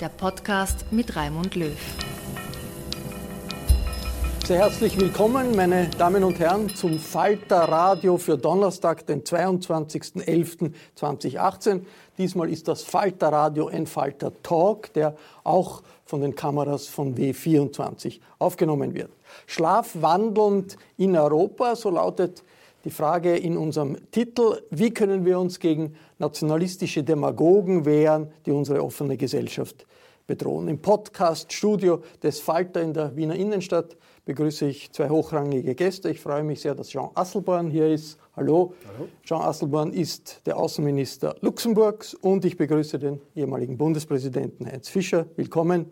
der 0.00 0.08
Podcast 0.10 0.84
mit 0.90 1.16
Raimund 1.16 1.54
Löw. 1.54 1.78
Sehr 4.44 4.58
herzlich 4.58 5.00
willkommen, 5.00 5.56
meine 5.56 5.88
Damen 5.88 6.22
und 6.22 6.38
Herren, 6.38 6.68
zum 6.68 6.98
Falter 6.98 7.60
Radio 7.62 8.18
für 8.18 8.38
Donnerstag, 8.38 9.04
den 9.06 9.24
22.11.2018. 9.24 11.80
Diesmal 12.18 12.50
ist 12.50 12.68
das 12.68 12.82
Falter 12.82 13.28
Radio 13.28 13.68
ein 13.68 13.86
Falter 13.86 14.32
Talk, 14.42 14.92
der 14.92 15.16
auch 15.42 15.82
von 16.04 16.20
den 16.20 16.34
Kameras 16.34 16.86
von 16.86 17.14
W24 17.16 18.20
aufgenommen 18.38 18.92
wird. 18.94 19.08
Schlafwandelnd 19.46 20.76
in 20.96 21.16
Europa, 21.16 21.74
so 21.74 21.88
lautet 21.90 22.44
die 22.86 22.92
Frage 22.92 23.36
in 23.36 23.56
unserem 23.56 23.96
Titel, 24.12 24.62
wie 24.70 24.90
können 24.90 25.24
wir 25.24 25.40
uns 25.40 25.58
gegen 25.58 25.96
nationalistische 26.20 27.02
Demagogen 27.02 27.84
wehren, 27.84 28.28
die 28.46 28.52
unsere 28.52 28.84
offene 28.84 29.16
Gesellschaft 29.16 29.84
bedrohen. 30.26 30.68
Im 30.68 30.80
Podcast-Studio 30.80 32.02
des 32.22 32.40
Falter 32.40 32.82
in 32.82 32.92
der 32.92 33.14
Wiener 33.16 33.36
Innenstadt 33.36 33.96
begrüße 34.24 34.66
ich 34.66 34.90
zwei 34.92 35.08
hochrangige 35.08 35.74
Gäste. 35.74 36.10
Ich 36.10 36.20
freue 36.20 36.42
mich 36.42 36.60
sehr, 36.60 36.74
dass 36.74 36.88
Jean 36.88 37.10
Asselborn 37.14 37.70
hier 37.70 37.86
ist. 37.88 38.18
Hallo. 38.34 38.74
Hallo. 38.94 39.08
Jean 39.22 39.42
Asselborn 39.42 39.92
ist 39.92 40.42
der 40.46 40.56
Außenminister 40.56 41.36
Luxemburgs 41.40 42.14
und 42.14 42.44
ich 42.44 42.56
begrüße 42.56 42.98
den 42.98 43.20
ehemaligen 43.36 43.78
Bundespräsidenten 43.78 44.66
Heinz 44.66 44.88
Fischer. 44.88 45.26
Willkommen. 45.36 45.86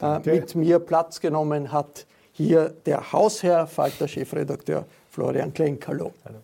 Äh, 0.00 0.20
mit 0.24 0.54
mir 0.54 0.78
Platz 0.78 1.20
genommen 1.20 1.70
hat 1.70 2.06
hier 2.32 2.70
der 2.84 3.12
Hausherr, 3.12 3.66
Falter-Chefredakteur 3.66 4.86
Florian 5.10 5.52
Klenk. 5.52 5.86
Hallo. 5.86 6.12
Hallo. 6.24 6.38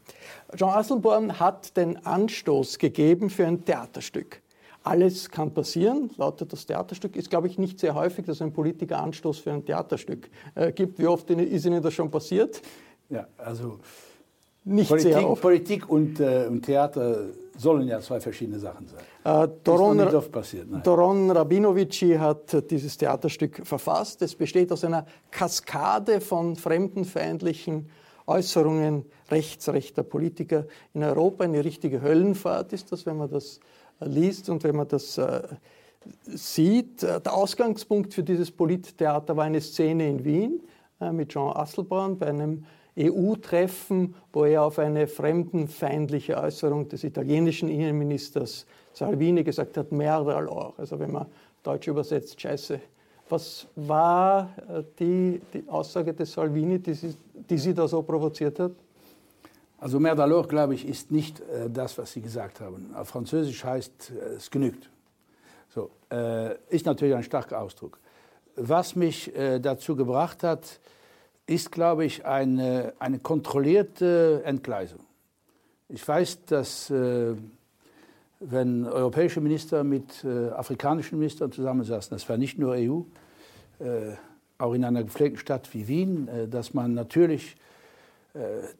Jean 0.54 0.70
Asselborn 0.70 1.40
hat 1.40 1.76
den 1.76 2.04
Anstoß 2.04 2.78
gegeben 2.78 3.30
für 3.30 3.46
ein 3.46 3.64
Theaterstück. 3.64 4.41
Alles 4.84 5.30
kann 5.30 5.52
passieren, 5.54 6.10
lautet 6.16 6.52
das 6.52 6.66
Theaterstück. 6.66 7.16
Ist, 7.16 7.30
glaube 7.30 7.46
ich, 7.46 7.58
nicht 7.58 7.78
sehr 7.78 7.94
häufig, 7.94 8.26
dass 8.26 8.42
ein 8.42 8.52
Politiker 8.52 8.98
Anstoß 9.00 9.38
für 9.38 9.52
ein 9.52 9.64
Theaterstück 9.64 10.28
äh, 10.54 10.72
gibt. 10.72 10.98
Wie 10.98 11.06
oft 11.06 11.30
ist 11.30 11.64
Ihnen 11.64 11.82
das 11.82 11.94
schon 11.94 12.10
passiert? 12.10 12.60
Ja, 13.08 13.26
also 13.38 13.78
nicht 14.64 14.88
Politik, 14.88 15.12
sehr 15.12 15.28
oft. 15.28 15.42
Politik 15.42 15.88
und, 15.88 16.20
äh, 16.20 16.46
und 16.48 16.62
Theater 16.62 17.26
sollen 17.56 17.86
ja 17.86 18.00
zwei 18.00 18.20
verschiedene 18.20 18.58
Sachen 18.58 18.86
sein. 18.88 19.44
Äh, 19.44 19.48
Doron, 19.62 19.98
das 19.98 20.06
ist 20.06 20.12
nicht 20.12 20.18
oft 20.18 20.32
passiert. 20.32 20.70
Nein. 20.70 20.82
Doron 20.82 21.30
Rabinovici 21.30 22.16
hat 22.16 22.70
dieses 22.70 22.96
Theaterstück 22.96 23.66
verfasst. 23.66 24.22
Es 24.22 24.34
besteht 24.34 24.72
aus 24.72 24.84
einer 24.84 25.06
Kaskade 25.30 26.20
von 26.20 26.56
fremdenfeindlichen 26.56 27.88
Äußerungen 28.26 29.04
rechtsrechter 29.30 30.02
Politiker 30.02 30.66
in 30.94 31.02
Europa. 31.02 31.44
Eine 31.44 31.64
richtige 31.64 32.00
Höllenfahrt 32.00 32.72
ist 32.72 32.92
das, 32.92 33.04
wenn 33.04 33.16
man 33.16 33.30
das 33.30 33.60
liest 34.06 34.48
und 34.48 34.64
wenn 34.64 34.76
man 34.76 34.88
das 34.88 35.18
äh, 35.18 35.42
sieht. 36.24 37.02
Äh, 37.02 37.20
der 37.20 37.34
Ausgangspunkt 37.34 38.14
für 38.14 38.22
dieses 38.22 38.50
Polittheater 38.50 39.36
war 39.36 39.44
eine 39.44 39.60
Szene 39.60 40.08
in 40.08 40.24
Wien 40.24 40.60
äh, 41.00 41.12
mit 41.12 41.30
Jean 41.30 41.56
Asselborn 41.56 42.18
bei 42.18 42.26
einem 42.26 42.64
EU-Treffen, 42.98 44.14
wo 44.32 44.44
er 44.44 44.64
auf 44.64 44.78
eine 44.78 45.06
fremdenfeindliche 45.06 46.36
Äußerung 46.36 46.88
des 46.88 47.04
italienischen 47.04 47.68
Innenministers 47.68 48.66
Salvini 48.92 49.42
gesagt 49.42 49.78
hat, 49.78 49.92
merda 49.92 50.36
allor. 50.36 50.74
Also 50.76 50.98
wenn 50.98 51.12
man 51.12 51.26
deutsch 51.62 51.88
übersetzt, 51.88 52.38
scheiße. 52.38 52.80
Was 53.30 53.66
war 53.76 54.50
die, 54.98 55.40
die 55.54 55.66
Aussage 55.66 56.12
des 56.12 56.32
Salvini, 56.32 56.78
die 56.78 56.92
Sie, 56.92 57.14
die 57.48 57.56
Sie 57.56 57.72
da 57.72 57.88
so 57.88 58.02
provoziert 58.02 58.58
hat? 58.58 58.72
Also 59.82 59.98
mer 59.98 60.14
d'alors, 60.14 60.46
glaube 60.46 60.74
ich, 60.74 60.86
ist 60.86 61.10
nicht 61.10 61.40
äh, 61.40 61.68
das, 61.68 61.98
was 61.98 62.12
Sie 62.12 62.20
gesagt 62.20 62.60
haben. 62.60 62.94
Auf 62.94 63.08
Französisch 63.08 63.64
heißt 63.64 64.12
äh, 64.12 64.34
es 64.36 64.48
genügt. 64.48 64.88
So, 65.70 65.90
äh, 66.08 66.54
ist 66.68 66.86
natürlich 66.86 67.16
ein 67.16 67.24
starker 67.24 67.60
Ausdruck. 67.60 67.98
Was 68.54 68.94
mich 68.94 69.34
äh, 69.34 69.58
dazu 69.58 69.96
gebracht 69.96 70.44
hat, 70.44 70.78
ist, 71.46 71.72
glaube 71.72 72.04
ich, 72.04 72.24
eine, 72.24 72.92
eine 73.00 73.18
kontrollierte 73.18 74.42
Entgleisung. 74.44 75.00
Ich 75.88 76.06
weiß, 76.06 76.44
dass 76.44 76.88
äh, 76.88 77.34
wenn 78.38 78.86
europäische 78.86 79.40
Minister 79.40 79.82
mit 79.82 80.22
äh, 80.22 80.50
afrikanischen 80.50 81.18
Ministern 81.18 81.50
zusammensaßen, 81.50 82.14
das 82.14 82.28
war 82.28 82.36
nicht 82.36 82.56
nur 82.56 82.74
EU, 82.74 83.00
auch 84.58 84.74
in 84.74 84.84
einer 84.84 85.02
gepflegten 85.02 85.40
Stadt 85.40 85.74
wie 85.74 85.88
Wien, 85.88 86.28
dass 86.50 86.72
man 86.72 86.94
natürlich 86.94 87.56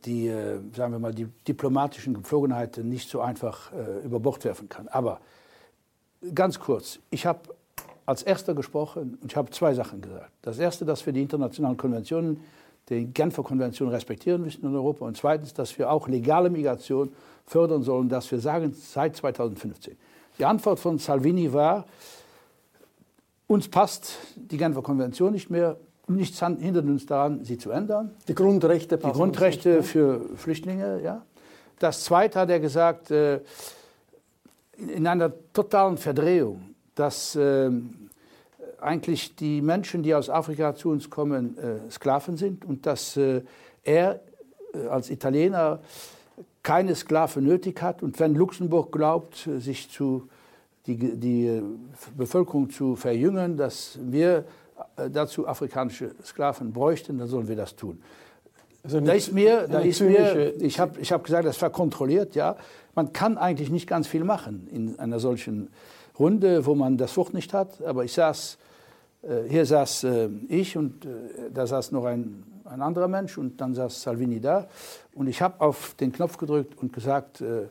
die, 0.05 0.29
äh, 0.29 0.61
sagen 0.75 0.93
wir 0.93 0.99
mal, 0.99 1.15
die 1.15 1.27
diplomatischen 1.47 2.15
Gepflogenheiten 2.15 2.89
nicht 2.89 3.09
so 3.09 3.21
einfach 3.21 3.73
äh, 3.73 4.05
über 4.05 4.19
Bord 4.19 4.45
werfen 4.45 4.69
kann. 4.69 4.89
Aber 4.89 5.21
ganz 6.35 6.59
kurz, 6.59 6.99
ich 7.11 7.27
habe 7.27 7.55
als 8.07 8.23
erster 8.23 8.55
gesprochen 8.55 9.19
und 9.21 9.31
ich 9.31 9.37
habe 9.37 9.51
zwei 9.51 9.75
Sachen 9.75 10.01
gesagt. 10.01 10.31
Das 10.43 10.59
erste, 10.59 10.85
dass 10.85 11.05
wir 11.05 11.13
die 11.13 11.23
internationalen 11.23 11.77
Konventionen, 11.77 12.41
die 12.89 13.05
Genfer 13.07 13.43
Konvention 13.43 13.89
respektieren 13.91 14.43
müssen 14.43 14.65
in 14.65 14.75
Europa 14.75 15.05
und 15.05 15.17
zweitens, 15.17 15.55
dass 15.55 15.79
wir 15.79 15.91
auch 15.91 16.09
legale 16.09 16.51
Migration 16.51 17.13
fördern 17.47 17.83
sollen, 17.83 18.09
dass 18.09 18.31
wir 18.31 18.41
sagen, 18.41 18.75
seit 18.75 19.17
2015. 19.17 19.97
Die 20.39 20.45
Antwort 20.45 20.81
von 20.81 20.99
Salvini 20.99 21.53
war, 21.53 21.85
uns 23.47 23.69
passt 23.69 24.15
die 24.35 24.57
Genfer 24.57 24.83
Konvention 24.83 25.33
nicht 25.33 25.51
mehr, 25.51 25.77
nichts 26.09 26.41
hindert 26.41 26.85
uns 26.87 27.07
daran, 27.07 27.45
sie 27.45 27.59
zu 27.59 27.71
ändern. 27.71 28.11
Die 28.29 28.35
Grundrechte, 28.35 28.99
die 28.99 29.11
Grundrechte 29.11 29.83
für 29.83 30.21
Flüchtlinge. 30.37 31.01
Ja. 31.03 31.23
Das 31.79 32.05
Zweite 32.05 32.41
hat 32.41 32.51
er 32.51 32.61
gesagt, 32.61 33.11
äh, 33.11 33.41
in 34.77 35.07
einer 35.07 35.33
totalen 35.53 35.97
Verdrehung 35.97 36.73
dass 36.95 37.37
äh, 37.37 37.71
eigentlich 38.81 39.37
die 39.37 39.63
Menschen, 39.63 40.03
die 40.03 40.15
aus 40.15 40.29
Afrika 40.29 40.75
zu 40.75 40.91
uns 40.91 41.09
kommen, 41.09 41.57
äh, 41.59 41.91
Sklaven 41.91 42.37
sind 42.37 42.65
und 42.65 42.87
dass 42.87 43.17
äh, 43.17 43.43
er 43.85 44.21
äh, 44.75 44.87
als 44.89 45.11
Italiener 45.11 45.81
keine 46.63 46.95
Sklaven 46.95 47.45
nötig 47.45 47.81
hat. 47.83 48.03
Und 48.03 48.19
wenn 48.21 48.35
Luxemburg 48.35 48.93
glaubt, 48.93 49.49
sich 49.59 49.91
zu, 49.91 50.29
die, 50.87 50.97
die 50.97 51.63
Bevölkerung 52.17 52.71
zu 52.71 52.95
verjüngen, 52.95 53.57
dass 53.57 53.99
wir 54.01 54.45
dazu 55.13 55.47
afrikanische 55.47 56.15
Sklaven 56.25 56.73
bräuchten, 56.73 57.19
dann 57.19 57.29
sollen 57.29 57.49
wir 57.49 57.57
das 57.57 57.77
tun. 57.77 58.03
Also 58.85 59.01
da 59.01 59.13
ist 59.13 59.33
mir, 59.33 59.69
da 59.69 59.79
ist 59.79 60.01
mir 60.01 60.55
ich 60.61 60.81
habe 60.81 61.01
ich 61.01 61.13
hab 61.13 61.23
gesagt, 61.23 61.47
das 61.47 61.61
war 61.63 61.71
kontrolliert, 61.71 62.35
ja. 62.35 62.57
Man 62.95 63.13
kann 63.13 63.39
eigentlich 63.39 63.71
nicht 63.71 63.87
ganz 63.87 64.07
viel 64.07 64.25
machen 64.25 64.69
in 64.71 64.99
einer 64.99 65.19
solchen 65.19 65.71
Runde, 66.19 66.67
wo 66.67 66.75
man 66.75 66.99
das 66.99 67.17
Wort 67.17 67.33
nicht 67.33 67.55
hat. 67.55 67.81
Aber 67.83 68.05
ich 68.05 68.13
saß, 68.13 68.59
äh, 69.23 69.49
hier 69.49 69.65
saß 69.65 70.05
äh, 70.05 70.29
ich 70.49 70.77
und 70.77 71.05
äh, 71.05 71.09
da 71.55 71.67
saß 71.67 71.93
noch 71.93 72.05
ein, 72.05 72.45
ein 72.65 72.83
anderer 72.83 73.09
Mensch 73.09 73.39
und 73.39 73.61
dann 73.61 73.75
saß 73.75 74.03
Salvini 74.03 74.41
da. 74.41 74.67
Und 75.15 75.29
ich 75.29 75.41
habe 75.41 75.61
auf 75.61 75.95
den 75.95 76.13
Knopf 76.13 76.37
gedrückt 76.37 76.77
und 76.83 76.93
gesagt, 76.93 77.41
äh, 77.41 77.69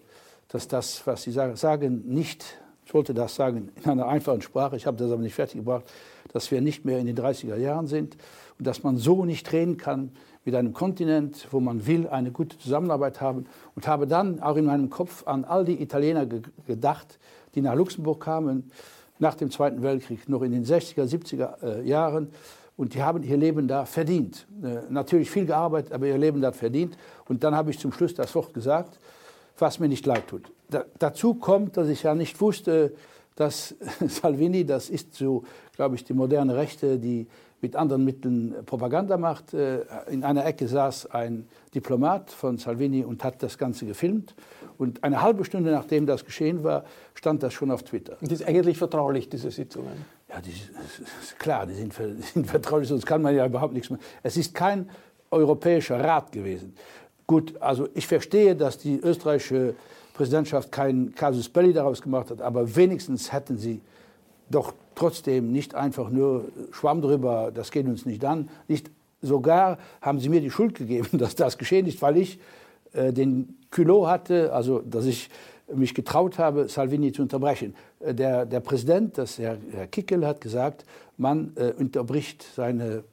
dass 0.48 0.68
das, 0.68 1.06
was 1.06 1.24
Sie 1.24 1.32
sagen, 1.32 2.04
nicht, 2.06 2.46
ich 2.86 2.94
wollte 2.94 3.14
das 3.14 3.36
sagen 3.36 3.70
in 3.84 3.90
einer 3.90 4.08
einfachen 4.08 4.42
Sprache, 4.42 4.76
ich 4.76 4.86
habe 4.86 4.98
das 4.98 5.12
aber 5.12 5.22
nicht 5.22 5.36
fertiggebracht, 5.36 5.86
dass 6.32 6.52
wir 6.52 6.62
nicht 6.62 6.86
mehr 6.86 7.00
in 7.00 7.08
den 7.08 7.18
30er 7.18 7.58
Jahren 7.58 7.88
sind 7.88 8.18
und 8.58 8.68
dass 8.68 8.84
man 8.84 8.98
so 8.98 9.26
nicht 9.26 9.52
reden 9.52 9.78
kann 9.78 10.12
mit 10.44 10.56
einem 10.56 10.74
Kontinent, 10.74 11.48
wo 11.52 11.60
man 11.60 11.86
will, 11.86 12.08
eine 12.08 12.32
gute 12.32 12.58
Zusammenarbeit 12.58 13.22
haben. 13.22 13.46
Und 13.76 13.88
habe 13.88 14.08
dann 14.08 14.40
auch 14.42 14.56
in 14.56 14.66
meinem 14.66 14.90
Kopf 14.90 15.28
an 15.28 15.46
all 15.46 15.66
die 15.66 15.82
Italiener 15.82 16.26
ge 16.26 16.42
gedacht, 16.66 17.20
die 17.54 17.62
nach 17.62 17.76
Luxemburg 17.76 18.22
kamen, 18.22 18.72
nach 19.20 19.36
dem 19.36 19.52
Zweiten 19.52 19.84
Weltkrieg, 19.84 20.28
noch 20.28 20.42
in 20.42 20.52
den 20.52 20.66
60er, 20.66 21.04
70er 21.04 21.64
äh, 21.64 21.88
Jahren. 21.88 22.30
Und 22.76 22.96
die 22.96 23.04
haben 23.04 23.22
ihr 23.22 23.38
Leben 23.38 23.68
da 23.68 23.86
verdient. 23.86 24.48
Äh, 24.64 24.82
natürlich 24.90 25.30
viel 25.30 25.46
gearbeitet, 25.46 25.92
aber 25.92 26.08
ihr 26.08 26.18
Leben 26.18 26.42
da 26.42 26.52
verdient. 26.52 26.98
Und 27.28 27.44
dann 27.44 27.56
habe 27.56 27.70
ich 27.70 27.78
zum 27.78 27.92
Schluss 27.92 28.16
das 28.16 28.34
Wort 28.34 28.54
gesagt, 28.54 29.00
was 29.60 29.80
mir 29.80 29.88
nicht 29.88 30.06
leid 30.06 30.28
tut. 30.28 30.52
Da, 30.70 30.86
dazu 30.98 31.36
kommt, 31.36 31.78
dass 31.78 31.88
ich 31.88 32.04
ja 32.04 32.16
nicht 32.16 32.42
wusste, 32.42 32.94
dass 33.36 33.76
Salvini, 34.08 34.66
das 34.66 34.90
ist 34.90 35.14
so, 35.16 35.44
glaube 35.76 35.96
ich, 35.96 36.04
die 36.04 36.14
moderne 36.14 36.56
Rechte, 36.56 37.00
die 37.00 37.28
mit 37.62 37.76
anderen 37.76 38.04
Mitteln 38.04 38.56
Propaganda 38.66 39.18
macht. 39.18 39.54
Äh, 39.54 39.82
in 40.10 40.24
einer 40.24 40.46
Ecke 40.46 40.68
saß 40.68 41.08
ein 41.12 41.48
Diplomat 41.74 42.32
von 42.32 42.58
Salvini 42.58 43.04
und 43.04 43.24
hat 43.24 43.42
das 43.44 43.58
Ganze 43.58 43.86
gefilmt. 43.86 44.36
Und 44.78 45.04
eine 45.04 45.22
halbe 45.22 45.46
Stunde 45.46 45.72
nachdem 45.72 46.06
das 46.08 46.26
geschehen 46.26 46.64
war, 46.64 46.84
stand 47.14 47.44
das 47.44 47.54
schon 47.54 47.70
auf 47.72 47.84
Twitter. 47.84 48.18
Und 48.20 48.32
das 48.32 48.42
ist 48.42 48.48
eigentlich 48.48 48.78
vertraulich, 48.78 49.30
diese 49.30 49.52
Sitzungen? 49.52 49.94
Ja, 50.28 50.42
die, 50.42 50.54
klar, 51.38 51.68
die 51.68 51.76
sind, 51.76 51.94
die 52.18 52.22
sind 52.24 52.48
vertraulich, 52.48 52.88
sonst 52.88 53.06
kann 53.06 53.22
man 53.22 53.36
ja 53.36 53.46
überhaupt 53.46 53.74
nichts 53.74 53.90
mehr. 53.90 54.00
Es 54.24 54.38
ist 54.38 54.56
kein 54.56 54.90
europäischer 55.30 56.00
Rat 56.00 56.32
gewesen. 56.32 56.74
Gut, 57.28 57.62
also 57.62 57.88
ich 57.94 58.08
verstehe, 58.08 58.56
dass 58.56 58.78
die 58.78 59.00
österreichische 59.00 59.76
Präsidentschaft 60.22 60.72
keinen 60.72 61.16
Casus 61.16 61.50
Belli 61.50 61.74
daraus 61.74 62.00
gemacht 62.00 62.30
hat, 62.30 62.42
aber 62.42 62.76
wenigstens 62.76 63.34
hätten 63.34 63.58
sie 63.58 63.82
doch 64.52 64.72
trotzdem 64.94 65.52
nicht 65.52 65.74
einfach 65.74 66.12
nur 66.12 66.46
Schwamm 66.72 67.02
drüber, 67.02 67.52
das 67.52 67.72
geht 67.72 67.88
uns 67.88 68.06
nicht 68.06 68.24
an. 68.24 68.50
Nicht, 68.68 68.92
sogar 69.24 69.80
haben 70.00 70.20
sie 70.20 70.30
mir 70.30 70.40
die 70.40 70.52
Schuld 70.52 70.76
gegeben, 70.76 71.08
dass 71.18 71.34
das 71.34 71.58
geschehen 71.58 71.88
ist, 71.88 72.04
weil 72.04 72.18
ich 72.18 72.38
äh, 72.94 73.12
den 73.12 73.58
Culot 73.72 74.10
hatte, 74.10 74.54
also 74.54 74.84
dass 74.86 75.06
ich 75.06 75.32
mich 75.74 75.96
getraut 75.96 76.38
habe, 76.38 76.70
Salvini 76.70 77.12
zu 77.12 77.24
unterbrechen. 77.24 77.74
Äh, 78.00 78.14
der, 78.14 78.46
der 78.46 78.60
Präsident, 78.60 79.18
das 79.18 79.40
Herr, 79.40 79.58
Herr 79.72 79.88
Kickel, 79.88 80.28
hat 80.28 80.40
gesagt, 80.40 80.86
man 81.18 81.54
äh, 81.56 81.74
unterbricht 81.80 82.46
seine, 82.56 83.04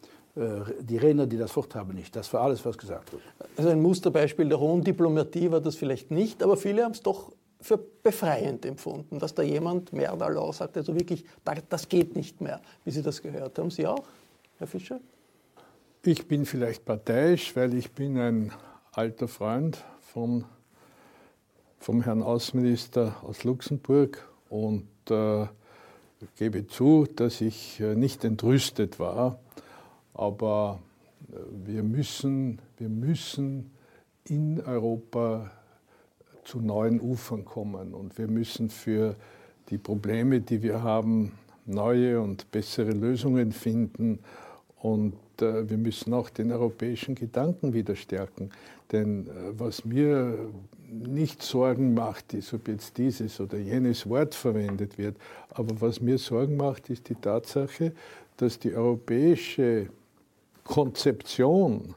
die 0.81 0.96
Redner, 0.96 1.26
die 1.26 1.37
das 1.37 1.56
Wort 1.56 1.75
haben, 1.75 1.94
nicht. 1.94 2.14
Das 2.14 2.32
war 2.32 2.43
alles, 2.43 2.64
was 2.64 2.79
gesagt 2.79 3.12
wurde. 3.12 3.25
Also 3.56 3.70
ein 3.70 3.81
Musterbeispiel 3.82 4.49
der 4.49 4.61
hohen 4.61 4.82
Diplomatie 4.85 5.50
war 5.50 5.61
das 5.61 5.76
vielleicht 5.76 6.11
nicht, 6.11 6.43
aber 6.43 6.56
viele 6.56 6.85
haben 6.85 6.93
es 6.93 7.02
doch 7.02 7.32
für 7.61 7.79
befreiend 7.79 8.64
empfunden, 8.64 9.19
dass 9.19 9.35
da 9.35 9.43
jemand, 9.43 9.93
Merdalor, 9.93 10.52
sagt, 10.52 10.76
also 10.76 10.94
wirklich, 10.94 11.25
das 11.69 11.88
geht 11.88 12.14
nicht 12.14 12.40
mehr, 12.40 12.61
wie 12.85 12.90
Sie 12.90 13.02
das 13.02 13.20
gehört 13.20 13.58
haben. 13.58 13.70
Sie 13.70 13.87
auch, 13.87 14.05
Herr 14.58 14.67
Fischer? 14.67 15.00
Ich 16.05 16.29
bin 16.29 16.46
vielleicht 16.46 16.84
parteiisch, 16.84 17.56
weil 17.56 17.75
ich 17.75 17.91
bin 17.91 18.17
ein 18.19 18.52
alter 18.93 19.26
Freund 19.26 19.84
von, 20.00 20.44
vom 21.81 22.02
Herrn 22.02 22.23
Außenminister 22.23 23.17
aus 23.23 23.43
Luxemburg 23.43 24.29
und 24.49 24.88
äh, 25.11 25.46
gebe 26.37 26.67
zu, 26.69 27.06
dass 27.17 27.41
ich 27.41 27.81
äh, 27.81 27.96
nicht 27.96 28.25
entrüstet 28.25 29.00
war, 29.00 29.41
aber 30.19 30.81
äh, 31.31 31.37
wir 31.67 31.82
müssen, 31.82 32.59
wir 32.76 32.88
müssen 32.91 33.70
in 34.25 34.61
Europa 34.61 35.50
zu 36.44 36.61
neuen 36.61 37.00
Ufern 37.00 37.44
kommen. 37.44 37.94
Und 37.94 38.19
wir 38.19 38.29
müssen 38.29 38.69
für 38.69 39.15
die 39.70 39.79
Probleme, 39.79 40.41
die 40.41 40.62
wir 40.62 40.82
haben, 40.82 41.32
neue 41.67 42.20
und 42.20 42.50
bessere 42.50 42.91
Lösungen 42.91 43.53
finden. 43.53 44.19
Und 44.81 45.15
äh, 45.41 45.69
wir 45.69 45.79
müssen 45.79 46.12
auch 46.12 46.31
den 46.31 46.53
europäischen 46.53 47.15
Gedanken 47.15 47.73
wieder 47.73 47.94
stärken. 47.94 48.50
Denn 48.91 49.26
äh, 49.26 49.31
was 49.53 49.85
mir 49.85 50.50
nicht 50.91 51.43
Sorgen 51.43 51.94
macht, 51.94 52.35
ist, 52.35 52.53
ob 52.55 52.67
jetzt 52.67 52.97
dieses 52.99 53.41
oder 53.41 53.59
jenes 53.59 54.09
Wort 54.09 54.35
verwendet 54.35 54.99
wird. 54.99 55.17
Aber 55.50 55.81
was 55.81 56.00
mir 56.00 56.19
Sorgen 56.19 56.56
macht, 56.56 56.91
ist 56.91 57.09
die 57.09 57.15
Tatsache, 57.15 57.93
dass 58.38 58.59
die 58.59 58.75
europäische 58.75 59.91
Konzeption 60.69 61.94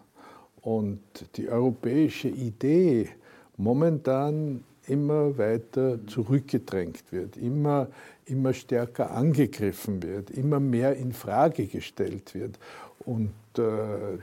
und 0.62 1.02
die 1.36 1.50
europäische 1.50 2.30
Idee 2.30 3.10
momentan 3.58 4.64
immer 4.88 5.38
weiter 5.38 6.00
zurückgedrängt 6.08 7.04
wird, 7.12 7.38
immer, 7.38 7.88
immer 8.26 8.54
stärker 8.54 9.12
angegriffen 9.12 10.02
wird, 10.02 10.32
immer 10.32 10.60
mehr 10.60 10.96
in 10.96 11.12
Frage 11.12 11.68
gestellt 11.68 12.34
wird. 12.34 12.58
Und 13.06 13.32
äh, 13.58 14.18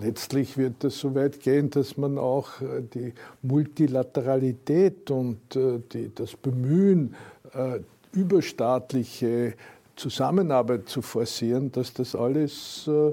letztlich 0.00 0.58
wird 0.58 0.84
es 0.84 0.98
so 0.98 1.14
weit 1.14 1.40
gehen, 1.40 1.70
dass 1.70 1.96
man 1.96 2.18
auch 2.18 2.60
äh, 2.60 2.82
die 2.82 3.12
Multilateralität 3.42 5.10
und 5.10 5.56
äh, 5.56 5.80
die, 5.92 6.12
das 6.14 6.34
Bemühen, 6.36 7.14
äh, 7.52 7.80
überstaatliche 8.12 9.54
Zusammenarbeit 9.96 10.88
zu 10.88 11.02
forcieren, 11.02 11.70
dass 11.72 11.92
das 11.92 12.14
alles 12.14 12.88
äh, 12.88 13.12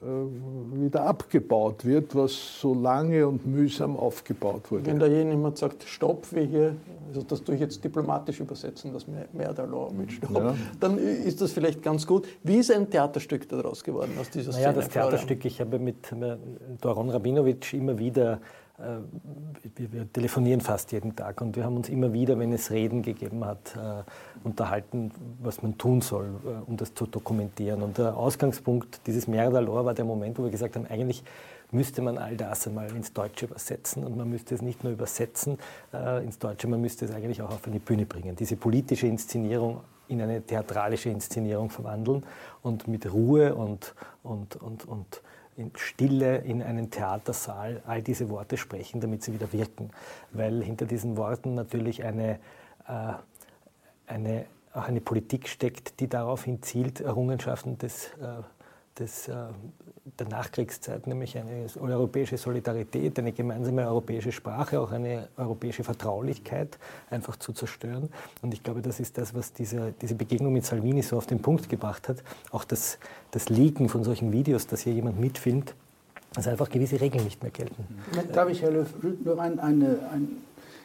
wieder 0.00 1.06
abgebaut 1.06 1.84
wird, 1.84 2.14
was 2.14 2.60
so 2.60 2.74
lange 2.74 3.26
und 3.26 3.46
mühsam 3.46 3.96
aufgebaut 3.96 4.70
wurde. 4.70 4.86
Wenn 4.86 4.98
da 4.98 5.06
jemand 5.06 5.56
sagt, 5.56 5.84
Stopp, 5.84 6.26
wie 6.32 6.46
hier, 6.46 6.76
also 7.08 7.22
das 7.22 7.42
tue 7.42 7.54
ich 7.54 7.60
jetzt 7.60 7.82
diplomatisch 7.82 8.40
übersetzen, 8.40 8.92
das 8.92 9.06
mehr 9.06 9.52
der 9.52 9.66
Law 9.66 9.90
mit 9.92 10.12
Stopp, 10.12 10.36
ja. 10.36 10.54
dann 10.80 10.98
ist 10.98 11.40
das 11.40 11.52
vielleicht 11.52 11.82
ganz 11.82 12.06
gut. 12.06 12.26
Wie 12.42 12.56
ist 12.56 12.70
ein 12.70 12.90
Theaterstück 12.90 13.48
daraus 13.48 13.82
geworden 13.84 14.12
aus 14.20 14.30
dieser 14.30 14.52
naja, 14.52 14.70
Szene? 14.70 14.74
Ja, 14.74 14.82
das 14.82 14.88
Theaterstück, 14.88 15.44
ich 15.44 15.60
habe 15.60 15.78
mit 15.78 16.12
Doron 16.80 17.10
Rabinovic 17.10 17.72
immer 17.72 17.98
wieder 17.98 18.40
äh, 18.78 18.98
wir, 19.76 19.92
wir, 19.92 20.12
telefonieren 20.12 20.60
fast 20.60 20.90
jeden 20.90 21.14
Tag 21.14 21.40
und 21.40 21.54
wir 21.54 21.64
haben 21.64 21.76
uns 21.76 21.88
immer 21.88 22.12
wieder, 22.12 22.38
wenn 22.40 22.52
es 22.52 22.72
Reden 22.72 23.02
gegeben 23.02 23.44
hat, 23.44 23.76
äh, 23.76 24.02
unterhalten, 24.44 25.10
was 25.42 25.62
man 25.62 25.76
tun 25.78 26.00
soll, 26.00 26.28
äh, 26.44 26.70
um 26.70 26.76
das 26.76 26.94
zu 26.94 27.06
dokumentieren. 27.06 27.82
Und 27.82 27.98
der 27.98 28.16
Ausgangspunkt 28.16 29.00
dieses 29.06 29.26
Merdalor 29.26 29.84
war 29.84 29.94
der 29.94 30.04
Moment, 30.04 30.38
wo 30.38 30.44
wir 30.44 30.50
gesagt 30.50 30.76
haben, 30.76 30.86
eigentlich 30.86 31.24
müsste 31.70 32.02
man 32.02 32.18
all 32.18 32.36
das 32.36 32.66
einmal 32.68 32.88
ins 32.94 33.12
Deutsche 33.12 33.46
übersetzen. 33.46 34.04
Und 34.04 34.16
man 34.16 34.28
müsste 34.30 34.54
es 34.54 34.62
nicht 34.62 34.84
nur 34.84 34.92
übersetzen 34.92 35.58
äh, 35.92 36.24
ins 36.24 36.38
Deutsche, 36.38 36.68
man 36.68 36.80
müsste 36.80 37.04
es 37.04 37.10
eigentlich 37.12 37.42
auch 37.42 37.50
auf 37.50 37.66
eine 37.66 37.80
Bühne 37.80 38.06
bringen. 38.06 38.36
Diese 38.36 38.56
politische 38.56 39.06
Inszenierung 39.06 39.80
in 40.08 40.20
eine 40.20 40.42
theatralische 40.42 41.08
Inszenierung 41.08 41.70
verwandeln 41.70 42.24
und 42.62 42.88
mit 42.88 43.10
Ruhe 43.10 43.54
und, 43.54 43.94
und, 44.22 44.56
und, 44.56 44.86
und 44.86 45.22
in 45.56 45.70
Stille 45.76 46.38
in 46.38 46.62
einen 46.62 46.90
Theatersaal 46.90 47.82
all 47.86 48.02
diese 48.02 48.28
Worte 48.28 48.56
sprechen, 48.56 49.00
damit 49.00 49.22
sie 49.22 49.32
wieder 49.32 49.52
wirken. 49.52 49.90
Weil 50.32 50.62
hinter 50.62 50.86
diesen 50.86 51.16
Worten 51.16 51.54
natürlich 51.54 52.04
eine, 52.04 52.38
äh, 52.88 53.14
eine, 54.06 54.46
auch 54.72 54.88
eine 54.88 55.00
Politik 55.00 55.48
steckt, 55.48 56.00
die 56.00 56.08
daraufhin 56.08 56.62
zielt, 56.62 57.00
Errungenschaften 57.00 57.78
des 57.78 58.08
äh, 58.20 58.42
des, 58.98 59.28
äh, 59.28 59.34
der 60.18 60.28
Nachkriegszeit, 60.28 61.06
nämlich 61.06 61.36
eine 61.36 61.66
europäische 61.80 62.36
Solidarität, 62.36 63.18
eine 63.18 63.32
gemeinsame 63.32 63.86
europäische 63.86 64.32
Sprache, 64.32 64.80
auch 64.80 64.92
eine 64.92 65.28
europäische 65.36 65.82
Vertraulichkeit 65.82 66.78
einfach 67.10 67.36
zu 67.36 67.52
zerstören. 67.52 68.08
Und 68.42 68.54
ich 68.54 68.62
glaube, 68.62 68.82
das 68.82 69.00
ist 69.00 69.18
das, 69.18 69.34
was 69.34 69.52
diese, 69.52 69.92
diese 70.00 70.14
Begegnung 70.14 70.52
mit 70.52 70.64
Salvini 70.64 71.02
so 71.02 71.16
auf 71.16 71.26
den 71.26 71.40
Punkt 71.40 71.68
gebracht 71.68 72.08
hat. 72.08 72.18
Auch 72.50 72.64
das, 72.64 72.98
das 73.30 73.48
Leaken 73.48 73.88
von 73.88 74.04
solchen 74.04 74.32
Videos, 74.32 74.66
dass 74.66 74.82
hier 74.82 74.92
jemand 74.92 75.18
mitfilmt, 75.18 75.74
dass 76.34 76.46
einfach 76.46 76.68
gewisse 76.68 77.00
Regeln 77.00 77.24
nicht 77.24 77.42
mehr 77.42 77.52
gelten. 77.52 77.86
Darf 78.32 78.48
ich, 78.48 78.62
Herr 78.62 78.70
Löw, 78.70 78.88
nur 79.24 79.40
ein, 79.40 79.58
eine, 79.58 79.98
ein, 80.12 80.28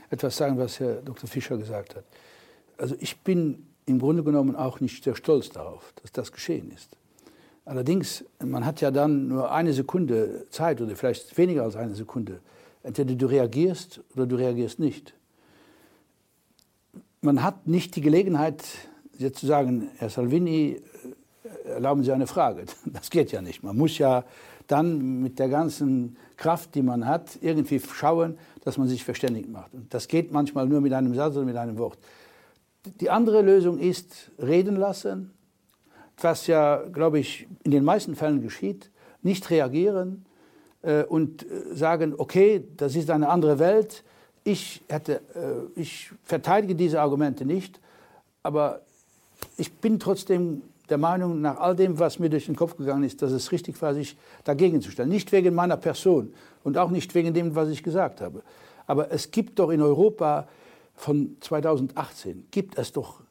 etwas 0.10 0.38
sagen, 0.38 0.58
was 0.58 0.80
Herr 0.80 0.96
Dr. 0.96 1.30
Fischer 1.30 1.58
gesagt 1.58 1.96
hat? 1.96 2.04
Also 2.80 2.96
ich 3.00 3.20
bin 3.20 3.66
im 3.86 4.00
Grunde 4.00 4.24
genommen 4.24 4.56
auch 4.56 4.80
nicht 4.80 5.04
sehr 5.04 5.16
stolz 5.16 5.50
darauf, 5.50 5.94
dass 6.02 6.12
das 6.12 6.32
geschehen 6.32 6.72
ist. 6.72 6.96
Allerdings, 7.66 8.24
man 8.44 8.66
hat 8.66 8.82
ja 8.82 8.90
dann 8.90 9.28
nur 9.28 9.52
eine 9.52 9.74
Sekunde 9.74 10.48
Zeit 10.50 10.82
oder 10.82 10.96
vielleicht 10.96 11.38
weniger 11.38 11.64
als 11.64 11.76
eine 11.76 11.94
Sekunde. 11.94 12.40
Entweder 12.82 13.14
du 13.14 13.26
reagierst 13.28 14.02
oder 14.16 14.26
du 14.26 14.38
reagierst 14.38 14.80
nicht. 14.80 15.14
Man 17.22 17.44
hat 17.44 17.68
nicht 17.68 17.96
die 17.96 18.02
Gelegenheit, 18.02 18.64
jetzt 19.18 19.40
zu 19.40 19.46
sagen, 19.46 19.90
Herr 19.98 20.10
Salvini, 20.10 20.82
äh, 21.44 21.70
erlauben 21.70 22.04
Sie 22.04 22.12
eine 22.12 22.28
Frage. 22.28 22.64
Das 22.86 23.10
geht 23.10 23.32
ja 23.32 23.42
nicht. 23.42 23.62
Man 23.62 23.78
muss 23.78 23.98
ja 23.98 24.24
dann 24.68 25.22
mit 25.22 25.38
der 25.38 25.50
ganzen 25.50 26.16
Kraft, 26.38 26.74
die 26.76 26.82
man 26.82 27.06
hat, 27.06 27.38
irgendwie 27.42 27.80
schauen, 27.80 28.38
dass 28.64 28.78
man 28.78 28.88
sich 28.88 29.04
verständigt 29.04 29.50
macht. 29.50 29.74
Und 29.74 29.94
das 29.94 30.08
geht 30.08 30.32
manchmal 30.32 30.68
nur 30.68 30.80
mit 30.80 30.94
einem 30.94 31.14
Satz 31.14 31.36
oder 31.36 31.46
mit 31.46 31.58
einem 31.58 31.78
Wort. 31.78 31.98
Die 32.86 33.10
andere 33.10 33.42
Lösung 33.42 33.78
ist 33.78 34.32
reden 34.40 34.76
lassen, 34.76 35.34
was 36.18 36.48
ja, 36.48 36.84
glaube 36.92 37.20
ich, 37.20 37.48
in 37.64 37.72
den 37.72 37.84
meisten 37.84 38.16
Fällen 38.16 38.42
geschieht, 38.42 38.90
nicht 39.22 39.50
reagieren 39.50 40.26
äh, 40.82 41.04
und 41.04 41.44
äh, 41.44 41.76
sagen, 41.76 42.14
okay, 42.18 42.66
das 42.78 42.96
ist 42.96 43.10
eine 43.10 43.30
andere 43.30 43.60
Welt, 43.60 44.04
ich, 44.44 44.82
hätte, 44.88 45.22
äh, 45.36 45.80
ich 45.80 46.12
verteidige 46.24 46.76
diese 46.76 47.02
Argumente 47.02 47.46
nicht, 47.46 47.80
aber 48.44 48.82
ich 49.58 49.74
bin 49.74 50.00
trotzdem 50.00 50.62
der 50.90 50.98
Meinung, 50.98 51.42
nach 51.42 51.58
all 51.60 51.76
dem, 51.76 52.00
was 52.00 52.18
mir 52.18 52.30
durch 52.30 52.48
den 52.48 52.56
Kopf 52.56 52.76
gegangen 52.76 53.04
ist, 53.04 53.22
dass 53.22 53.32
es 53.32 53.52
richtig 53.52 53.80
war, 53.82 53.94
sich 53.94 54.18
dagegen 54.44 54.82
zu 54.82 54.90
stellen. 54.90 55.10
Nicht 55.10 55.32
wegen 55.32 55.54
meiner 55.54 55.78
Person 55.78 56.34
und 56.64 56.78
auch 56.78 56.90
nicht 56.90 57.14
wegen 57.14 57.34
dem, 57.34 57.56
was 57.56 57.70
ich 57.70 57.84
gesagt 57.84 58.22
habe. 58.22 58.42
Aber 58.88 59.12
es 59.12 59.30
gibt 59.30 59.60
doch 59.60 59.70
in 59.70 59.82
Europa 59.82 60.48
von 61.00 61.38
2018, 61.40 62.48
gibt 62.52 62.78
es 62.78 62.92
doch 62.92 63.22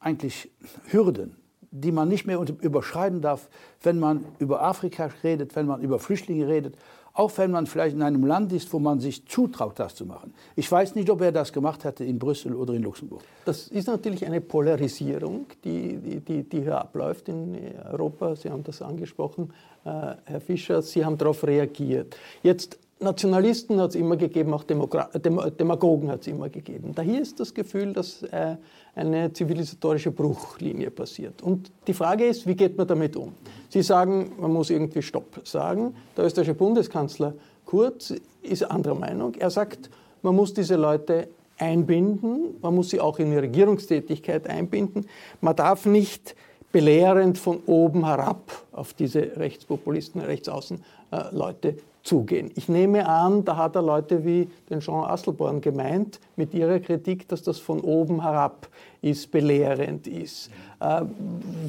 eigentlich 0.00 0.50
Hürden, 0.86 1.36
die 1.70 1.92
man 1.92 2.08
nicht 2.08 2.26
mehr 2.26 2.40
überschreiten 2.40 3.20
darf, 3.20 3.50
wenn 3.82 3.98
man 3.98 4.24
über 4.38 4.62
Afrika 4.62 5.10
redet, 5.22 5.54
wenn 5.54 5.66
man 5.66 5.82
über 5.82 5.98
Flüchtlinge 5.98 6.48
redet, 6.48 6.76
auch 7.12 7.36
wenn 7.36 7.50
man 7.50 7.66
vielleicht 7.66 7.94
in 7.94 8.02
einem 8.02 8.24
Land 8.24 8.54
ist, 8.54 8.72
wo 8.72 8.78
man 8.78 9.00
sich 9.00 9.26
zutraut, 9.26 9.78
das 9.78 9.94
zu 9.94 10.06
machen. 10.06 10.32
Ich 10.56 10.72
weiß 10.72 10.94
nicht, 10.94 11.10
ob 11.10 11.20
er 11.20 11.30
das 11.30 11.52
gemacht 11.52 11.84
hätte 11.84 12.04
in 12.04 12.18
Brüssel 12.18 12.54
oder 12.54 12.72
in 12.72 12.82
Luxemburg. 12.82 13.22
Das 13.44 13.68
ist 13.68 13.86
natürlich 13.86 14.24
eine 14.24 14.40
Polarisierung, 14.40 15.44
die, 15.64 15.98
die, 16.20 16.42
die 16.42 16.60
hier 16.62 16.80
abläuft 16.80 17.28
in 17.28 17.54
Europa. 17.92 18.34
Sie 18.34 18.48
haben 18.48 18.64
das 18.64 18.80
angesprochen, 18.80 19.52
äh, 19.84 20.14
Herr 20.24 20.40
Fischer. 20.40 20.80
Sie 20.80 21.04
haben 21.04 21.18
darauf 21.18 21.44
reagiert. 21.44 22.16
Jetzt 22.42 22.78
Nationalisten 23.02 23.80
hat 23.80 23.90
es 23.90 23.96
immer 23.96 24.16
gegeben, 24.16 24.54
auch 24.54 24.64
Demokra 24.64 25.04
Demagogen 25.18 26.10
hat 26.10 26.22
es 26.22 26.28
immer 26.28 26.48
gegeben. 26.48 26.92
Da 26.94 27.02
hier 27.02 27.20
ist 27.20 27.40
das 27.40 27.52
Gefühl, 27.52 27.92
dass 27.92 28.22
äh, 28.22 28.56
eine 28.94 29.32
zivilisatorische 29.32 30.10
Bruchlinie 30.10 30.90
passiert. 30.90 31.42
Und 31.42 31.70
die 31.86 31.94
Frage 31.94 32.24
ist, 32.26 32.46
wie 32.46 32.54
geht 32.54 32.76
man 32.76 32.86
damit 32.86 33.16
um? 33.16 33.32
Sie 33.68 33.82
sagen, 33.82 34.32
man 34.38 34.52
muss 34.52 34.70
irgendwie 34.70 35.02
Stopp 35.02 35.40
sagen. 35.44 35.94
Der 36.16 36.24
österreichische 36.24 36.54
Bundeskanzler 36.54 37.34
Kurz 37.64 38.12
ist 38.42 38.64
anderer 38.64 38.94
Meinung. 38.94 39.34
Er 39.36 39.50
sagt, 39.50 39.88
man 40.20 40.36
muss 40.36 40.52
diese 40.52 40.76
Leute 40.76 41.28
einbinden, 41.58 42.56
man 42.60 42.74
muss 42.74 42.90
sie 42.90 43.00
auch 43.00 43.18
in 43.18 43.30
die 43.30 43.38
Regierungstätigkeit 43.38 44.46
einbinden. 44.46 45.06
Man 45.40 45.56
darf 45.56 45.86
nicht 45.86 46.34
belehrend 46.70 47.38
von 47.38 47.60
oben 47.66 48.04
herab 48.04 48.50
auf 48.72 48.94
diese 48.94 49.36
Rechtspopulisten, 49.36 50.20
Rechtsaußenleute 50.20 51.68
äh, 51.68 51.76
zugehen. 52.02 52.50
Ich 52.56 52.68
nehme 52.68 53.08
an, 53.08 53.44
da 53.44 53.56
hat 53.56 53.76
er 53.76 53.82
Leute 53.82 54.24
wie 54.24 54.48
den 54.70 54.80
Jean 54.80 55.04
Asselborn 55.04 55.60
gemeint 55.60 56.20
mit 56.36 56.52
ihrer 56.52 56.80
Kritik, 56.80 57.28
dass 57.28 57.42
das 57.42 57.58
von 57.58 57.80
oben 57.80 58.22
herab 58.22 58.68
ist, 59.00 59.30
belehrend 59.30 60.06
ist. 60.06 60.50
Äh, 60.80 61.02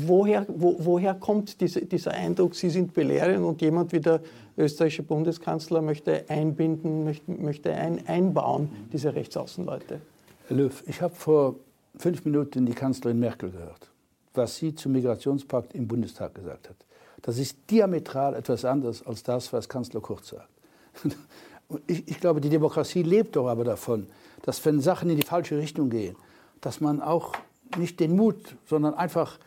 woher, 0.05 0.45
wo, 0.47 0.75
woher 0.79 1.13
kommt 1.13 1.61
diese, 1.61 1.85
dieser 1.85 2.11
Eindruck, 2.11 2.55
Sie 2.55 2.69
sind 2.69 2.93
belehrend 2.93 3.45
und 3.45 3.61
jemand 3.61 3.91
wie 3.91 3.99
der 3.99 4.21
österreichische 4.57 5.03
Bundeskanzler 5.03 5.81
möchte 5.81 6.25
einbinden, 6.27 7.03
möchte, 7.03 7.31
möchte 7.31 7.73
ein, 7.73 8.07
einbauen, 8.07 8.69
diese 8.91 9.13
Rechtsaußenleute? 9.13 10.01
Herr 10.47 10.57
Löw, 10.57 10.83
ich 10.87 11.01
habe 11.01 11.13
vor 11.13 11.55
fünf 11.97 12.25
Minuten 12.25 12.65
die 12.65 12.73
Kanzlerin 12.73 13.19
Merkel 13.19 13.51
gehört, 13.51 13.91
was 14.33 14.55
sie 14.55 14.73
zum 14.73 14.93
Migrationspakt 14.93 15.75
im 15.75 15.87
Bundestag 15.87 16.35
gesagt 16.35 16.69
hat. 16.69 16.75
Das 17.23 17.39
ist 17.39 17.57
diametral 17.71 18.35
etwas 18.35 18.63
anderes 18.65 19.05
als 19.05 19.23
das, 19.23 19.51
was 19.51 19.67
Kanzler 19.67 20.01
Kurz 20.01 20.29
sagt. 20.29 20.49
Ich, 21.87 22.07
ich, 22.07 22.19
glaube, 22.19 22.39
die 22.39 22.49
Demokratie 22.49 23.01
lebt 23.01 23.35
doch 23.35 23.47
aber 23.47 23.63
davon, 23.63 24.05
dass 24.43 24.63
wenn 24.63 24.79
Sachen 24.79 25.09
in 25.09 25.15
die 25.15 25.25
falsche 25.25 25.57
Richtung 25.57 25.89
gehen, 25.89 26.15
dass 26.61 26.81
man 26.81 27.01
auch 27.01 27.33
nicht 27.77 27.99
den 27.99 28.15
Mut, 28.15 28.57
sondern 28.67 28.93
einfach, 28.93 29.39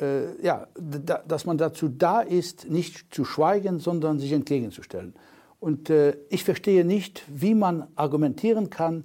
äh, 0.00 0.40
ja, 0.40 0.68
da, 0.78 1.22
dass 1.28 1.44
man 1.44 1.58
dazu 1.58 1.88
da 1.88 2.20
ist, 2.20 2.70
nicht 2.70 3.12
zu 3.14 3.26
schweigen, 3.26 3.78
sondern 3.78 4.18
sich 4.18 4.32
entgegenzustellen. 4.32 5.12
Und 5.60 5.90
äh, 5.90 6.16
ich 6.30 6.44
verstehe 6.44 6.82
nicht, 6.82 7.24
wie 7.28 7.54
man 7.54 7.88
argumentieren 7.94 8.70
kann, 8.70 9.04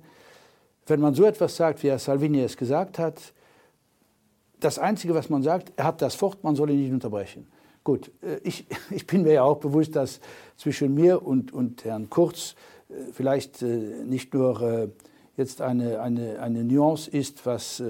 wenn 0.86 1.02
man 1.02 1.14
so 1.14 1.26
etwas 1.26 1.58
sagt, 1.58 1.84
wie 1.84 1.90
Herr 1.90 2.00
Salvini 2.00 2.42
es 2.42 2.56
gesagt 2.56 3.00
hat. 3.00 3.34
Das 4.62 4.80
Einzige, 4.80 5.14
was 5.14 5.30
man 5.30 5.44
sagt, 5.44 5.74
er 5.76 5.86
hat 5.86 6.02
das 6.02 6.22
Wort, 6.22 6.44
man 6.44 6.56
soll 6.56 6.70
ihn 6.70 6.82
nicht 6.82 6.94
unterbrechen. 6.94 7.51
Gut, 7.84 8.12
äh, 8.22 8.38
ich, 8.44 8.66
ich 8.92 9.08
bin 9.08 9.24
mir 9.24 9.34
ja 9.34 9.44
auch 9.44 9.58
bewusst, 9.58 9.96
dass 9.96 10.20
zwischen 10.58 10.94
mir 10.94 11.26
und, 11.26 11.52
und 11.54 11.84
Herrn 11.84 12.10
Kurz 12.10 12.56
äh, 12.90 12.94
vielleicht 13.14 13.62
äh, 13.62 14.04
nicht 14.06 14.34
nur 14.34 14.92
jetzt 15.38 15.62
eine, 15.62 16.02
eine, 16.02 16.40
eine 16.40 16.64
Nuance 16.64 17.10
ist, 17.10 17.46
was 17.46 17.82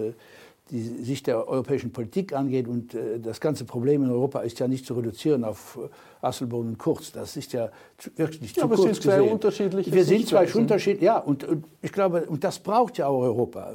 die 0.69 0.81
Sicht 0.81 1.27
der 1.27 1.49
europäischen 1.49 1.91
Politik 1.91 2.33
angeht. 2.33 2.67
Und 2.67 2.95
das 3.23 3.41
ganze 3.41 3.65
Problem 3.65 4.03
in 4.03 4.11
Europa 4.11 4.41
ist 4.41 4.59
ja 4.59 4.67
nicht 4.67 4.85
zu 4.85 4.93
reduzieren 4.93 5.43
auf 5.43 5.77
Asselborn 6.21 6.67
und 6.67 6.77
Kurz. 6.77 7.11
Das 7.11 7.35
ist 7.35 7.51
ja 7.51 7.71
wirklich 8.15 8.55
ja, 8.55 8.61
zu 8.61 8.63
aber 8.65 8.75
kurz 8.75 8.93
sind 8.93 9.03
zwei 9.03 9.17
gesehen. 9.17 9.33
unterschiedliche 9.33 9.91
Wir 9.91 10.05
sind 10.05 10.27
zwei 10.27 10.47
unterschiedliche, 10.53 11.03
ja. 11.03 11.17
Und, 11.17 11.43
und 11.43 11.65
ich 11.81 11.91
glaube, 11.91 12.25
und 12.27 12.43
das 12.43 12.59
braucht 12.59 12.99
ja 12.99 13.07
auch 13.07 13.21
Europa. 13.21 13.73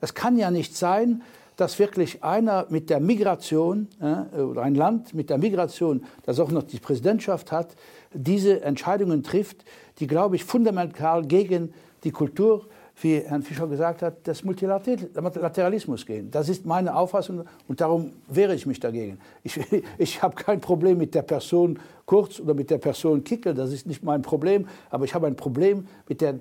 Es 0.00 0.14
kann 0.14 0.38
ja 0.38 0.50
nicht 0.50 0.74
sein, 0.74 1.22
dass 1.56 1.78
wirklich 1.78 2.22
einer 2.22 2.66
mit 2.68 2.90
der 2.90 3.00
Migration 3.00 3.88
äh, 4.00 4.40
oder 4.40 4.62
ein 4.62 4.74
Land 4.74 5.14
mit 5.14 5.30
der 5.30 5.38
Migration, 5.38 6.04
das 6.24 6.40
auch 6.40 6.50
noch 6.50 6.64
die 6.64 6.78
Präsidentschaft 6.78 7.52
hat, 7.52 7.76
diese 8.12 8.62
Entscheidungen 8.62 9.22
trifft, 9.22 9.64
die, 9.98 10.06
glaube 10.06 10.36
ich, 10.36 10.44
fundamental 10.44 11.24
gegen 11.24 11.72
die 12.02 12.10
Kultur, 12.10 12.66
wie 13.00 13.20
Herr 13.20 13.40
Fischer 13.42 13.66
gesagt 13.66 14.02
hat, 14.02 14.26
des 14.26 14.44
Multilateralismus 14.44 16.06
gehen. 16.06 16.30
Das 16.30 16.48
ist 16.48 16.64
meine 16.64 16.94
Auffassung 16.94 17.44
und 17.66 17.80
darum 17.80 18.12
wehre 18.28 18.54
ich 18.54 18.66
mich 18.66 18.78
dagegen. 18.78 19.18
Ich, 19.42 19.58
ich 19.98 20.22
habe 20.22 20.36
kein 20.36 20.60
Problem 20.60 20.98
mit 20.98 21.14
der 21.14 21.22
Person 21.22 21.78
Kurz 22.06 22.38
oder 22.38 22.54
mit 22.54 22.70
der 22.70 22.78
Person 22.78 23.24
Kickel, 23.24 23.54
das 23.54 23.72
ist 23.72 23.86
nicht 23.86 24.02
mein 24.02 24.22
Problem, 24.22 24.68
aber 24.90 25.04
ich 25.06 25.14
habe 25.14 25.26
ein 25.26 25.36
Problem 25.36 25.88
mit 26.06 26.20
der 26.20 26.38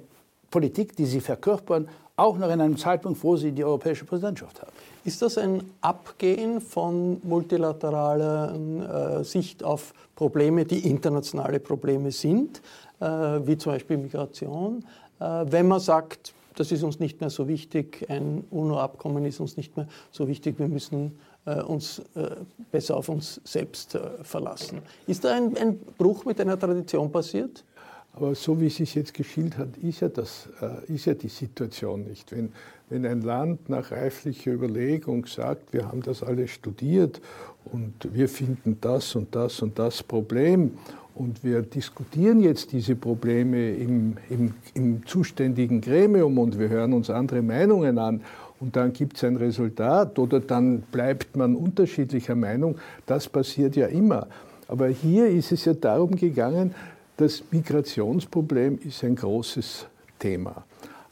Politik, 0.51 0.95
die 0.95 1.05
sie 1.05 1.21
verkörpern, 1.21 1.87
auch 2.15 2.37
noch 2.37 2.51
in 2.51 2.61
einem 2.61 2.77
Zeitpunkt, 2.77 3.23
wo 3.23 3.35
sie 3.37 3.51
die 3.51 3.63
europäische 3.63 4.05
Präsidentschaft 4.05 4.61
haben. 4.61 4.71
Ist 5.05 5.21
das 5.21 5.37
ein 5.37 5.63
Abgehen 5.81 6.61
von 6.61 7.19
multilateraler 7.23 9.19
äh, 9.19 9.23
Sicht 9.23 9.63
auf 9.63 9.93
Probleme, 10.15 10.63
die 10.63 10.87
internationale 10.89 11.59
Probleme 11.59 12.11
sind, 12.11 12.61
äh, 13.01 13.05
wie 13.05 13.57
zum 13.57 13.73
Beispiel 13.73 13.97
Migration, 13.97 14.85
äh, 15.19 15.45
wenn 15.45 15.67
man 15.67 15.81
sagt, 15.81 16.33
das 16.55 16.71
ist 16.71 16.83
uns 16.83 16.99
nicht 16.99 17.19
mehr 17.19 17.29
so 17.29 17.47
wichtig, 17.47 18.05
ein 18.09 18.45
UNO-Abkommen 18.49 19.25
ist 19.25 19.39
uns 19.39 19.57
nicht 19.57 19.75
mehr 19.75 19.87
so 20.11 20.27
wichtig, 20.27 20.57
wir 20.57 20.67
müssen 20.67 21.17
äh, 21.45 21.61
uns 21.61 21.99
äh, 22.15 22.35
besser 22.71 22.95
auf 22.95 23.09
uns 23.09 23.41
selbst 23.43 23.95
äh, 23.95 24.23
verlassen. 24.23 24.81
Ist 25.07 25.25
da 25.25 25.35
ein, 25.35 25.57
ein 25.57 25.79
Bruch 25.97 26.23
mit 26.23 26.39
einer 26.39 26.57
Tradition 26.57 27.11
passiert? 27.11 27.65
Aber 28.15 28.35
so 28.35 28.61
wie 28.61 28.69
Sie 28.69 28.83
es 28.83 28.93
jetzt 28.93 29.13
geschildert 29.13 29.57
hat, 29.57 29.77
ist 29.77 30.01
ja, 30.01 30.07
das, 30.07 30.47
äh, 30.61 30.93
ist 30.93 31.05
ja 31.05 31.15
die 31.15 31.29
Situation 31.29 32.03
nicht. 32.03 32.31
Wenn, 32.31 32.51
wenn 32.89 33.05
ein 33.05 33.21
Land 33.21 33.69
nach 33.69 33.91
reiflicher 33.91 34.51
Überlegung 34.51 35.25
sagt, 35.25 35.73
wir 35.73 35.87
haben 35.87 36.03
das 36.03 36.21
alles 36.21 36.51
studiert 36.51 37.19
und 37.65 37.93
wir 38.13 38.29
finden 38.29 38.77
das 38.81 39.15
und 39.15 39.33
das 39.33 39.61
und 39.63 39.79
das 39.79 40.03
Problem 40.03 40.77
und 41.15 41.43
wir 41.43 41.63
diskutieren 41.63 42.39
jetzt 42.39 42.71
diese 42.71 42.95
Probleme 42.95 43.71
im, 43.71 44.17
im, 44.29 44.53
im 44.75 45.05
zuständigen 45.07 45.81
Gremium 45.81 46.37
und 46.37 46.59
wir 46.59 46.69
hören 46.69 46.93
uns 46.93 47.09
andere 47.09 47.41
Meinungen 47.41 47.97
an 47.97 48.21
und 48.59 48.75
dann 48.75 48.93
gibt 48.93 49.17
es 49.17 49.23
ein 49.23 49.37
Resultat 49.37 50.19
oder 50.19 50.39
dann 50.39 50.81
bleibt 50.81 51.35
man 51.35 51.55
unterschiedlicher 51.55 52.35
Meinung, 52.35 52.77
das 53.07 53.27
passiert 53.27 53.75
ja 53.75 53.87
immer. 53.87 54.27
Aber 54.67 54.87
hier 54.87 55.27
ist 55.27 55.51
es 55.51 55.65
ja 55.65 55.73
darum 55.73 56.15
gegangen, 56.15 56.73
das 57.17 57.43
Migrationsproblem 57.51 58.79
ist 58.83 59.03
ein 59.03 59.15
großes 59.15 59.85
Thema. 60.19 60.63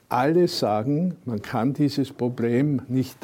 Alle 0.09 0.47
sagen, 0.47 1.15
man 1.25 1.41
kann 1.41 1.73
dieses 1.73 2.11
Problem 2.11 2.81
nicht 2.87 3.15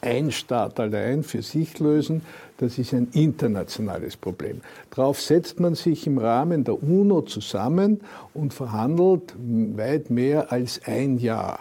ein 0.00 0.30
Staat 0.30 0.78
allein 0.78 1.22
für 1.22 1.42
sich 1.42 1.78
lösen, 1.78 2.22
das 2.58 2.78
ist 2.78 2.94
ein 2.94 3.08
internationales 3.12 4.16
Problem. 4.16 4.60
Darauf 4.90 5.20
setzt 5.20 5.60
man 5.60 5.74
sich 5.74 6.06
im 6.06 6.18
Rahmen 6.18 6.64
der 6.64 6.82
UNO 6.82 7.22
zusammen 7.22 8.00
und 8.34 8.54
verhandelt 8.54 9.34
weit 9.38 10.10
mehr 10.10 10.52
als 10.52 10.80
ein 10.84 11.18
Jahr, 11.18 11.60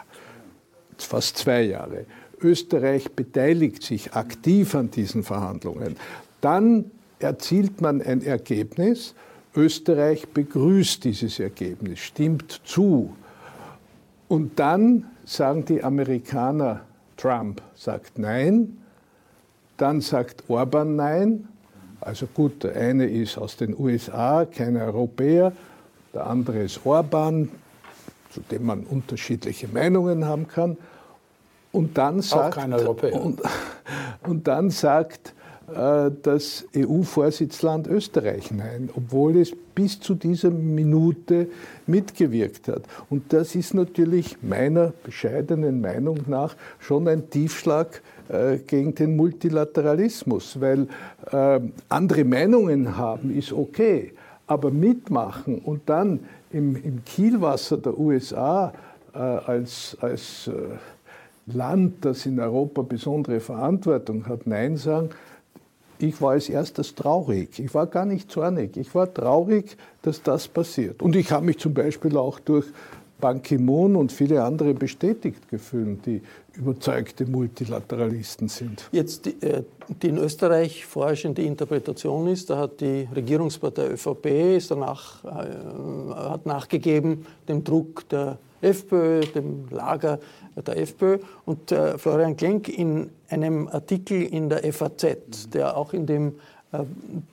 fast 0.97 1.37
zwei 1.37 1.63
Jahre, 1.63 2.05
Österreich 2.41 3.11
beteiligt 3.11 3.83
sich 3.83 4.13
aktiv 4.13 4.75
an 4.75 4.91
diesen 4.91 5.23
Verhandlungen. 5.23 5.95
Dann 6.41 6.91
erzielt 7.19 7.81
man 7.81 8.01
ein 8.01 8.21
Ergebnis. 8.21 9.15
Österreich 9.55 10.27
begrüßt 10.27 11.03
dieses 11.03 11.39
Ergebnis, 11.39 11.99
stimmt 11.99 12.61
zu. 12.65 13.15
Und 14.27 14.59
dann 14.59 15.05
sagen 15.25 15.65
die 15.65 15.83
Amerikaner, 15.83 16.81
Trump 17.17 17.61
sagt 17.75 18.17
Nein, 18.19 18.77
dann 19.77 20.01
sagt 20.01 20.43
Orban 20.49 20.95
Nein. 20.95 21.47
Also 22.01 22.27
gut, 22.27 22.63
der 22.63 22.75
eine 22.75 23.07
ist 23.07 23.37
aus 23.37 23.57
den 23.57 23.77
USA, 23.77 24.45
kein 24.45 24.77
Europäer, 24.77 25.53
der 26.13 26.27
andere 26.27 26.63
ist 26.63 26.85
Orban, 26.85 27.49
zu 28.31 28.41
dem 28.41 28.65
man 28.65 28.83
unterschiedliche 28.83 29.67
Meinungen 29.67 30.25
haben 30.25 30.47
kann. 30.47 30.77
Und 31.71 31.97
dann 31.97 32.21
sagt, 32.21 32.57
Auch 32.57 32.61
kein 32.61 32.73
Europäer. 32.73 33.21
Und, 33.21 33.41
und 34.27 34.47
dann 34.47 34.69
sagt 34.69 35.34
das 35.67 36.65
EU-Vorsitzland 36.75 37.87
Österreich 37.87 38.51
Nein, 38.51 38.89
obwohl 38.95 39.37
es 39.37 39.51
bis 39.73 39.99
zu 39.99 40.15
dieser 40.15 40.51
Minute 40.51 41.47
mitgewirkt 41.87 42.67
hat. 42.67 42.83
Und 43.09 43.33
das 43.33 43.55
ist 43.55 43.73
natürlich 43.73 44.37
meiner 44.41 44.93
bescheidenen 45.03 45.81
Meinung 45.81 46.19
nach 46.27 46.55
schon 46.79 47.07
ein 47.07 47.29
Tiefschlag 47.29 48.01
äh, 48.29 48.57
gegen 48.57 48.95
den 48.95 49.15
Multilateralismus, 49.15 50.59
weil 50.59 50.87
äh, 51.31 51.59
andere 51.89 52.23
Meinungen 52.23 52.97
haben 52.97 53.35
ist 53.35 53.51
okay, 53.51 54.13
aber 54.47 54.71
mitmachen 54.71 55.59
und 55.59 55.81
dann 55.87 56.21
im, 56.51 57.03
Kielwasser 57.05 57.77
der 57.77 57.97
USA 57.99 58.73
äh, 59.13 59.17
als, 59.17 59.97
als 59.99 60.47
äh, 60.47 60.51
Land, 61.47 62.03
das 62.05 62.25
in 62.25 62.39
Europa 62.39 62.81
besondere 62.81 63.39
Verantwortung 63.39 64.27
hat, 64.27 64.47
Nein 64.47 64.77
sagen, 64.77 65.09
ich 65.99 66.21
war 66.21 66.31
als 66.31 66.49
erstes 66.49 66.95
traurig. 66.95 67.59
Ich 67.59 67.73
war 67.73 67.87
gar 67.87 68.05
nicht 68.05 68.31
zornig. 68.31 68.77
Ich 68.77 68.93
war 68.95 69.13
traurig, 69.13 69.77
dass 70.01 70.21
das 70.21 70.47
passiert. 70.47 71.01
Und 71.01 71.15
ich 71.15 71.31
habe 71.31 71.45
mich 71.45 71.59
zum 71.59 71.73
Beispiel 71.73 72.17
auch 72.17 72.39
durch 72.39 72.65
Ban 73.19 73.41
Ki-moon 73.41 73.95
und 73.95 74.11
viele 74.11 74.43
andere 74.43 74.73
bestätigt 74.73 75.49
gefühlt, 75.49 76.05
die 76.05 76.21
überzeugte 76.57 77.25
Multilateralisten 77.25 78.49
sind. 78.49 78.89
Jetzt 78.91 79.25
die, 79.25 79.41
äh, 79.41 79.63
die 80.01 80.09
in 80.09 80.17
Österreich 80.17 80.85
forschende 80.85 81.41
Interpretation 81.41 82.27
ist, 82.27 82.49
da 82.49 82.57
hat 82.57 82.81
die 82.81 83.07
Regierungspartei 83.15 83.91
ÖVP 83.91 84.57
ist 84.57 84.71
danach, 84.71 85.23
äh, 85.23 86.13
hat 86.13 86.45
nachgegeben 86.45 87.25
dem 87.47 87.63
Druck 87.63 88.07
der 88.09 88.37
FPÖ, 88.61 89.21
dem 89.21 89.65
Lager 89.69 90.19
der 90.55 90.77
FPÖ. 90.77 91.19
Und 91.45 91.71
äh, 91.71 91.97
Florian 91.97 92.35
Klenk 92.35 92.69
in 92.69 93.09
einem 93.29 93.67
Artikel 93.67 94.21
in 94.21 94.49
der 94.49 94.71
FAZ, 94.71 95.49
der 95.53 95.77
auch 95.77 95.93
in 95.93 96.05
dem 96.05 96.35
äh, 96.71 96.79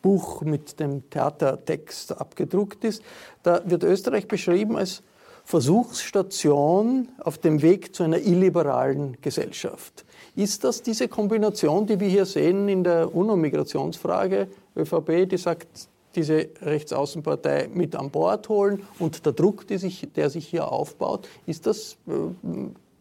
Buch 0.03 0.43
mit 0.43 0.81
dem 0.81 1.09
Theatertext 1.11 2.19
abgedruckt 2.19 2.85
ist, 2.85 3.03
da 3.43 3.63
wird 3.65 3.85
Österreich 3.85 4.29
beschrieben 4.29 4.77
als 4.77 5.03
Versuchsstation 5.45 7.09
auf 7.19 7.39
dem 7.39 7.63
Weg 7.63 7.95
zu 7.95 8.05
einer 8.05 8.19
illiberalen 8.19 9.19
Gesellschaft. 9.21 10.05
Ist 10.37 10.65
das 10.65 10.83
diese 10.83 11.09
Kombination, 11.09 11.87
die 11.87 11.99
wir 11.99 12.09
hier 12.09 12.27
sehen 12.27 12.69
in 12.69 12.85
der 12.85 13.15
UNO-Migrationsfrage, 13.15 14.49
ÖVP, 14.77 15.29
die 15.29 15.37
sagt, 15.37 15.89
diese 16.15 16.49
Rechtsaußenpartei 16.61 17.69
mit 17.73 17.97
an 17.97 18.11
Bord 18.11 18.49
holen 18.49 18.83
und 18.99 19.25
der 19.25 19.33
Druck, 19.33 19.65
sich, 19.69 20.09
der 20.15 20.31
sich 20.31 20.47
hier 20.47 20.71
aufbaut, 20.71 21.29
ist 21.47 21.67
das 21.67 21.97
äh, 22.07 22.11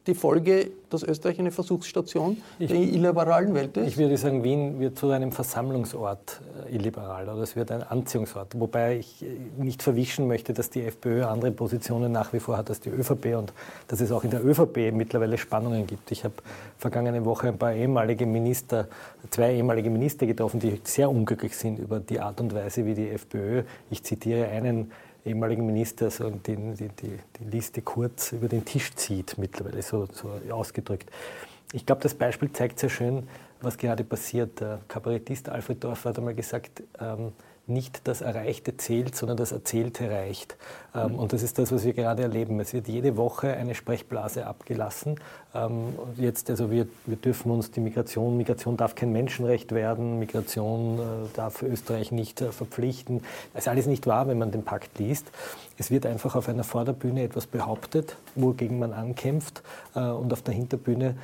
die 0.08 0.15
Folge, 0.15 0.72
dass 0.89 1.03
Österreich 1.03 1.39
eine 1.39 1.51
Versuchsstation 1.51 2.38
ich, 2.58 2.70
der 2.70 2.77
illiberalen 2.77 3.53
Welt 3.53 3.77
ist? 3.77 3.88
Ich 3.88 3.98
würde 3.98 4.17
sagen, 4.17 4.43
Wien 4.43 4.79
wird 4.79 4.98
zu 4.98 5.10
einem 5.12 5.31
Versammlungsort 5.31 6.41
äh, 6.67 6.75
illiberal 6.75 7.30
oder 7.30 7.41
es 7.41 7.56
wird 7.56 7.71
ein 7.71 7.84
Anziehungsort. 7.84 8.60
Wobei 8.60 8.97
ich 8.97 9.23
äh, 9.23 9.28
nicht 9.58 9.84
verwischen 9.84 10.28
möchte, 10.28 10.54
dass 10.54 10.69
die 10.69 10.84
FPÖ 10.84 11.25
andere 11.25 11.52
Positionen 11.52 12.12
nach 12.12 12.34
wie 12.34 12.39
vor 12.39 12.58
hat 12.58 12.69
als 12.69 12.80
die 12.80 12.89
ÖVP 12.89 13.38
und 13.38 13.54
dass 13.88 14.02
es 14.02 14.12
auch 14.12 14.23
in 14.23 14.32
der 14.32 14.43
ÖVP 14.43 14.91
mittlerweile 14.91 15.38
Spannungen 15.38 15.86
gibt. 15.86 16.12
Ich 16.12 16.23
habe 16.23 16.34
vergangene 16.78 17.23
Woche 17.23 17.49
ein 17.49 17.58
paar 17.58 17.73
ehemalige 17.73 18.25
Minister, 18.25 18.88
zwei 19.30 19.54
ehemalige 19.56 19.91
Minister 19.91 20.25
getroffen, 20.25 20.60
die 20.60 20.82
sehr 20.84 21.10
unglücklich 21.10 21.56
sind 21.56 21.78
über 21.78 21.99
die 21.99 22.19
Art 22.19 22.41
und 22.41 22.56
Weise, 22.56 22.86
wie 22.86 22.95
die 22.95 23.10
FPÖ, 23.10 23.63
ich 23.91 24.04
zitiere 24.04 24.47
einen, 24.47 24.91
ehemaligen 25.25 25.65
Minister 25.65 26.10
die, 26.10 26.55
die, 26.55 26.89
die, 26.89 27.19
die 27.39 27.43
Liste 27.49 27.81
kurz 27.81 28.31
über 28.31 28.47
den 28.47 28.65
Tisch 28.65 28.93
zieht, 28.95 29.38
mittlerweile 29.38 29.81
so, 29.81 30.07
so 30.12 30.29
ausgedrückt. 30.51 31.10
Ich 31.73 31.86
glaube, 31.86 32.01
das 32.01 32.13
Beispiel 32.13 32.51
zeigt 32.51 32.79
sehr 32.79 32.89
schön, 32.89 33.27
was 33.62 33.77
gerade 33.77 34.03
passiert. 34.03 34.60
Der 34.60 34.81
Kabarettist 34.88 35.49
Alfred 35.49 35.84
Dorf 35.84 36.05
hat 36.05 36.17
einmal 36.17 36.36
gesagt, 36.36 36.84
ähm, 36.99 37.31
nicht 37.67 38.08
das 38.08 38.21
Erreichte 38.21 38.76
zählt, 38.78 39.15
sondern 39.15 39.38
das 39.38 39.52
Erzählte 39.52 40.10
reicht. 40.10 40.58
Ähm, 40.95 41.15
und 41.15 41.34
das 41.34 41.43
ist 41.43 41.58
das, 41.60 41.71
was 41.71 41.86
wir 41.86 41.93
gerade 41.93 42.24
erleben. 42.24 42.60
Es 42.60 42.74
wird 42.74 42.88
jede 42.88 43.17
Woche 43.17 43.54
eine 43.54 43.76
Sprechblase 43.76 44.45
abgelassen. 44.45 45.19
Ähm, 45.54 45.95
jetzt, 46.17 46.50
also 46.50 46.71
wir, 46.71 46.88
wir 47.06 47.17
dürfen 47.17 47.52
uns 47.52 47.71
die 47.71 47.80
Migration, 47.80 48.38
Migration 48.38 48.78
darf 48.78 48.95
kein 48.95 49.12
Menschenrecht 49.12 49.74
werden, 49.74 50.19
Migration 50.19 51.00
äh, 51.00 51.02
darf 51.36 51.62
Österreich 51.62 52.12
nicht 52.12 52.41
äh, 52.41 52.52
verpflichten. 52.52 53.21
Das 53.54 53.63
ist 53.63 53.67
alles 53.67 53.86
nicht 53.86 54.08
wahr, 54.08 54.28
wenn 54.28 54.38
man 54.38 54.52
den 54.52 54.63
Pakt 54.63 55.00
liest. 55.00 55.28
Es 55.78 55.91
wird 55.91 56.06
einfach 56.06 56.36
auf 56.36 56.50
einer 56.50 56.63
Vorderbühne 56.63 57.24
etwas 57.24 57.47
behauptet, 57.47 58.15
wogegen 58.36 58.80
man 58.80 58.93
ankämpft. 58.93 59.63
Äh, 59.95 60.00
und 60.00 60.34
auf 60.34 60.41
der 60.41 60.54
Hinterbühne 60.54 61.15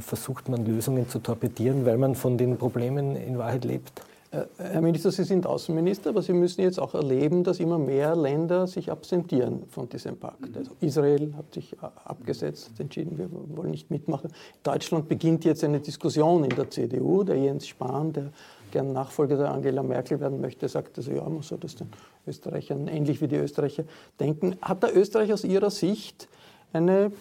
versucht 0.00 0.48
man 0.48 0.66
Lösungen 0.66 1.08
zu 1.08 1.20
torpedieren, 1.20 1.86
weil 1.86 1.98
man 1.98 2.16
von 2.16 2.36
den 2.36 2.56
Problemen 2.56 3.14
in 3.14 3.38
Wahrheit 3.38 3.64
lebt. 3.64 4.02
Äh, 4.30 4.44
Herr 4.58 4.82
Minister, 4.82 5.10
Sie 5.10 5.24
sind 5.24 5.46
Außenminister, 5.46 6.10
aber 6.10 6.20
Sie 6.20 6.34
müssen 6.34 6.60
jetzt 6.60 6.78
auch 6.78 6.94
erleben, 6.94 7.44
dass 7.44 7.60
immer 7.60 7.78
mehr 7.78 8.14
Länder 8.14 8.66
sich 8.66 8.90
absentieren 8.90 9.62
von 9.70 9.88
diesem 9.88 10.18
Pakt. 10.18 10.54
Also 10.54 10.72
Israel 10.80 11.32
hat 11.36 11.54
sich 11.54 11.72
äh, 11.74 11.86
abgesetzt, 12.04 12.72
entschieden, 12.78 13.16
wir 13.16 13.28
wollen 13.56 13.70
nicht 13.70 13.90
mitmachen. 13.90 14.30
Deutschland 14.62 15.08
beginnt 15.08 15.44
jetzt 15.44 15.64
eine 15.64 15.80
Diskussion 15.80 16.44
in 16.44 16.50
der 16.50 16.68
CDU. 16.68 17.24
Der 17.24 17.36
Jens 17.36 17.66
Spahn, 17.66 18.12
der 18.12 18.30
gern 18.70 18.92
Nachfolger 18.92 19.38
der 19.38 19.50
Angela 19.50 19.82
Merkel 19.82 20.20
werden 20.20 20.42
möchte, 20.42 20.68
sagt 20.68 20.98
also, 20.98 21.10
ja, 21.10 21.26
man 21.26 21.40
soll 21.40 21.58
das 21.58 21.76
den 21.76 21.88
Österreichern 22.26 22.86
ähnlich 22.86 23.22
wie 23.22 23.28
die 23.28 23.36
Österreicher 23.36 23.84
denken. 24.20 24.56
Hat 24.60 24.82
der 24.82 24.94
Österreich 24.94 25.32
aus 25.32 25.44
Ihrer 25.44 25.70
Sicht 25.70 26.28
eine 26.74 27.12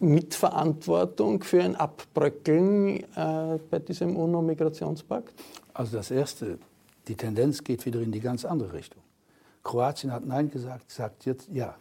Mitverantwortung 0.00 1.44
für 1.44 1.62
ein 1.62 1.76
Abbröckeln 1.76 3.04
äh, 3.14 3.58
bei 3.70 3.78
diesem 3.78 4.16
UNO-Migrationspakt? 4.16 5.32
Also 5.76 5.98
das 5.98 6.10
Erste, 6.10 6.58
die 7.06 7.16
Tendenz 7.16 7.62
geht 7.62 7.84
wieder 7.84 8.00
in 8.00 8.10
die 8.10 8.20
ganz 8.20 8.46
andere 8.46 8.72
Richtung. 8.72 9.02
Kroatien 9.62 10.10
hat 10.10 10.24
Nein 10.24 10.50
gesagt, 10.50 10.90
sagt 10.90 11.26
jetzt 11.26 11.48
Ja. 11.52 11.76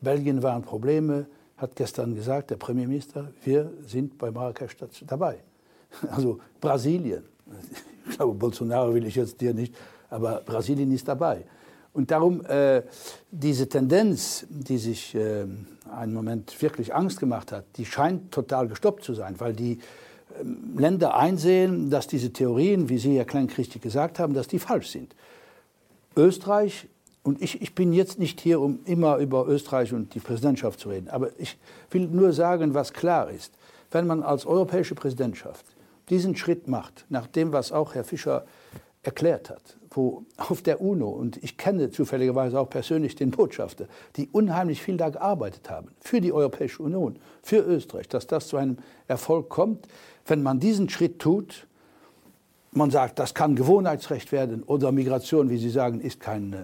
Belgien 0.00 0.42
waren 0.42 0.62
Probleme, 0.62 1.26
hat 1.58 1.76
gestern 1.76 2.14
gesagt, 2.14 2.50
der 2.50 2.56
Premierminister, 2.56 3.32
wir 3.44 3.70
sind 3.86 4.16
bei 4.18 4.30
Marrakesch 4.30 4.76
dabei. 5.06 5.38
Also 6.10 6.40
Brasilien, 6.60 7.24
ich 8.08 8.16
glaube, 8.16 8.34
Bolsonaro 8.34 8.92
will 8.94 9.06
ich 9.06 9.14
jetzt 9.14 9.40
dir 9.40 9.54
nicht, 9.54 9.74
aber 10.10 10.40
Brasilien 10.40 10.90
ist 10.90 11.06
dabei. 11.06 11.44
Und 11.92 12.10
darum 12.10 12.44
äh, 12.46 12.82
diese 13.30 13.68
Tendenz, 13.68 14.44
die 14.48 14.78
sich 14.78 15.14
äh, 15.14 15.46
einen 15.94 16.14
Moment 16.14 16.60
wirklich 16.60 16.92
Angst 16.94 17.20
gemacht 17.20 17.52
hat, 17.52 17.64
die 17.76 17.86
scheint 17.86 18.32
total 18.32 18.66
gestoppt 18.66 19.04
zu 19.04 19.14
sein, 19.14 19.38
weil 19.38 19.52
die 19.52 19.78
Länder 20.76 21.16
einsehen, 21.16 21.90
dass 21.90 22.06
diese 22.06 22.32
Theorien, 22.32 22.88
wie 22.88 22.98
Sie, 22.98 23.16
Herr 23.16 23.24
Klenk, 23.24 23.56
richtig 23.56 23.82
gesagt 23.82 24.18
haben, 24.18 24.34
dass 24.34 24.48
die 24.48 24.58
falsch 24.58 24.90
sind. 24.90 25.14
Österreich, 26.16 26.88
und 27.22 27.40
ich, 27.40 27.62
ich 27.62 27.74
bin 27.74 27.92
jetzt 27.92 28.18
nicht 28.18 28.40
hier, 28.40 28.60
um 28.60 28.80
immer 28.84 29.16
über 29.18 29.46
Österreich 29.46 29.92
und 29.92 30.14
die 30.14 30.20
Präsidentschaft 30.20 30.80
zu 30.80 30.90
reden, 30.90 31.08
aber 31.08 31.30
ich 31.38 31.56
will 31.90 32.06
nur 32.06 32.32
sagen, 32.32 32.74
was 32.74 32.92
klar 32.92 33.30
ist. 33.30 33.54
Wenn 33.90 34.06
man 34.06 34.22
als 34.22 34.44
europäische 34.44 34.94
Präsidentschaft 34.94 35.64
diesen 36.10 36.36
Schritt 36.36 36.68
macht, 36.68 37.06
nach 37.08 37.26
dem, 37.26 37.52
was 37.52 37.72
auch 37.72 37.94
Herr 37.94 38.04
Fischer 38.04 38.44
erklärt 39.02 39.50
hat, 39.50 39.76
wo 39.90 40.24
auf 40.36 40.62
der 40.62 40.80
UNO, 40.80 41.08
und 41.08 41.42
ich 41.42 41.56
kenne 41.56 41.90
zufälligerweise 41.90 42.58
auch 42.58 42.68
persönlich 42.68 43.14
den 43.14 43.30
Botschafter, 43.30 43.86
die 44.16 44.28
unheimlich 44.32 44.82
viel 44.82 44.96
da 44.96 45.10
gearbeitet 45.10 45.70
haben, 45.70 45.88
für 46.00 46.20
die 46.20 46.32
Europäische 46.32 46.82
Union, 46.82 47.16
für 47.42 47.58
Österreich, 47.58 48.08
dass 48.08 48.26
das 48.26 48.48
zu 48.48 48.56
einem 48.56 48.78
Erfolg 49.06 49.48
kommt, 49.48 49.86
wenn 50.26 50.42
man 50.42 50.60
diesen 50.60 50.88
Schritt 50.88 51.18
tut, 51.18 51.66
man 52.72 52.90
sagt, 52.90 53.18
das 53.18 53.34
kann 53.34 53.54
Gewohnheitsrecht 53.54 54.32
werden 54.32 54.62
oder 54.62 54.90
Migration, 54.90 55.50
wie 55.50 55.58
Sie 55.58 55.70
sagen, 55.70 56.00
ist 56.00 56.20
kein 56.20 56.52
äh, 56.52 56.58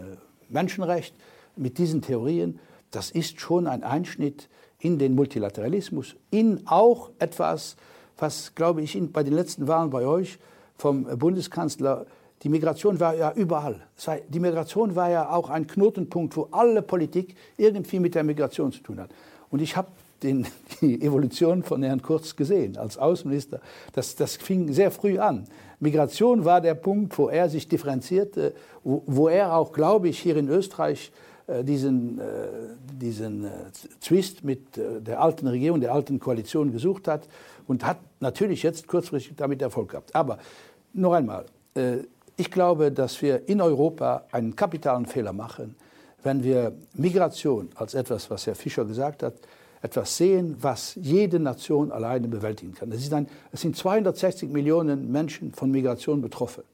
Menschenrecht, 0.49 1.15
mit 1.57 1.79
diesen 1.79 2.03
Theorien, 2.03 2.59
das 2.91 3.11
ist 3.11 3.41
schon 3.41 3.67
ein 3.67 3.85
Einschnitt 3.85 4.49
in 4.79 4.99
den 4.99 5.15
Multilateralismus, 5.15 6.17
in 6.31 6.67
auch 6.67 7.11
etwas, 7.19 7.77
was, 8.19 8.55
glaube 8.55 8.83
ich, 8.83 8.99
bei 9.13 9.23
den 9.23 9.35
letzten 9.35 9.69
Wahlen 9.69 9.91
bei 9.91 10.07
euch 10.07 10.39
vom 10.77 11.05
Bundeskanzler 11.19 12.07
die 12.43 12.49
Migration 12.49 12.99
war 12.99 13.15
ja 13.15 13.33
überall. 13.33 13.83
Die 14.29 14.41
Migration 14.41 14.97
war 14.97 15.11
ja 15.11 15.31
auch 15.31 15.51
ein 15.51 15.67
Knotenpunkt, 15.67 16.37
wo 16.37 16.49
alle 16.51 16.81
Politik 16.81 17.35
irgendwie 17.59 18.01
mit 18.01 18.15
der 18.15 18.25
Migration 18.25 18.73
zu 18.73 18.81
tun 18.83 18.99
hat. 18.99 19.11
Und 19.51 19.61
ich 19.61 19.77
habe 19.77 19.89
den, 20.23 20.47
die 20.81 21.01
Evolution 21.03 21.63
von 21.63 21.83
Herrn 21.83 22.03
Kurz 22.03 22.37
gesehen 22.37 22.77
als 22.77 22.99
Außenminister. 22.99 23.61
Das, 23.93 24.17
das 24.17 24.37
fing 24.37 24.73
sehr 24.73 24.91
früh 24.91 25.19
an. 25.19 25.47
Migration 25.81 26.45
war 26.45 26.61
der 26.61 26.75
Punkt, 26.75 27.17
wo 27.19 27.29
er 27.29 27.49
sich 27.49 27.69
differenzierte, 27.69 28.55
wo, 28.85 29.03
wo 29.07 29.29
er 29.29 29.55
auch, 29.55 29.73
glaube 29.73 30.09
ich, 30.09 30.19
hier 30.19 30.37
in 30.37 30.49
Österreich 30.49 31.11
äh, 31.51 31.65
diesen, 31.65 32.19
äh, 32.19 32.23
diesen 33.01 33.45
äh, 33.45 33.49
Zwist 34.01 34.45
mit 34.45 34.77
der 34.77 35.21
alten 35.21 35.47
Regierung, 35.47 35.81
der 35.81 35.93
alten 35.93 36.21
Koalition 36.21 36.73
gesucht 36.73 37.09
hat 37.09 37.23
und 37.67 37.85
hat 37.85 37.99
natürlich 38.21 38.63
jetzt 38.63 38.87
kurzfristig 38.87 39.37
damit 39.37 39.63
Erfolg 39.63 39.91
gehabt. 39.91 40.15
Aber 40.15 40.39
noch 40.93 41.13
einmal, 41.13 41.45
ich 42.37 42.51
glaube, 42.51 42.91
dass 42.91 43.23
wir 43.23 43.49
in 43.49 43.61
Europa 43.61 44.25
einen 44.33 44.57
kapitalen 44.57 45.07
Fehler 45.07 45.33
machen, 45.33 45.77
wenn 46.23 46.43
wir 46.43 46.73
Migration 46.95 47.69
als 47.77 47.95
etwas, 47.95 48.29
was 48.29 48.47
Herr 48.47 48.57
Fischer 48.57 48.85
gesagt 48.85 49.23
hat, 49.23 49.35
etwas 49.83 50.17
sehen, 50.17 50.57
was 50.61 50.95
jede 51.01 51.41
Nation 51.41 51.91
alleine 51.91 52.29
bewältigen 52.29 52.75
kann. 52.75 52.93
Es, 52.93 53.11
ein, 53.13 53.29
es 53.53 53.63
sind 53.63 53.77
260 53.77 54.51
Millionen 54.51 55.11
Menschen 55.11 55.53
von 55.53 55.71
Migration 55.71 56.21
betroffen. 56.21 56.65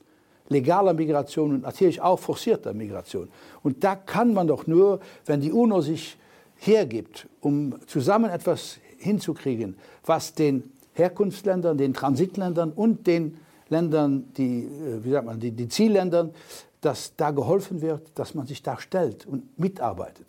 Legaler 0.48 0.94
Migration 0.94 1.54
und 1.54 1.62
natürlich 1.62 2.00
auch 2.00 2.18
forcierter 2.18 2.72
Migration. 2.72 3.28
Und 3.62 3.82
da 3.82 3.96
kann 3.96 4.32
man 4.32 4.46
doch 4.46 4.66
nur, 4.66 5.00
wenn 5.24 5.40
die 5.40 5.52
UNO 5.52 5.80
sich 5.80 6.16
hergibt, 6.56 7.28
um 7.40 7.74
zusammen 7.86 8.30
etwas 8.30 8.78
hinzukriegen, 8.98 9.76
was 10.04 10.34
den 10.34 10.72
Herkunftsländern, 10.94 11.76
den 11.76 11.94
Transitländern 11.94 12.72
und 12.72 13.06
den 13.06 13.38
Ländern, 13.68 14.32
die, 14.36 14.64
äh, 14.64 15.04
wie 15.04 15.10
sagt 15.10 15.26
man, 15.26 15.40
die, 15.40 15.50
die 15.50 15.68
Zielländern, 15.68 16.30
dass 16.80 17.14
da 17.16 17.32
geholfen 17.32 17.82
wird, 17.82 18.10
dass 18.14 18.34
man 18.34 18.46
sich 18.46 18.62
da 18.62 18.78
stellt 18.78 19.26
und 19.26 19.58
mitarbeitet. 19.58 20.26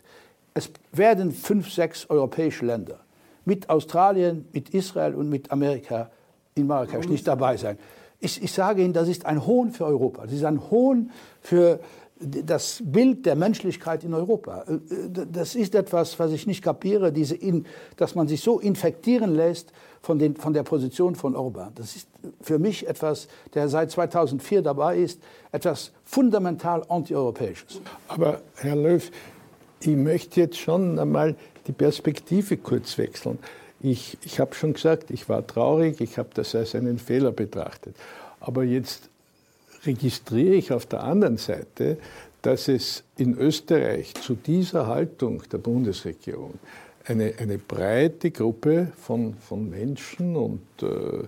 Es 0.57 0.71
werden 0.91 1.31
fünf, 1.31 1.71
sechs 1.71 2.09
europäische 2.09 2.65
Länder 2.65 2.99
mit 3.45 3.69
Australien, 3.69 4.47
mit 4.53 4.69
Israel 4.71 5.13
und 5.13 5.29
mit 5.29 5.51
Amerika 5.51 6.09
in 6.55 6.65
Marrakesch 6.65 7.07
nicht 7.07 7.27
dabei 7.27 7.57
sein. 7.57 7.77
Ich, 8.19 8.41
ich 8.41 8.51
sage 8.51 8.81
Ihnen, 8.81 8.91
das 8.93 9.07
ist 9.07 9.27
ein 9.27 9.45
Hohn 9.45 9.69
für 9.69 9.85
Europa. 9.85 10.23
Das 10.23 10.33
ist 10.33 10.43
ein 10.43 10.59
Hohn 10.71 11.11
für 11.41 11.79
das 12.19 12.81
Bild 12.83 13.27
der 13.27 13.35
Menschlichkeit 13.35 14.03
in 14.03 14.15
Europa. 14.15 14.63
Äh, 14.63 15.27
das 15.31 15.53
ist 15.53 15.75
etwas, 15.75 16.17
was 16.17 16.31
ich 16.31 16.47
nicht 16.47 16.63
kapiere, 16.63 17.11
diese 17.11 17.35
in, 17.35 17.67
dass 17.95 18.15
man 18.15 18.27
sich 18.27 18.41
so 18.41 18.59
infektieren 18.59 19.35
lässt 19.35 19.71
von, 20.01 20.17
den, 20.17 20.35
von 20.35 20.53
der 20.53 20.63
Position 20.63 21.13
von 21.13 21.35
Orban. 21.35 21.71
Das 21.75 21.95
ist 21.95 22.07
für 22.41 22.57
mich 22.57 22.87
etwas, 22.87 23.27
der 23.53 23.69
seit 23.69 23.91
2004 23.91 24.63
dabei 24.63 24.97
ist, 24.97 25.21
etwas 25.51 25.91
fundamental 26.03 26.83
antieuropäisches. 26.89 27.79
Aber 28.07 28.41
Herr 28.55 28.75
Löw, 28.75 29.11
ich 29.79 29.95
möchte 29.95 30.41
jetzt 30.41 30.57
schon 30.57 30.99
einmal 30.99 31.35
die 31.67 31.71
Perspektive 31.71 32.57
kurz 32.57 32.97
wechseln. 32.97 33.39
Ich, 33.79 34.17
ich 34.23 34.39
habe 34.39 34.55
schon 34.55 34.73
gesagt, 34.73 35.11
ich 35.11 35.29
war 35.29 35.45
traurig, 35.45 36.01
ich 36.01 36.17
habe 36.17 36.29
das 36.33 36.55
als 36.55 36.73
einen 36.73 36.97
Fehler 36.97 37.31
betrachtet. 37.31 37.95
Aber 38.39 38.63
jetzt 38.63 39.09
registriere 39.85 40.55
ich 40.55 40.71
auf 40.71 40.85
der 40.85 41.03
anderen 41.03 41.37
Seite, 41.37 41.97
dass 42.41 42.67
es 42.67 43.03
in 43.17 43.37
Österreich 43.37 44.13
zu 44.15 44.35
dieser 44.35 44.87
Haltung 44.87 45.43
der 45.51 45.57
Bundesregierung 45.57 46.53
eine, 47.07 47.33
eine 47.39 47.57
breite 47.57 48.31
Gruppe 48.31 48.91
von, 48.97 49.35
von 49.35 49.69
Menschen 49.69 50.35
und 50.35 50.61
äh, 50.81 50.85
äh, 50.85 51.27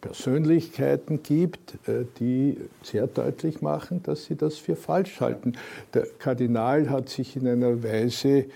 Persönlichkeiten 0.00 1.22
gibt, 1.22 1.76
äh, 1.88 2.04
die 2.18 2.58
sehr 2.82 3.06
deutlich 3.06 3.62
machen, 3.62 4.02
dass 4.02 4.26
sie 4.26 4.36
das 4.36 4.58
für 4.58 4.76
falsch 4.76 5.20
halten. 5.20 5.54
Der 5.94 6.06
Kardinal 6.18 6.90
hat 6.90 7.08
sich 7.08 7.36
in 7.36 7.48
einer 7.48 7.82
Weise 7.82 8.46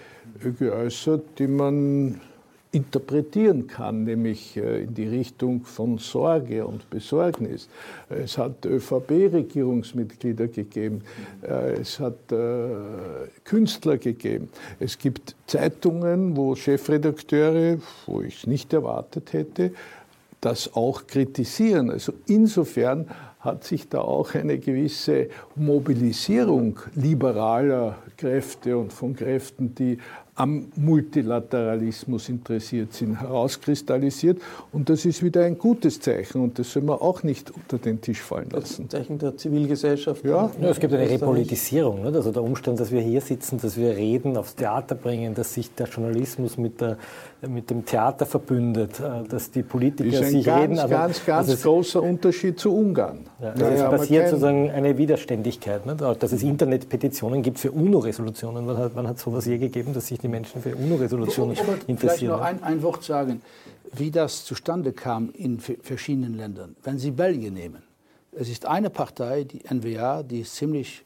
geäußert, 0.58 1.38
die 1.38 1.46
man 1.46 2.20
interpretieren 2.72 3.66
kann, 3.66 4.04
nämlich 4.04 4.56
äh, 4.56 4.84
in 4.84 4.94
die 4.94 5.08
Richtung 5.08 5.64
von 5.64 5.98
Sorge 5.98 6.66
und 6.66 6.90
Besorgnis. 6.90 7.68
Es 8.08 8.36
hat 8.36 8.66
ÖVP-Regierungsmitglieder 8.66 10.48
gegeben, 10.48 11.02
äh, 11.42 11.80
es 11.80 11.98
hat 12.00 12.32
äh, 12.32 12.68
Künstler 13.44 13.98
gegeben, 13.98 14.48
es 14.78 14.98
gibt 14.98 15.34
Zeitungen, 15.46 16.36
wo 16.36 16.54
Chefredakteure, 16.54 17.78
wo 18.06 18.20
ich 18.20 18.38
es 18.42 18.46
nicht 18.46 18.72
erwartet 18.72 19.32
hätte, 19.32 19.72
das 20.40 20.74
auch 20.74 21.06
kritisieren. 21.06 21.90
Also 21.90 22.12
insofern 22.26 23.08
hat 23.40 23.64
sich 23.64 23.88
da 23.88 24.00
auch 24.00 24.34
eine 24.34 24.58
gewisse 24.58 25.28
Mobilisierung 25.54 26.78
liberaler 26.94 27.96
Kräfte 28.16 28.76
und 28.76 28.92
von 28.92 29.14
Kräften, 29.14 29.74
die 29.74 29.98
am 30.36 30.66
Multilateralismus 30.76 32.28
interessiert 32.28 32.92
sind, 32.92 33.18
herauskristallisiert. 33.20 34.40
Und 34.70 34.90
das 34.90 35.06
ist 35.06 35.22
wieder 35.22 35.44
ein 35.44 35.56
gutes 35.56 35.98
Zeichen 35.98 36.42
und 36.42 36.58
das 36.58 36.72
soll 36.72 36.82
man 36.82 36.98
auch 36.98 37.22
nicht 37.22 37.50
unter 37.50 37.78
den 37.78 38.02
Tisch 38.02 38.20
fallen 38.20 38.50
lassen. 38.50 38.82
Das 38.82 39.00
Zeichen 39.00 39.18
der 39.18 39.36
Zivilgesellschaft. 39.36 40.22
Ja, 40.24 40.50
ja 40.60 40.68
es 40.68 40.78
gibt 40.78 40.92
eine 40.92 41.08
Repolitisierung. 41.08 42.02
Ne? 42.02 42.12
Also 42.14 42.32
der 42.32 42.42
Umstand, 42.42 42.78
dass 42.78 42.92
wir 42.92 43.00
hier 43.00 43.22
sitzen, 43.22 43.58
dass 43.60 43.78
wir 43.78 43.96
reden, 43.96 44.36
aufs 44.36 44.54
Theater 44.54 44.94
bringen, 44.94 45.34
dass 45.34 45.54
sich 45.54 45.74
der 45.74 45.88
Journalismus 45.88 46.58
mit, 46.58 46.82
der, 46.82 46.98
mit 47.48 47.70
dem 47.70 47.84
Theater 47.84 48.26
verbündet, 48.26 49.00
äh, 49.00 49.26
dass 49.28 49.50
die 49.50 49.62
Politiker 49.62 50.10
das 50.10 50.20
ist 50.20 50.26
ein 50.26 50.32
sich 50.32 50.46
ganz, 50.46 50.62
reden. 50.62 50.78
Also 50.78 50.94
ganz, 50.94 51.24
ganz 51.24 51.48
also 51.48 51.70
großer 51.70 52.02
Unterschied 52.02 52.58
zu 52.58 52.74
Ungarn. 52.74 53.26
Ja, 53.40 53.50
also 53.50 53.64
es 53.64 53.82
passiert 53.82 54.28
sozusagen 54.28 54.70
eine 54.70 54.98
Widerständigkeit. 54.98 55.86
Ne? 55.86 55.96
Dass 55.96 56.32
es 56.32 56.42
Internetpetitionen 56.42 57.42
gibt 57.42 57.58
für 57.58 57.72
UNO-Resolutionen. 57.72 58.66
Wann 58.66 58.78
hat, 58.78 58.92
wann 58.94 59.08
hat 59.08 59.18
sowas 59.18 59.46
je 59.46 59.58
gegeben, 59.58 59.94
dass 59.94 60.06
sich 60.06 60.18
die 60.18 60.28
Menschen 60.28 60.62
für 60.62 60.74
UNO-Resolutionen 60.74 61.56
interessieren. 61.86 61.98
Vielleicht 61.98 62.22
noch 62.22 62.40
ein, 62.40 62.62
ein, 62.62 62.82
Wort 62.82 63.04
sagen, 63.04 63.42
wie 63.92 64.10
das 64.10 64.44
zustande 64.44 64.92
kam 64.92 65.30
in 65.30 65.58
verschiedenen 65.58 66.34
Ländern. 66.34 66.76
Wenn 66.82 66.98
Sie 66.98 67.10
Belgien 67.10 67.54
nehmen, 67.54 67.82
es 68.32 68.48
ist 68.48 68.66
eine 68.66 68.90
Partei, 68.90 69.44
die 69.44 69.62
NWA, 69.72 70.22
die 70.22 70.40
ist 70.40 70.54
ziemlich 70.54 71.05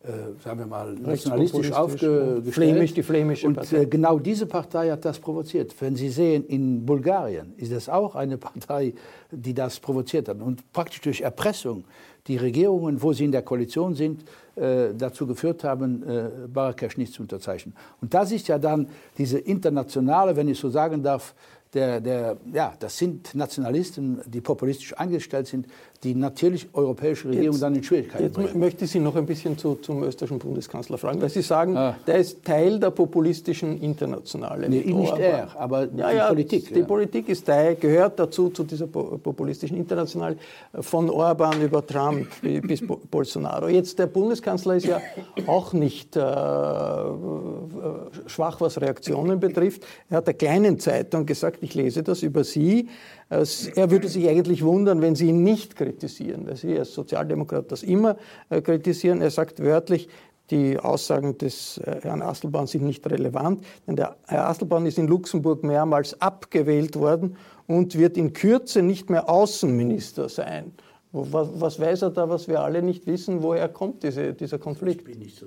äh, 0.00 0.40
sagen 0.44 0.60
wir 0.60 0.66
mal, 0.66 0.94
nationalistisch 0.94 1.72
aufgestellt. 1.72 2.46
Flämisch, 2.46 2.94
die 2.94 3.02
flämische 3.02 3.50
Partei. 3.50 3.76
Und 3.78 3.82
äh, 3.82 3.86
genau 3.86 4.18
diese 4.20 4.46
Partei 4.46 4.90
hat 4.90 5.04
das 5.04 5.18
provoziert. 5.18 5.74
Wenn 5.80 5.96
Sie 5.96 6.08
sehen, 6.08 6.46
in 6.46 6.86
Bulgarien 6.86 7.52
ist 7.56 7.72
das 7.72 7.88
auch 7.88 8.14
eine 8.14 8.38
Partei, 8.38 8.94
die 9.32 9.52
das 9.52 9.80
provoziert 9.80 10.28
hat. 10.28 10.40
Und 10.40 10.72
praktisch 10.72 11.00
durch 11.00 11.20
Erpressung 11.20 11.84
die 12.28 12.36
Regierungen, 12.36 13.02
wo 13.02 13.12
sie 13.12 13.24
in 13.24 13.32
der 13.32 13.42
Koalition 13.42 13.94
sind, 13.94 14.22
äh, 14.54 14.88
dazu 14.96 15.26
geführt 15.26 15.64
haben, 15.64 16.02
äh, 16.06 16.88
nicht 16.96 17.12
zu 17.12 17.22
unterzeichnen. 17.22 17.74
Und 18.00 18.12
das 18.12 18.30
ist 18.32 18.48
ja 18.48 18.58
dann 18.58 18.88
diese 19.16 19.38
internationale, 19.38 20.36
wenn 20.36 20.48
ich 20.48 20.58
so 20.58 20.68
sagen 20.68 21.02
darf, 21.02 21.34
der, 21.74 22.00
der, 22.00 22.36
ja, 22.52 22.72
das 22.78 22.96
sind 22.96 23.34
Nationalisten, 23.34 24.20
die 24.26 24.40
populistisch 24.40 24.98
eingestellt 24.98 25.46
sind, 25.46 25.66
die 26.04 26.14
natürlich 26.14 26.68
europäische 26.72 27.28
Regierungen 27.28 27.52
jetzt, 27.52 27.62
dann 27.62 27.74
in 27.74 27.82
Schwierigkeiten 27.82 28.24
jetzt 28.24 28.34
bringen. 28.34 28.58
möchte 28.58 28.84
ich 28.84 28.90
Sie 28.92 29.00
noch 29.00 29.16
ein 29.16 29.26
bisschen 29.26 29.58
zu, 29.58 29.74
zum 29.74 30.04
österreichischen 30.04 30.38
Bundeskanzler 30.38 30.96
fragen, 30.96 31.20
weil 31.20 31.28
Sie 31.28 31.42
sagen, 31.42 31.76
ah. 31.76 31.96
der 32.06 32.18
ist 32.18 32.44
Teil 32.44 32.78
der 32.78 32.90
populistischen 32.90 33.80
Internationale. 33.80 34.68
Nee, 34.68 34.84
nicht 34.84 35.12
aber, 35.12 35.20
er, 35.20 35.60
aber 35.60 35.80
ja, 35.96 36.10
die 36.10 36.16
ja, 36.16 36.28
Politik. 36.28 36.72
Die 36.72 36.80
ja. 36.80 36.86
Politik 36.86 37.28
ist 37.28 37.46
Teil, 37.46 37.74
gehört 37.74 38.18
dazu, 38.18 38.48
zu 38.50 38.62
dieser 38.62 38.86
populistischen 38.86 39.76
Internationale, 39.76 40.36
von 40.80 41.10
Orban 41.10 41.60
über 41.62 41.84
Trump 41.84 42.28
bis 42.42 42.80
Bolsonaro. 43.10 43.68
Jetzt 43.68 43.98
der 43.98 44.06
Bundeskanzler 44.06 44.76
ist 44.76 44.86
ja 44.86 45.00
auch 45.46 45.72
nicht 45.72 46.14
äh, 46.16 46.20
schwach, 48.26 48.60
was 48.60 48.80
Reaktionen 48.80 49.40
betrifft. 49.40 49.84
Er 50.08 50.18
hat 50.18 50.28
der 50.28 50.34
kleinen 50.34 50.78
Zeitung 50.78 51.26
gesagt, 51.26 51.57
ich 51.62 51.74
lese 51.74 52.02
das 52.02 52.22
über 52.22 52.44
Sie, 52.44 52.88
er 53.30 53.90
würde 53.90 54.08
sich 54.08 54.28
eigentlich 54.28 54.64
wundern, 54.64 55.02
wenn 55.02 55.14
Sie 55.14 55.28
ihn 55.28 55.42
nicht 55.42 55.76
kritisieren, 55.76 56.46
weil 56.46 56.56
Sie 56.56 56.78
als 56.78 56.94
Sozialdemokrat 56.94 57.70
das 57.70 57.82
immer 57.82 58.16
äh, 58.48 58.62
kritisieren. 58.62 59.20
Er 59.20 59.30
sagt 59.30 59.60
wörtlich, 59.60 60.08
die 60.50 60.78
Aussagen 60.78 61.36
des 61.36 61.78
äh, 61.78 62.00
Herrn 62.02 62.22
Asselborn 62.22 62.66
sind 62.66 62.84
nicht 62.84 63.08
relevant, 63.10 63.64
denn 63.86 63.96
der 63.96 64.16
Herr 64.26 64.48
Asselborn 64.48 64.86
ist 64.86 64.98
in 64.98 65.06
Luxemburg 65.06 65.62
mehrmals 65.62 66.20
abgewählt 66.20 66.96
worden 66.96 67.36
und 67.66 67.98
wird 67.98 68.16
in 68.16 68.32
Kürze 68.32 68.82
nicht 68.82 69.10
mehr 69.10 69.28
Außenminister 69.28 70.28
sein. 70.28 70.72
Was, 71.12 71.80
weiß 71.80 72.02
er 72.02 72.10
da, 72.10 72.28
was 72.28 72.48
wir 72.48 72.60
alle 72.60 72.82
nicht 72.82 73.06
wissen? 73.06 73.42
Woher 73.42 73.68
kommt 73.68 74.02
diese, 74.02 74.34
dieser 74.34 74.58
Konflikt? 74.58 75.00
Ich 75.00 75.06
bin 75.06 75.18
nicht 75.18 75.38
so 75.38 75.46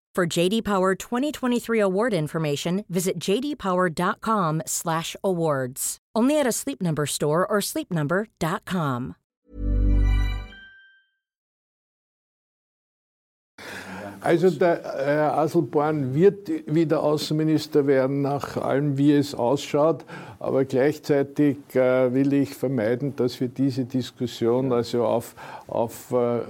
For 0.13 0.27
JD 0.27 0.65
Power 0.65 0.93
2023 0.93 1.79
award 1.79 2.13
information, 2.13 2.83
visit 2.89 3.17
jdpower.com/awards. 3.17 5.97
Only 6.13 6.37
at 6.37 6.45
a 6.45 6.51
Sleep 6.51 6.81
Number 6.81 7.05
store 7.05 7.49
or 7.49 7.61
sleepnumber.com. 7.61 9.15
Also 14.19 14.49
der 14.51 14.81
Herr 14.83 15.37
Asselborn 15.37 16.13
wird 16.13 16.49
wieder 16.67 17.01
Außenminister 17.01 17.87
werden, 17.87 18.21
nach 18.21 18.57
allem, 18.57 18.97
wie 18.97 19.13
es 19.13 19.33
ausschaut. 19.33 20.03
Aber 20.39 20.65
gleichzeitig 20.65 21.55
äh, 21.73 22.13
will 22.13 22.33
ich 22.33 22.53
vermeiden, 22.53 23.15
dass 23.15 23.39
wir 23.39 23.47
diese 23.47 23.85
Diskussion 23.85 24.73
also 24.73 25.05
auf, 25.05 25.35
auf 25.67 26.11
äh, 26.11 26.41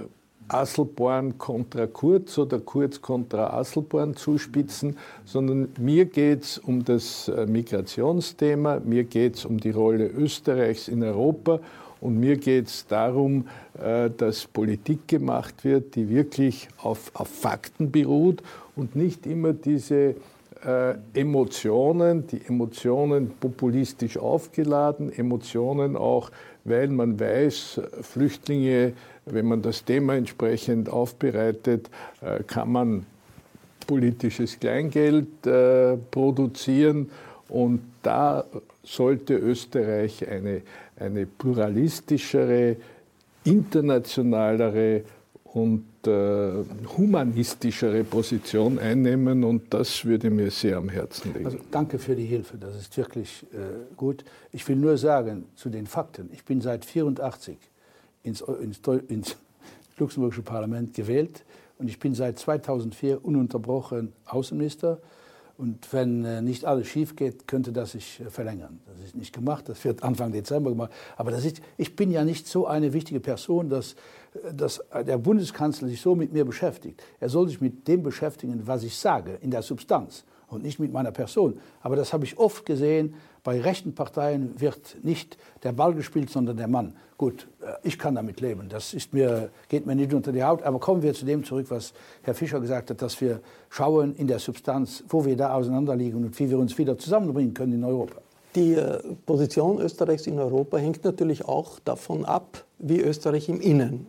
Asselborn 0.48 1.38
kontra 1.38 1.86
Kurz 1.86 2.38
oder 2.38 2.60
Kurz 2.60 3.00
kontra 3.00 3.58
Asselborn 3.58 4.14
zuspitzen, 4.16 4.96
sondern 5.24 5.68
mir 5.78 6.04
geht 6.04 6.42
es 6.42 6.58
um 6.58 6.84
das 6.84 7.28
äh, 7.28 7.46
Migrationsthema, 7.46 8.80
mir 8.84 9.04
geht 9.04 9.36
es 9.36 9.44
um 9.44 9.58
die 9.58 9.70
Rolle 9.70 10.06
Österreichs 10.06 10.88
in 10.88 11.02
Europa 11.02 11.60
und 12.00 12.18
mir 12.18 12.36
geht 12.36 12.66
es 12.66 12.86
darum, 12.86 13.46
äh, 13.80 14.10
dass 14.10 14.46
Politik 14.46 15.06
gemacht 15.08 15.64
wird, 15.64 15.94
die 15.94 16.08
wirklich 16.08 16.68
auf, 16.82 17.12
auf 17.14 17.28
Fakten 17.28 17.90
beruht 17.90 18.42
und 18.74 18.96
nicht 18.96 19.26
immer 19.26 19.52
diese 19.52 20.16
äh, 20.64 20.94
Emotionen, 21.14 22.26
die 22.26 22.40
Emotionen 22.46 23.30
populistisch 23.38 24.16
aufgeladen, 24.16 25.12
Emotionen 25.12 25.96
auch, 25.96 26.30
weil 26.64 26.88
man 26.88 27.18
weiß, 27.18 27.80
Flüchtlinge 28.02 28.92
wenn 29.26 29.46
man 29.46 29.62
das 29.62 29.84
Thema 29.84 30.14
entsprechend 30.14 30.88
aufbereitet, 30.88 31.90
äh, 32.20 32.42
kann 32.42 32.72
man 32.72 33.06
politisches 33.86 34.58
Kleingeld 34.58 35.46
äh, 35.46 35.96
produzieren 36.10 37.10
und 37.48 37.80
da 38.02 38.44
sollte 38.82 39.34
Österreich 39.34 40.26
eine, 40.28 40.62
eine 40.96 41.26
pluralistischere, 41.26 42.76
internationalere 43.44 45.02
und 45.44 45.84
äh, 46.06 46.64
humanistischere 46.96 48.04
Position 48.04 48.78
einnehmen 48.78 49.44
und 49.44 49.74
das 49.74 50.04
würde 50.04 50.30
mir 50.30 50.50
sehr 50.50 50.78
am 50.78 50.88
Herzen 50.88 51.34
liegen. 51.34 51.44
Also, 51.44 51.58
danke 51.70 51.98
für 51.98 52.16
die 52.16 52.24
Hilfe, 52.24 52.56
das 52.56 52.76
ist 52.76 52.96
wirklich 52.96 53.44
äh, 53.52 53.94
gut. 53.96 54.24
Ich 54.52 54.66
will 54.66 54.76
nur 54.76 54.96
sagen 54.96 55.44
zu 55.54 55.68
den 55.68 55.86
Fakten, 55.86 56.30
ich 56.32 56.44
bin 56.44 56.60
seit 56.60 56.86
1984 56.86 57.58
ins, 58.22 58.40
ins, 58.40 58.80
ins 59.08 59.36
luxemburgische 59.98 60.42
Parlament 60.42 60.94
gewählt 60.94 61.44
und 61.82 61.88
ich 61.88 61.98
bin 61.98 62.14
seit 62.14 62.38
2004 62.38 63.24
ununterbrochen 63.24 64.12
Außenminister. 64.26 65.00
Und 65.58 65.92
wenn 65.92 66.24
äh, 66.24 66.40
nicht 66.40 66.64
alles 66.64 66.86
schief 66.86 67.16
geht, 67.16 67.46
könnte 67.48 67.72
das 67.72 67.92
sich 67.92 68.20
äh, 68.20 68.30
verlängern. 68.30 68.80
Das 68.86 69.04
ist 69.04 69.16
nicht 69.16 69.34
gemacht, 69.34 69.68
das 69.68 69.84
wird 69.84 70.02
Anfang 70.02 70.30
Dezember 70.30 70.70
gemacht. 70.70 70.92
Aber 71.16 71.32
das 71.32 71.44
ist, 71.44 71.60
ich 71.76 71.94
bin 71.96 72.12
ja 72.12 72.24
nicht 72.24 72.46
so 72.46 72.66
eine 72.68 72.92
wichtige 72.92 73.18
Person, 73.18 73.68
dass, 73.68 73.94
äh, 74.44 74.54
dass 74.54 74.80
der 74.92 75.18
Bundeskanzler 75.18 75.88
sich 75.88 76.00
so 76.00 76.14
mit 76.14 76.32
mir 76.32 76.44
beschäftigt. 76.44 77.02
Er 77.18 77.28
soll 77.28 77.48
sich 77.48 77.60
mit 77.60 77.86
dem 77.88 78.04
beschäftigen, 78.04 78.64
was 78.64 78.84
ich 78.84 78.96
sage, 78.96 79.38
in 79.40 79.50
der 79.50 79.62
Substanz 79.62 80.24
und 80.52 80.62
nicht 80.62 80.78
mit 80.78 80.92
meiner 80.92 81.10
Person. 81.10 81.58
Aber 81.80 81.96
das 81.96 82.12
habe 82.12 82.24
ich 82.24 82.38
oft 82.38 82.66
gesehen, 82.66 83.14
bei 83.42 83.60
rechten 83.60 83.94
Parteien 83.94 84.60
wird 84.60 84.96
nicht 85.02 85.36
der 85.64 85.72
Ball 85.72 85.94
gespielt, 85.94 86.30
sondern 86.30 86.56
der 86.56 86.68
Mann. 86.68 86.94
Gut, 87.18 87.48
äh, 87.60 87.72
ich 87.82 87.98
kann 87.98 88.14
damit 88.14 88.40
leben. 88.40 88.68
Das 88.68 88.94
ist 88.94 89.12
mir, 89.12 89.50
geht 89.68 89.86
mir 89.86 89.96
nicht 89.96 90.14
unter 90.14 90.30
die 90.30 90.44
Haut. 90.44 90.62
Aber 90.62 90.78
kommen 90.78 91.02
wir 91.02 91.12
zu 91.14 91.24
dem 91.24 91.42
zurück, 91.42 91.66
was 91.70 91.92
Herr 92.22 92.34
Fischer 92.34 92.60
gesagt 92.60 92.90
hat, 92.90 93.02
dass 93.02 93.20
wir 93.20 93.40
schauen 93.68 94.14
in 94.14 94.28
der 94.28 94.38
Substanz, 94.38 95.02
wo 95.08 95.24
wir 95.24 95.36
da 95.36 95.54
auseinanderliegen 95.54 96.24
und 96.24 96.38
wie 96.38 96.50
wir 96.50 96.58
uns 96.58 96.78
wieder 96.78 96.96
zusammenbringen 96.96 97.54
können 97.54 97.72
in 97.72 97.84
Europa. 97.84 98.20
Die 98.54 98.74
äh, 98.74 98.98
Position 99.26 99.80
Österreichs 99.80 100.26
in 100.26 100.38
Europa 100.38 100.76
hängt 100.76 101.04
natürlich 101.04 101.44
auch 101.44 101.80
davon 101.80 102.24
ab, 102.24 102.64
wie 102.78 103.00
Österreich 103.00 103.48
im 103.48 103.60
Innen, 103.60 104.06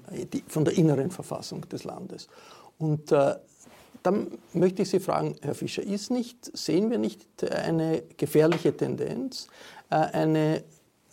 von 0.48 0.66
der 0.66 0.78
inneren 0.78 1.12
Verfassung 1.12 1.68
des 1.70 1.86
Landes. 1.86 2.28
Und 2.78 3.12
äh, 3.12 3.36
dann 4.04 4.28
möchte 4.54 4.82
ich 4.82 4.90
Sie 4.90 5.00
fragen, 5.00 5.36
Herr 5.42 5.56
Fischer, 5.56 5.82
ist 5.82 6.12
nicht, 6.12 6.56
sehen 6.56 6.92
wir 6.92 6.98
nicht 6.98 7.26
eine 7.44 8.04
gefährliche 8.18 8.76
Tendenz, 8.76 9.48
äh, 9.90 9.96
eine 9.96 10.64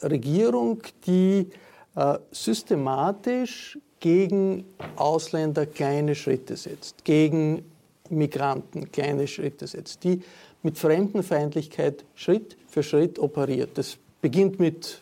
Regierung, 0.02 0.82
die 1.06 1.46
äh, 1.94 2.18
systematisch 2.30 3.78
gegen 4.00 4.64
Ausländer 4.96 5.66
kleine 5.66 6.14
Schritte 6.14 6.56
setzt, 6.56 7.04
gegen 7.04 7.64
Migranten 8.08 8.90
kleine 8.90 9.28
Schritte 9.28 9.66
setzt, 9.66 10.02
die 10.04 10.22
mit 10.62 10.78
Fremdenfeindlichkeit 10.78 12.04
Schritt 12.14 12.56
für 12.68 12.82
Schritt 12.82 13.18
operiert. 13.18 13.70
Das 13.74 13.98
beginnt 14.20 14.58
mit 14.58 15.00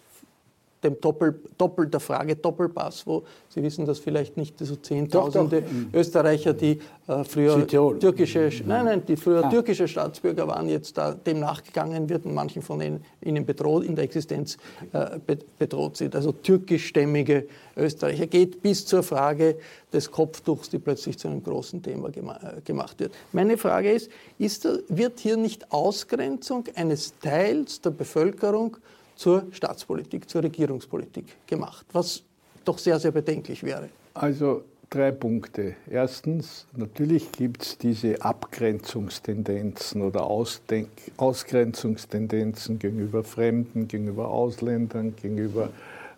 dem 0.82 1.00
Doppel, 1.00 1.40
Doppel 1.56 1.86
der 1.88 2.00
Frage 2.00 2.36
Doppelpass, 2.36 3.06
wo 3.06 3.24
Sie 3.48 3.62
wissen 3.62 3.86
das 3.86 3.98
vielleicht 3.98 4.36
nicht, 4.36 4.58
so 4.58 4.76
Zehntausende 4.76 5.64
Österreicher, 5.92 6.52
die 6.52 6.78
äh, 7.06 7.24
früher 7.24 7.54
Südtirol. 7.54 7.98
türkische, 7.98 8.50
nein, 8.66 8.84
nein, 8.84 9.02
die 9.06 9.16
früher 9.16 9.44
ah. 9.44 9.48
türkische 9.48 9.88
Staatsbürger 9.88 10.46
waren, 10.46 10.68
jetzt 10.68 10.96
da 10.98 11.14
dem 11.14 11.40
nachgegangen 11.40 12.08
wird 12.08 12.24
und 12.24 12.34
manchen 12.34 12.62
von 12.62 12.80
ihnen, 12.80 13.04
ihnen 13.20 13.44
bedroht, 13.44 13.84
in 13.84 13.96
der 13.96 14.04
Existenz 14.04 14.58
äh, 14.92 15.18
bedroht 15.58 15.96
sind. 15.96 16.14
Also 16.14 16.32
türkischstämmige 16.32 17.48
Österreicher 17.76 18.26
geht 18.26 18.62
bis 18.62 18.86
zur 18.86 19.02
Frage 19.02 19.56
des 19.92 20.10
Kopftuchs, 20.10 20.68
die 20.70 20.78
plötzlich 20.78 21.18
zu 21.18 21.28
einem 21.28 21.42
großen 21.42 21.82
Thema 21.82 22.10
gema 22.10 22.36
äh, 22.36 22.60
gemacht 22.60 23.00
wird. 23.00 23.12
Meine 23.32 23.56
Frage 23.56 23.90
ist, 23.90 24.10
ist, 24.38 24.68
wird 24.88 25.18
hier 25.18 25.36
nicht 25.36 25.72
Ausgrenzung 25.72 26.64
eines 26.74 27.18
Teils 27.20 27.80
der 27.80 27.90
Bevölkerung 27.90 28.76
zur 29.18 29.46
Staatspolitik, 29.50 30.30
zur 30.30 30.44
Regierungspolitik 30.44 31.46
gemacht, 31.46 31.84
was 31.92 32.22
doch 32.64 32.78
sehr, 32.78 33.00
sehr 33.00 33.10
bedenklich 33.10 33.64
wäre. 33.64 33.88
Also 34.14 34.62
drei 34.88 35.10
Punkte. 35.10 35.74
Erstens, 35.90 36.66
natürlich 36.76 37.32
gibt 37.32 37.62
es 37.62 37.78
diese 37.78 38.22
Abgrenzungstendenzen 38.22 40.02
oder 40.02 40.22
Ausdenk 40.22 40.88
Ausgrenzungstendenzen 41.16 42.78
gegenüber 42.78 43.24
Fremden, 43.24 43.88
gegenüber 43.88 44.28
Ausländern, 44.28 45.14
gegenüber 45.20 45.70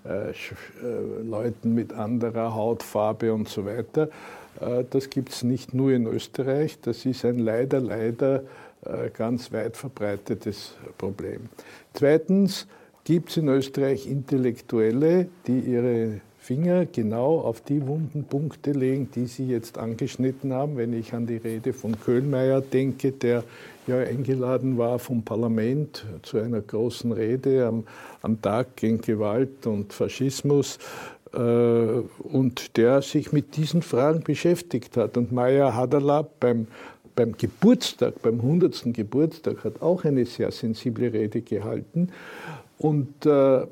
äh, 0.05 0.31
äh, 0.31 0.35
Leuten 1.25 1.75
mit 1.75 1.95
anderer 1.95 2.55
Hautfarbe 2.55 3.33
und 3.33 3.49
so 3.49 3.65
weiter. 3.65 4.11
Äh, 4.61 4.85
das 4.91 5.09
gibt 5.09 5.31
es 5.31 5.43
nicht 5.43 5.73
nur 5.73 5.93
in 5.93 6.07
Österreich, 6.07 6.79
das 6.83 7.07
ist 7.07 7.25
ein 7.25 7.39
leider, 7.39 7.81
leider 7.81 8.43
äh, 8.85 9.09
ganz 9.11 9.53
weit 9.53 9.77
verbreitetes 9.77 10.75
Problem. 10.99 11.49
Zweitens, 11.95 12.67
gibt 13.11 13.31
es 13.31 13.39
in 13.39 13.49
Österreich 13.49 14.07
Intellektuelle, 14.07 15.27
die 15.49 15.59
ihre 15.59 16.21
Finger 16.39 16.87
genau 16.87 17.41
auf 17.41 17.61
die 17.61 17.85
wunden 17.85 18.23
Punkte 18.23 18.71
legen, 18.71 19.09
die 19.13 19.27
Sie 19.27 19.49
jetzt 19.49 19.79
angeschnitten 19.79 20.53
haben. 20.53 20.77
Wenn 20.77 20.93
ich 20.93 21.13
an 21.13 21.27
die 21.27 21.39
Rede 21.39 21.73
von 21.73 21.99
Köhlmeier 21.99 22.61
denke, 22.61 23.11
der 23.11 23.43
ja 23.89 23.99
eingeladen 23.99 24.79
war 24.79 25.01
vom 25.01 25.25
Parlament 25.25 26.07
zu 26.23 26.39
einer 26.39 26.61
großen 26.61 27.11
Rede 27.11 27.67
am, 27.67 27.83
am 28.23 28.41
Tag 28.41 28.77
gegen 28.77 29.01
Gewalt 29.01 29.67
und 29.67 29.93
Faschismus 29.93 30.79
äh, 31.35 31.39
und 31.39 32.77
der 32.77 33.03
sich 33.03 33.33
mit 33.33 33.57
diesen 33.57 33.83
Fragen 33.83 34.23
beschäftigt 34.23 34.97
hat. 34.97 35.17
Und 35.17 35.33
Maya 35.33 35.75
Hadala 35.75 36.29
beim 36.39 36.69
beim 37.17 37.37
Geburtstag, 37.37 38.23
beim 38.23 38.37
100. 38.37 38.95
Geburtstag, 38.95 39.65
hat 39.65 39.83
auch 39.83 40.05
eine 40.05 40.25
sehr 40.25 40.53
sensible 40.53 41.13
Rede 41.13 41.43
gehalten. 41.43 42.09
Und 42.81 43.27
äh, 43.27 43.67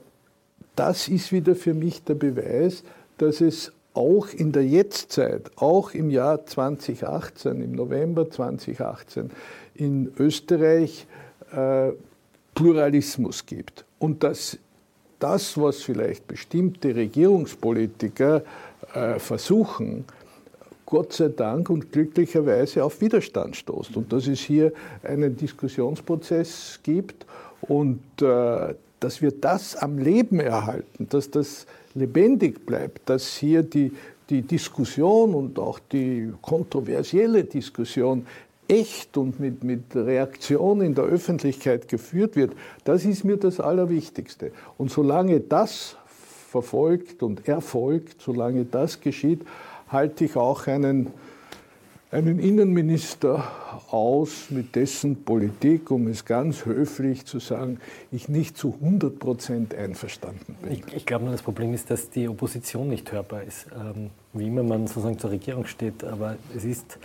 das 0.76 1.08
ist 1.08 1.32
wieder 1.32 1.56
für 1.56 1.72
mich 1.72 2.04
der 2.04 2.14
Beweis, 2.14 2.84
dass 3.16 3.40
es 3.40 3.72
auch 3.94 4.28
in 4.28 4.52
der 4.52 4.66
Jetztzeit, 4.66 5.50
auch 5.56 5.92
im 5.92 6.10
Jahr 6.10 6.44
2018, 6.44 7.62
im 7.62 7.72
November 7.72 8.30
2018, 8.30 9.30
in 9.74 10.12
Österreich 10.18 11.06
äh, 11.52 11.92
Pluralismus 12.54 13.46
gibt. 13.46 13.86
Und 13.98 14.22
dass 14.22 14.58
das, 15.18 15.58
was 15.58 15.82
vielleicht 15.82 16.28
bestimmte 16.28 16.94
Regierungspolitiker 16.94 18.42
äh, 18.92 19.18
versuchen, 19.18 20.04
Gott 20.84 21.14
sei 21.14 21.28
Dank 21.28 21.70
und 21.70 21.92
glücklicherweise 21.92 22.84
auf 22.84 23.00
Widerstand 23.00 23.56
stoßt. 23.56 23.96
Und 23.96 24.12
dass 24.12 24.26
es 24.26 24.40
hier 24.40 24.72
einen 25.02 25.34
Diskussionsprozess 25.34 26.80
gibt 26.82 27.24
und 27.62 28.02
äh, 28.20 28.74
dass 29.00 29.22
wir 29.22 29.30
das 29.30 29.76
am 29.76 29.98
Leben 29.98 30.40
erhalten, 30.40 31.06
dass 31.08 31.30
das 31.30 31.66
lebendig 31.94 32.66
bleibt, 32.66 33.08
dass 33.08 33.36
hier 33.36 33.62
die, 33.62 33.92
die 34.30 34.42
Diskussion 34.42 35.34
und 35.34 35.58
auch 35.58 35.78
die 35.78 36.32
kontroversielle 36.42 37.44
Diskussion 37.44 38.26
echt 38.68 39.16
und 39.16 39.40
mit, 39.40 39.64
mit 39.64 39.82
Reaktion 39.94 40.82
in 40.82 40.94
der 40.94 41.04
Öffentlichkeit 41.04 41.88
geführt 41.88 42.36
wird, 42.36 42.52
das 42.84 43.04
ist 43.04 43.24
mir 43.24 43.38
das 43.38 43.60
Allerwichtigste. 43.60 44.52
Und 44.76 44.90
solange 44.90 45.40
das 45.40 45.96
verfolgt 46.50 47.22
und 47.22 47.48
erfolgt, 47.48 48.20
solange 48.20 48.64
das 48.64 49.00
geschieht, 49.00 49.42
halte 49.88 50.26
ich 50.26 50.36
auch 50.36 50.66
einen 50.66 51.08
einen 52.10 52.38
Innenminister 52.38 53.44
aus, 53.90 54.50
mit 54.50 54.74
dessen 54.74 55.24
Politik, 55.24 55.90
um 55.90 56.08
es 56.08 56.24
ganz 56.24 56.64
höflich 56.64 57.26
zu 57.26 57.38
sagen, 57.38 57.80
ich 58.10 58.28
nicht 58.28 58.56
zu 58.56 58.74
100 58.80 59.18
Prozent 59.18 59.74
einverstanden 59.74 60.56
bin. 60.62 60.72
Ich, 60.72 60.82
ich 60.94 61.06
glaube 61.06 61.26
das 61.30 61.42
Problem 61.42 61.74
ist, 61.74 61.90
dass 61.90 62.08
die 62.10 62.28
Opposition 62.28 62.88
nicht 62.88 63.12
hörbar 63.12 63.42
ist. 63.42 63.66
Ähm, 63.74 64.10
wie 64.32 64.46
immer 64.46 64.62
man 64.62 64.86
sozusagen 64.86 65.18
zur 65.18 65.30
Regierung 65.30 65.66
steht, 65.66 66.02
aber 66.04 66.36
es 66.56 66.64
ist 66.64 66.98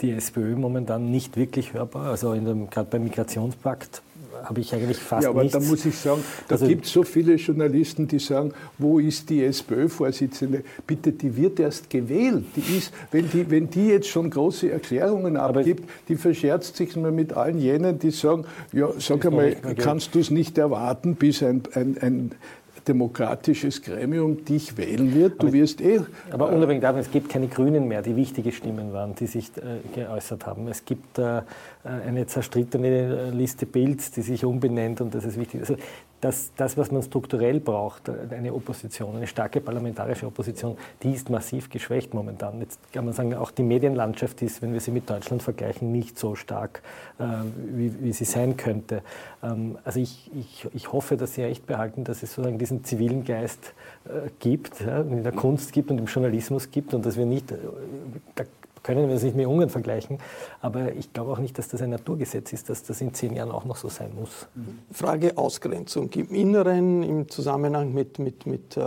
die 0.00 0.10
SPÖ 0.10 0.56
momentan 0.56 1.10
nicht 1.10 1.36
wirklich 1.36 1.72
hörbar. 1.72 2.10
Also 2.10 2.32
gerade 2.70 2.88
beim 2.90 3.04
Migrationspakt 3.04 4.02
habe 4.44 4.60
ich 4.60 4.72
eigentlich 4.74 4.98
fast 4.98 5.24
Ja, 5.24 5.30
aber 5.30 5.42
nichts. 5.42 5.58
da 5.58 5.64
muss 5.64 5.84
ich 5.84 5.96
sagen, 5.96 6.22
da 6.48 6.54
Also- 6.54 6.66
gibt 6.66 6.86
es 6.86 6.92
so 6.92 7.02
viele 7.02 7.34
Journalisten, 7.34 8.08
die 8.08 8.18
sagen, 8.18 8.52
wo 8.78 8.98
ist 8.98 9.30
die 9.30 9.44
SPÖ-Vorsitzende? 9.44 10.62
Bitte, 10.86 11.12
die 11.12 11.36
wird 11.36 11.60
erst 11.60 11.90
gewählt. 11.90 12.44
Die 12.56 12.76
ist, 12.78 12.92
wenn, 13.10 13.28
die, 13.30 13.50
wenn 13.50 13.70
die 13.70 13.88
jetzt 13.88 14.08
schon 14.08 14.30
große 14.30 14.70
Erklärungen 14.70 15.36
abgibt, 15.36 15.88
die 16.08 16.16
verscherzt 16.16 16.76
sich 16.76 16.96
nur 16.96 17.10
mit 17.10 17.32
allen 17.34 17.58
jenen, 17.58 17.98
die 17.98 18.10
sagen, 18.10 18.44
ja, 18.72 18.88
sag 18.98 19.24
einmal, 19.26 19.56
mal 19.62 19.74
kannst 19.74 20.14
du 20.14 20.18
es 20.18 20.30
nicht 20.30 20.58
erwarten, 20.58 21.14
bis 21.16 21.42
ein, 21.42 21.62
ein, 21.74 21.96
ein 22.00 22.30
demokratisches 22.88 23.82
Gremium 23.82 24.44
dich 24.44 24.76
wählen 24.76 25.14
wird? 25.14 25.42
Du 25.42 25.52
wirst 25.52 25.80
eh... 25.80 26.00
Aber 26.30 26.50
unabhängig 26.50 26.82
davon, 26.82 27.00
es 27.00 27.10
gibt 27.10 27.28
keine 27.28 27.48
Grünen 27.48 27.88
mehr, 27.88 28.02
die 28.02 28.16
wichtige 28.16 28.52
Stimmen 28.52 28.92
waren, 28.92 29.14
die 29.14 29.26
sich 29.26 29.50
äh, 29.56 29.80
geäußert 29.94 30.46
haben. 30.46 30.68
Es 30.68 30.84
gibt 30.84 31.18
äh, 31.18 31.42
eine 31.84 32.26
zerstrittene 32.26 32.88
äh, 32.88 33.30
Liste 33.30 33.66
Bilds, 33.66 34.10
die 34.10 34.22
sich 34.22 34.44
umbenennt 34.44 35.00
und 35.00 35.14
das 35.14 35.24
ist 35.24 35.38
wichtig. 35.38 35.60
Also 35.60 35.76
das, 36.22 36.52
das, 36.56 36.76
was 36.76 36.92
man 36.92 37.02
strukturell 37.02 37.58
braucht, 37.58 38.08
eine 38.08 38.54
Opposition, 38.54 39.16
eine 39.16 39.26
starke 39.26 39.60
parlamentarische 39.60 40.24
Opposition, 40.28 40.78
die 41.02 41.10
ist 41.12 41.28
massiv 41.30 41.68
geschwächt 41.68 42.14
momentan. 42.14 42.60
Jetzt 42.60 42.78
kann 42.92 43.04
man 43.04 43.12
sagen, 43.12 43.34
auch 43.34 43.50
die 43.50 43.64
Medienlandschaft 43.64 44.40
ist, 44.40 44.62
wenn 44.62 44.72
wir 44.72 44.78
sie 44.78 44.92
mit 44.92 45.10
Deutschland 45.10 45.42
vergleichen, 45.42 45.90
nicht 45.90 46.16
so 46.16 46.36
stark, 46.36 46.82
äh, 47.18 47.24
wie, 47.56 47.92
wie 48.04 48.12
sie 48.12 48.24
sein 48.24 48.56
könnte. 48.56 49.02
Ähm, 49.42 49.76
also 49.82 49.98
ich, 49.98 50.30
ich, 50.38 50.68
ich 50.72 50.92
hoffe, 50.92 51.16
dass 51.16 51.34
Sie 51.34 51.42
echt 51.42 51.66
behalten, 51.66 52.04
dass 52.04 52.22
es 52.22 52.32
sozusagen 52.34 52.56
diesen 52.56 52.84
zivilen 52.84 53.24
Geist 53.24 53.74
äh, 54.04 54.30
gibt, 54.38 54.80
ja, 54.80 55.00
in 55.00 55.24
der 55.24 55.32
Kunst 55.32 55.72
gibt 55.72 55.90
und 55.90 55.98
im 55.98 56.06
Journalismus 56.06 56.70
gibt 56.70 56.94
und 56.94 57.04
dass 57.04 57.16
wir 57.16 57.26
nicht, 57.26 57.50
äh, 57.50 57.56
können 58.82 59.08
wir 59.08 59.16
es 59.16 59.22
nicht 59.22 59.36
mit 59.36 59.46
Ungarn 59.46 59.68
vergleichen, 59.68 60.18
aber 60.60 60.92
ich 60.94 61.12
glaube 61.12 61.32
auch 61.32 61.38
nicht, 61.38 61.56
dass 61.58 61.68
das 61.68 61.82
ein 61.82 61.90
Naturgesetz 61.90 62.52
ist, 62.52 62.68
dass 62.68 62.82
das 62.82 63.00
in 63.00 63.14
zehn 63.14 63.34
Jahren 63.34 63.50
auch 63.50 63.64
noch 63.64 63.76
so 63.76 63.88
sein 63.88 64.12
muss. 64.14 64.48
Frage 64.90 65.36
Ausgrenzung 65.38 66.10
im 66.12 66.34
Inneren, 66.34 67.02
im 67.02 67.28
Zusammenhang 67.28 67.92
mit, 67.92 68.18
mit, 68.18 68.46
mit 68.46 68.76
äh, 68.76 68.80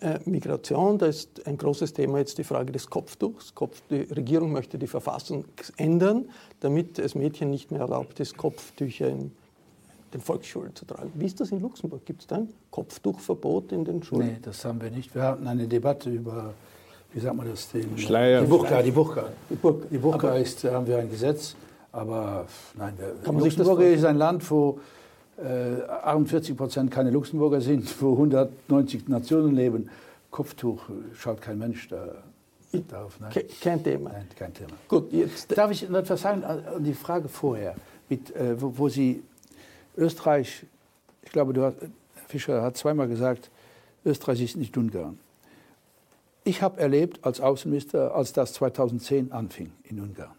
äh, 0.00 0.18
Migration. 0.24 0.98
Da 0.98 1.06
ist 1.06 1.46
ein 1.46 1.56
großes 1.56 1.92
Thema 1.92 2.18
jetzt 2.18 2.38
die 2.38 2.44
Frage 2.44 2.72
des 2.72 2.88
Kopftuchs. 2.88 3.54
Kopf, 3.54 3.82
die 3.90 4.02
Regierung 4.02 4.52
möchte 4.52 4.78
die 4.78 4.86
Verfassung 4.86 5.44
ändern, 5.76 6.28
damit 6.60 6.98
es 6.98 7.14
Mädchen 7.14 7.50
nicht 7.50 7.70
mehr 7.70 7.82
erlaubt 7.82 8.20
ist, 8.20 8.36
Kopftücher 8.36 9.08
in 9.08 9.32
den 10.12 10.20
Volksschulen 10.20 10.74
zu 10.74 10.84
tragen. 10.84 11.12
Wie 11.14 11.26
ist 11.26 11.40
das 11.40 11.52
in 11.52 11.60
Luxemburg? 11.60 12.04
Gibt 12.04 12.22
es 12.22 12.26
da 12.26 12.36
ein 12.36 12.48
Kopftuchverbot 12.70 13.72
in 13.72 13.84
den 13.84 14.02
Schulen? 14.02 14.26
Nee, 14.26 14.38
das 14.42 14.64
haben 14.64 14.80
wir 14.80 14.90
nicht. 14.90 15.14
Wir 15.14 15.22
hatten 15.22 15.46
eine 15.46 15.68
Debatte 15.68 16.10
über, 16.10 16.54
wie 17.12 17.20
sagt 17.20 17.36
man 17.36 17.48
das, 17.48 17.70
den 17.70 17.98
Schleier. 17.98 18.42
Die 18.42 18.46
Burka, 18.46 18.82
die 18.82 18.90
Burka. 18.90 19.24
Die 19.48 19.54
Burka. 19.54 19.86
Die 19.90 19.98
Burka 19.98 20.36
ist, 20.36 20.64
da 20.64 20.72
haben 20.72 20.86
wir 20.86 20.98
ein 20.98 21.10
Gesetz, 21.10 21.56
aber 21.92 22.46
nein, 22.76 22.94
wir, 22.98 23.14
Kann 23.24 23.34
man 23.34 23.44
Luxemburg 23.44 23.80
ist 23.80 24.04
ein 24.04 24.16
Land, 24.16 24.48
wo 24.50 24.78
äh, 25.38 25.82
48 26.02 26.56
Prozent 26.56 26.90
keine 26.90 27.10
Luxemburger 27.10 27.60
sind, 27.60 27.90
wo 28.00 28.12
190 28.12 29.08
Nationen 29.08 29.54
leben. 29.54 29.90
Kopftuch 30.30 30.88
äh, 30.88 31.14
schaut 31.16 31.40
kein 31.40 31.58
Mensch 31.58 31.88
da, 31.88 32.14
darauf. 32.88 33.18
Nein. 33.18 33.32
Ke 33.32 33.46
kein 33.60 33.82
Thema. 33.82 34.10
nein, 34.10 34.26
kein 34.36 34.54
Thema. 34.54 34.70
Gut, 34.88 35.12
jetzt 35.12 35.56
Darf 35.56 35.70
ich 35.72 35.88
noch 35.88 35.98
etwas 35.98 36.20
sagen 36.20 36.44
an 36.44 36.64
an 36.64 36.84
die 36.84 36.94
Frage 36.94 37.28
vorher, 37.28 37.74
mit, 38.08 38.34
äh, 38.36 38.60
wo, 38.60 38.72
wo 38.76 38.88
Sie 38.88 39.22
Österreich, 39.96 40.64
ich 41.22 41.32
glaube, 41.32 41.52
du 41.52 41.62
hast, 41.64 41.76
Herr 41.80 42.28
Fischer 42.28 42.62
hat 42.62 42.76
zweimal 42.76 43.08
gesagt, 43.08 43.50
Österreich 44.04 44.42
ist 44.42 44.56
nicht 44.56 44.76
Ungarn. 44.76 45.18
Ich 46.50 46.62
habe 46.62 46.80
erlebt 46.80 47.24
als 47.24 47.40
Außenminister, 47.40 48.12
als 48.12 48.32
das 48.32 48.54
2010 48.54 49.30
anfing 49.30 49.70
in 49.84 50.00
Ungarn. 50.00 50.34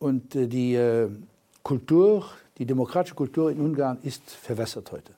Und 0.00 0.34
äh, 0.34 0.48
die 0.48 0.74
äh, 0.74 1.08
Kultur, 1.62 2.24
die 2.58 2.66
demokratische 2.66 3.14
Kultur 3.14 3.52
in 3.52 3.60
Ungarn 3.60 3.98
ist 4.02 4.28
verwässert 4.28 4.90
heute. 4.90 5.12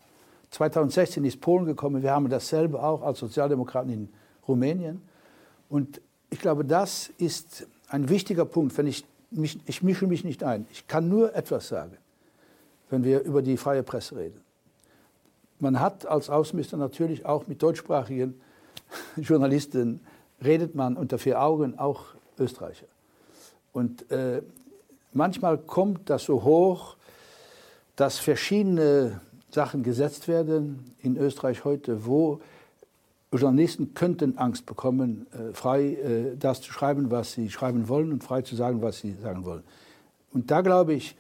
2016 0.51 1.25
ist 1.25 1.41
Polen 1.41 1.65
gekommen, 1.65 2.03
wir 2.03 2.11
haben 2.13 2.29
dasselbe 2.29 2.83
auch 2.83 3.01
als 3.01 3.21
Sozialdemokraten 3.21 3.91
in 3.91 4.09
Rumänien. 4.47 5.01
Und 5.71 6.03
ich 6.29 6.41
glaube, 6.41 6.67
das 6.67 7.11
ist 7.17 7.67
ein 7.89 8.11
wichtiger 8.11 8.45
Punkt, 8.45 8.77
wenn 8.77 8.87
ich 8.87 9.07
mich, 9.31 9.59
ich 9.65 9.83
mische 9.83 10.07
mich 10.07 10.23
nicht 10.23 10.45
ein. 10.45 10.67
Ich 10.71 10.87
kann 10.87 11.09
nur 11.09 11.35
etwas 11.35 11.69
sagen, 11.69 11.97
wenn 12.91 13.05
wir 13.05 13.23
über 13.23 13.41
die 13.41 13.57
freie 13.57 13.83
Presse 13.83 14.17
reden. 14.17 14.43
Man 15.61 15.81
hat 15.81 16.05
als 16.05 16.29
Außenminister 16.29 16.77
natürlich 16.77 17.25
auch 17.25 17.47
mit 17.47 17.63
deutschsprachigen 17.63 18.39
Journalisten, 19.17 20.01
redet 20.43 20.75
man 20.75 20.97
unter 20.97 21.19
vier 21.19 21.43
Augen 21.43 21.79
auch 21.79 22.05
Österreicher. 22.39 22.87
Und 23.73 24.11
äh, 24.11 24.43
manchmal 25.13 25.59
kommt 25.59 26.11
das 26.11 26.25
so 26.25 26.43
hoch, 26.43 26.97
dass 27.97 28.19
verschiedene 28.19 29.21
Sachen 29.51 29.83
gesetzt 29.83 30.29
werden 30.29 30.95
in 31.01 31.17
Österreich 31.17 31.65
heute, 31.65 32.07
wo 32.07 32.41
Journalisten 33.33 33.95
könnten 33.95 34.37
Angst 34.37 34.67
bekommen, 34.67 35.27
äh, 35.33 35.55
frei 35.55 35.95
äh, 35.95 36.37
das 36.37 36.61
zu 36.61 36.73
schreiben, 36.73 37.11
was 37.11 37.33
sie 37.33 37.51
schreiben 37.51 37.89
wollen 37.89 38.13
und 38.13 38.23
frei 38.23 38.43
zu 38.43 38.57
sagen, 38.57 38.83
was 38.83 38.99
sie 38.99 39.15
sagen 39.23 39.45
wollen. 39.45 39.63
Und 40.33 40.51
da 40.51 40.61
glaube 40.61 40.95
ich, 40.95 41.17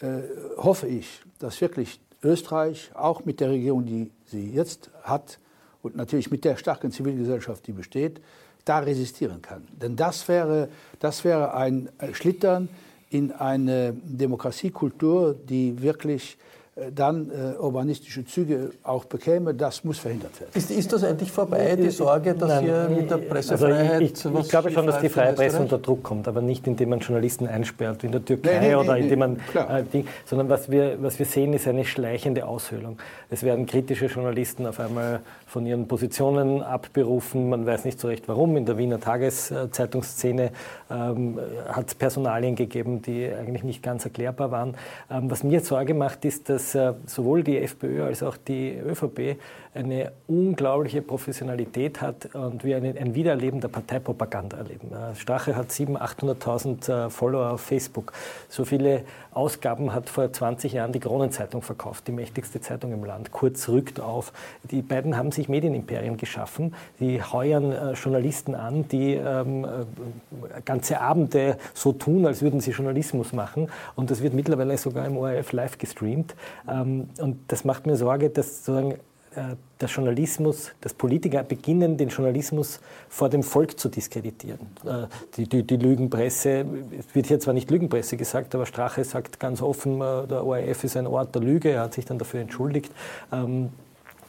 äh, 0.00 0.22
hoffe 0.56 0.86
ich, 0.86 1.22
dass 1.38 1.60
wirklich 1.60 2.00
Österreich 2.22 2.90
auch 2.94 3.24
mit 3.24 3.40
der 3.40 3.50
Regierung, 3.50 3.86
die 3.86 4.10
sie 4.26 4.50
jetzt 4.50 4.90
hat 5.02 5.38
und 5.82 5.96
natürlich 5.96 6.30
mit 6.30 6.44
der 6.44 6.56
starken 6.56 6.90
Zivilgesellschaft, 6.90 7.66
die 7.66 7.72
besteht, 7.72 8.20
da 8.64 8.78
resistieren 8.78 9.40
kann. 9.42 9.66
Denn 9.72 9.96
das 9.96 10.28
wäre, 10.28 10.68
das 10.98 11.24
wäre 11.24 11.54
ein 11.54 11.88
Schlittern 12.12 12.68
in 13.10 13.32
eine 13.32 13.94
Demokratiekultur, 14.04 15.34
die 15.34 15.80
wirklich 15.80 16.36
äh, 16.36 16.57
dann 16.94 17.30
äh, 17.30 17.58
urbanistische 17.58 18.24
Züge 18.24 18.70
auch 18.82 19.04
bekäme. 19.04 19.54
Das 19.54 19.84
muss 19.84 19.98
verhindert 19.98 20.40
werden. 20.40 20.50
Ist, 20.54 20.70
ist 20.70 20.92
das 20.92 21.02
endlich 21.02 21.32
vorbei, 21.32 21.76
die 21.76 21.90
Sorge, 21.90 22.34
dass 22.34 22.48
Nein, 22.48 22.64
hier 22.64 22.88
mit 22.88 23.10
der 23.10 23.16
also 23.16 23.28
Pressefreiheit 23.28 24.00
ich, 24.00 24.12
ich, 24.12 24.32
was 24.32 24.44
ich 24.44 24.50
glaube 24.50 24.70
schon, 24.70 24.86
dass 24.86 25.00
die 25.00 25.08
freie 25.08 25.32
Presse 25.32 25.60
unter 25.60 25.78
Druck 25.78 26.02
kommt, 26.02 26.28
aber 26.28 26.40
nicht 26.40 26.66
indem 26.66 26.90
man 26.90 27.00
Journalisten 27.00 27.46
einsperrt, 27.46 28.02
wie 28.02 28.06
in 28.06 28.12
der 28.12 28.24
Türkei 28.24 28.58
Nee, 28.60 28.68
nee, 28.68 28.74
oder 28.74 28.94
nee, 28.94 29.00
indem 29.00 29.18
man, 29.18 29.36
äh, 29.54 29.82
Ding, 29.82 30.06
sondern 30.24 30.48
was 30.48 30.70
wir, 30.70 31.02
was 31.02 31.18
wir 31.18 31.26
sehen, 31.26 31.52
ist 31.52 31.66
eine 31.66 31.84
schleichende 31.84 32.46
Aushöhlung. 32.46 32.98
Es 33.30 33.42
werden 33.42 33.66
kritische 33.66 34.06
Journalisten 34.06 34.66
auf 34.66 34.80
einmal 34.80 35.20
von 35.46 35.66
ihren 35.66 35.88
Positionen 35.88 36.62
abberufen, 36.62 37.48
man 37.48 37.66
weiß 37.66 37.84
nicht 37.84 37.98
so 37.98 38.08
recht 38.08 38.28
warum. 38.28 38.56
In 38.56 38.66
der 38.66 38.78
Wiener 38.78 39.00
Tageszeitungsszene 39.00 40.50
ähm, 40.90 41.38
hat 41.68 41.88
es 41.88 41.94
Personalien 41.94 42.54
gegeben, 42.54 43.02
die 43.02 43.26
eigentlich 43.26 43.64
nicht 43.64 43.82
ganz 43.82 44.04
erklärbar 44.04 44.50
waren. 44.50 44.74
Ähm, 45.10 45.30
was 45.30 45.42
mir 45.42 45.60
Sorge 45.60 45.94
macht, 45.94 46.24
ist, 46.24 46.48
dass 46.48 46.67
äh, 46.74 46.94
sowohl 47.06 47.42
die 47.42 47.58
FPÖ 47.58 48.04
als 48.04 48.22
auch 48.22 48.36
die 48.36 48.76
ÖVP 48.76 49.38
eine 49.78 50.12
unglaubliche 50.26 51.02
Professionalität 51.02 52.00
hat 52.00 52.34
und 52.34 52.64
wir 52.64 52.76
eine, 52.76 52.96
ein 52.98 53.14
Wiedererleben 53.14 53.60
der 53.60 53.68
Parteipropaganda 53.68 54.56
erleben. 54.56 54.92
Äh, 54.92 55.14
Strache 55.14 55.56
hat 55.56 55.70
700.000, 55.70 56.42
800.000 56.42 57.06
äh, 57.06 57.10
Follower 57.10 57.52
auf 57.52 57.60
Facebook. 57.60 58.12
So 58.48 58.64
viele 58.64 59.04
Ausgaben 59.30 59.94
hat 59.94 60.10
vor 60.10 60.32
20 60.32 60.72
Jahren 60.72 60.92
die 60.92 61.00
Kronenzeitung 61.00 61.62
verkauft, 61.62 62.08
die 62.08 62.12
mächtigste 62.12 62.60
Zeitung 62.60 62.92
im 62.92 63.04
Land. 63.04 63.30
Kurz 63.30 63.68
rückt 63.68 64.00
auf. 64.00 64.32
Die 64.64 64.82
beiden 64.82 65.16
haben 65.16 65.30
sich 65.30 65.48
Medienimperien 65.48 66.16
geschaffen. 66.16 66.74
Die 66.98 67.22
heuern 67.22 67.72
äh, 67.72 67.92
Journalisten 67.92 68.54
an, 68.54 68.88
die 68.88 69.14
ähm, 69.14 69.64
äh, 69.64 70.60
ganze 70.64 71.00
Abende 71.00 71.56
so 71.72 71.92
tun, 71.92 72.26
als 72.26 72.42
würden 72.42 72.60
sie 72.60 72.72
Journalismus 72.72 73.32
machen. 73.32 73.68
Und 73.94 74.10
das 74.10 74.22
wird 74.22 74.34
mittlerweile 74.34 74.76
sogar 74.76 75.06
im 75.06 75.16
ORF 75.16 75.52
live 75.52 75.78
gestreamt. 75.78 76.34
Ähm, 76.68 77.08
und 77.20 77.38
das 77.48 77.64
macht 77.64 77.86
mir 77.86 77.96
Sorge, 77.96 78.30
dass 78.30 78.64
sozusagen 78.64 78.98
der 79.36 79.88
Journalismus, 79.88 80.72
dass 80.80 80.92
Politiker 80.94 81.42
beginnen, 81.42 81.96
den 81.96 82.08
Journalismus 82.08 82.80
vor 83.08 83.28
dem 83.28 83.42
Volk 83.42 83.78
zu 83.78 83.88
diskreditieren. 83.88 84.60
Äh, 84.84 85.06
Die, 85.36 85.48
die, 85.48 85.62
die 85.62 85.76
Lügenpresse, 85.76 86.64
es 86.98 87.14
wird 87.14 87.26
hier 87.26 87.38
zwar 87.38 87.54
nicht 87.54 87.70
Lügenpresse 87.70 88.16
gesagt, 88.16 88.54
aber 88.54 88.66
Strache 88.66 89.04
sagt 89.04 89.38
ganz 89.38 89.62
offen, 89.62 90.00
äh, 90.00 90.26
der 90.26 90.44
ORF 90.44 90.84
ist 90.84 90.96
ein 90.96 91.06
Ort 91.06 91.34
der 91.34 91.42
Lüge, 91.42 91.70
er 91.70 91.82
hat 91.82 91.94
sich 91.94 92.04
dann 92.04 92.18
dafür 92.18 92.40
entschuldigt. 92.40 92.92
Ähm, 93.32 93.70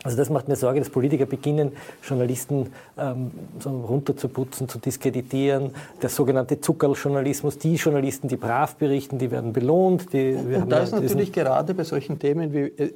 Also 0.03 0.15
das 0.15 0.29
macht 0.29 0.47
mir 0.47 0.55
Sorge, 0.55 0.79
dass 0.79 0.89
Politiker 0.89 1.25
beginnen, 1.25 1.73
Journalisten 2.01 2.71
ähm, 2.97 3.31
so 3.59 3.69
runterzuputzen, 3.69 4.69
zu 4.69 4.79
diskreditieren. 4.79 5.71
Der 6.01 6.07
sogenannte 6.09 6.61
Zuckerljournalismus, 6.61 7.57
die 7.57 7.75
Journalisten, 7.75 8.29
die 8.29 8.37
brav 8.37 8.77
berichten, 8.77 9.17
die 9.17 9.29
werden 9.29 9.51
belohnt. 9.51 10.13
Die, 10.13 10.35
Und 10.35 10.69
da 10.69 10.79
ist 10.79 10.93
natürlich 10.93 11.33
gerade 11.33 11.73
bei 11.73 11.83
solchen 11.83 12.17
Themen 12.17 12.53
wie 12.53 12.59
äh, 12.81 12.93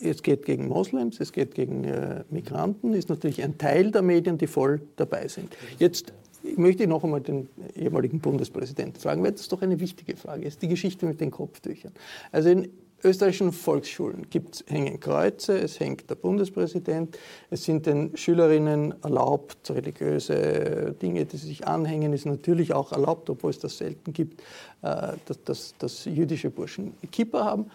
es 0.00 0.22
geht 0.22 0.44
gegen 0.44 0.68
Moslems, 0.68 1.20
es 1.20 1.32
geht 1.32 1.54
gegen 1.54 1.84
äh, 1.84 2.24
Migranten, 2.30 2.94
ist 2.94 3.08
natürlich 3.08 3.42
ein 3.42 3.58
Teil 3.58 3.90
der 3.90 4.02
Medien, 4.02 4.38
die 4.38 4.46
voll 4.46 4.80
dabei 4.96 5.28
sind. 5.28 5.56
Jetzt 5.78 6.12
ich 6.42 6.58
möchte 6.58 6.86
noch 6.86 7.02
einmal 7.02 7.20
den 7.20 7.48
ehemaligen 7.74 8.20
Bundespräsidenten 8.20 9.00
fragen, 9.00 9.22
weil 9.24 9.32
das 9.32 9.48
doch 9.48 9.62
eine 9.62 9.80
wichtige 9.80 10.16
Frage 10.16 10.46
ist, 10.46 10.62
die 10.62 10.68
Geschichte 10.68 11.04
mit 11.06 11.20
den 11.20 11.32
Kopftüchern. 11.32 11.92
Also 12.30 12.50
in 12.50 12.70
österreichischen 13.02 13.52
Volksschulen 13.52 14.28
gibt, 14.30 14.64
hängen 14.68 15.00
Kreuze, 15.00 15.58
es 15.58 15.78
hängt 15.80 16.08
der 16.08 16.14
Bundespräsident, 16.14 17.18
es 17.50 17.64
sind 17.64 17.86
den 17.86 18.16
Schülerinnen 18.16 18.94
erlaubt, 19.02 19.70
religiöse 19.70 20.94
Dinge, 21.00 21.24
die 21.24 21.36
sie 21.36 21.48
sich 21.48 21.66
anhängen, 21.66 22.12
ist 22.12 22.26
natürlich 22.26 22.72
auch 22.72 22.92
erlaubt, 22.92 23.28
obwohl 23.28 23.50
es 23.50 23.58
das 23.58 23.78
selten 23.78 24.12
gibt, 24.12 24.40
äh, 24.82 25.12
dass, 25.26 25.42
dass, 25.44 25.74
dass 25.78 26.04
jüdische 26.04 26.50
Burschen 26.50 26.94
Kippa 27.12 27.44
haben, 27.44 27.70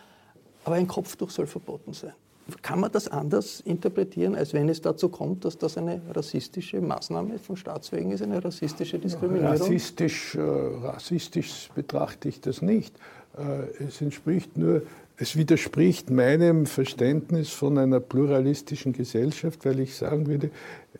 aber 0.63 0.75
ein 0.75 0.87
Kopftuch 0.87 1.29
soll 1.29 1.47
verboten 1.47 1.93
sein. 1.93 2.13
Kann 2.61 2.79
man 2.79 2.91
das 2.91 3.07
anders 3.07 3.61
interpretieren, 3.61 4.35
als 4.35 4.53
wenn 4.53 4.67
es 4.67 4.81
dazu 4.81 5.09
kommt, 5.09 5.45
dass 5.45 5.57
das 5.57 5.77
eine 5.77 6.01
rassistische 6.11 6.81
Maßnahme 6.81 7.39
von 7.39 7.55
Staatswegen 7.55 8.11
ist, 8.11 8.21
eine 8.21 8.43
rassistische 8.43 8.99
Diskriminierung? 8.99 9.51
Rassistisch, 9.51 10.35
äh, 10.35 10.41
rassistisch 10.41 11.69
betrachte 11.75 12.27
ich 12.27 12.41
das 12.41 12.61
nicht. 12.61 12.95
Äh, 13.37 13.85
es 13.85 14.01
entspricht 14.01 14.57
nur 14.57 14.81
es 15.21 15.35
widerspricht 15.35 16.09
meinem 16.09 16.65
Verständnis 16.65 17.49
von 17.49 17.77
einer 17.77 17.99
pluralistischen 17.99 18.91
Gesellschaft, 18.91 19.63
weil 19.67 19.79
ich 19.79 19.95
sagen 19.95 20.25
würde, 20.25 20.49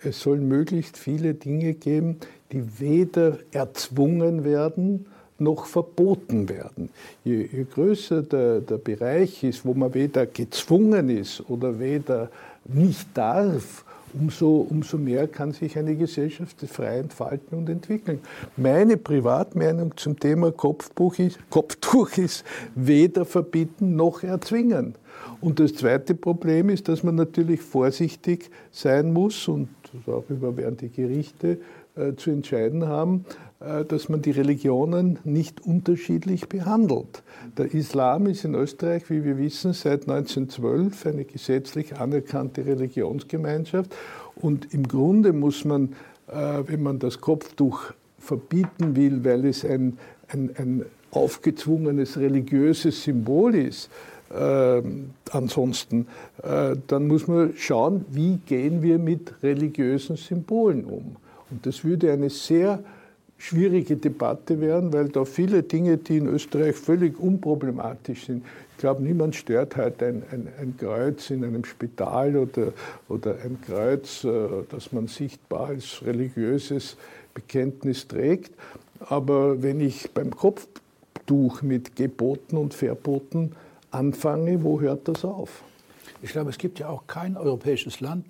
es 0.03 0.21
soll 0.21 0.39
möglichst 0.39 0.95
viele 0.95 1.33
Dinge 1.33 1.73
geben, 1.73 2.17
die 2.51 2.79
weder 2.79 3.39
erzwungen 3.51 4.43
werden 4.43 5.07
noch 5.41 5.65
verboten 5.65 6.47
werden. 6.47 6.89
Je, 7.23 7.47
je 7.51 7.65
größer 7.65 8.21
der, 8.21 8.61
der 8.61 8.77
Bereich 8.77 9.43
ist, 9.43 9.65
wo 9.65 9.73
man 9.73 9.93
weder 9.93 10.25
gezwungen 10.25 11.09
ist 11.09 11.43
oder 11.49 11.79
weder 11.79 12.29
nicht 12.65 13.07
darf, 13.13 13.83
umso, 14.13 14.67
umso 14.69 14.97
mehr 14.97 15.27
kann 15.27 15.51
sich 15.51 15.77
eine 15.77 15.95
Gesellschaft 15.95 16.57
frei 16.67 16.99
entfalten 16.99 17.57
und 17.57 17.69
entwickeln. 17.69 18.19
Meine 18.57 18.97
Privatmeinung 18.97 19.95
zum 19.97 20.19
Thema 20.19 20.51
Kopfbuch 20.51 21.17
ist, 21.19 21.39
Kopftuch 21.49 22.17
ist 22.17 22.43
weder 22.75 23.25
verbieten 23.25 23.95
noch 23.95 24.23
erzwingen. 24.23 24.95
Und 25.39 25.59
das 25.59 25.75
zweite 25.75 26.15
Problem 26.15 26.69
ist, 26.69 26.87
dass 26.87 27.03
man 27.03 27.15
natürlich 27.15 27.61
vorsichtig 27.61 28.49
sein 28.71 29.13
muss, 29.13 29.47
und 29.47 29.69
darüber 30.05 30.55
werden 30.55 30.77
die 30.77 30.89
Gerichte 30.89 31.57
zu 32.15 32.31
entscheiden 32.31 32.87
haben, 32.87 33.25
äh, 33.61 33.85
dass 33.85 34.09
man 34.09 34.23
die 34.23 34.31
Religionen 34.31 35.19
nicht 35.23 35.63
unterschiedlich 35.63 36.49
behandelt. 36.49 37.21
Der 37.57 37.71
Islam 37.73 38.25
ist 38.25 38.43
in 38.43 38.55
Österreich, 38.55 39.09
wie 39.09 39.23
wir 39.23 39.37
wissen, 39.37 39.73
seit 39.73 40.09
1912 40.09 41.05
eine 41.05 41.25
gesetzlich 41.25 41.97
anerkannte 41.97 42.65
Religionsgemeinschaft. 42.65 43.93
Und 44.35 44.73
im 44.73 44.87
Grunde 44.87 45.31
muss 45.31 45.63
man, 45.63 45.89
äh, 46.27 46.63
wenn 46.65 46.81
man 46.81 46.97
das 46.97 47.21
Kopftuch 47.21 47.93
verbieten 48.17 48.95
will, 48.95 49.23
weil 49.23 49.45
es 49.45 49.63
ein, 49.63 49.97
ein, 50.27 50.49
ein 50.57 50.85
aufgezwungenes 51.11 52.17
religiöses 52.17 53.03
Symbol 53.03 53.53
ist, 53.53 53.91
äh, 54.33 54.81
ansonsten, 55.29 56.07
äh, 56.41 56.77
dann 56.87 57.07
muss 57.07 57.27
man 57.27 57.53
schauen, 57.57 58.05
wie 58.09 58.37
gehen 58.37 58.81
wir 58.81 58.97
mit 58.97 59.43
religiösen 59.43 60.15
Symbolen 60.15 60.85
um. 60.85 61.17
Und 61.51 61.65
das 61.65 61.83
würde 61.83 62.11
eine 62.11 62.29
sehr 62.29 62.83
schwierige 63.37 63.97
Debatte 63.97 64.61
werden, 64.61 64.93
weil 64.93 65.09
da 65.09 65.25
viele 65.25 65.63
Dinge, 65.63 65.97
die 65.97 66.17
in 66.17 66.27
Österreich 66.27 66.75
völlig 66.75 67.19
unproblematisch 67.19 68.25
sind, 68.25 68.43
ich 68.71 68.77
glaube, 68.77 69.03
niemand 69.03 69.35
stört 69.35 69.75
halt 69.75 70.01
ein, 70.01 70.23
ein, 70.31 70.47
ein, 70.59 70.75
Kreuz 70.75 71.29
in 71.29 71.43
einem 71.43 71.65
Spital 71.65 72.35
oder, 72.35 72.73
oder 73.09 73.35
ein 73.43 73.59
Kreuz, 73.61 74.23
äh, 74.23 74.47
das 74.69 74.91
man 74.91 75.05
sichtbar 75.05 75.67
als 75.67 76.03
religiöses 76.03 76.97
Bekenntnis 77.35 78.07
trägt. 78.07 78.53
Aber 78.99 79.61
wenn 79.61 79.81
ich 79.81 80.11
beim 80.11 80.35
Kopftuch 80.35 81.61
mit 81.61 81.95
Geboten 81.95 82.57
und 82.57 82.73
Verboten 82.73 83.51
anfange, 83.91 84.63
wo 84.63 84.81
hört 84.81 85.07
das 85.07 85.25
auf? 85.25 85.61
Ich 86.23 86.31
glaube, 86.31 86.49
es 86.49 86.57
gibt 86.57 86.79
ja 86.79 86.89
auch 86.89 87.05
kein 87.05 87.37
europäisches 87.37 87.99
Land, 87.99 88.25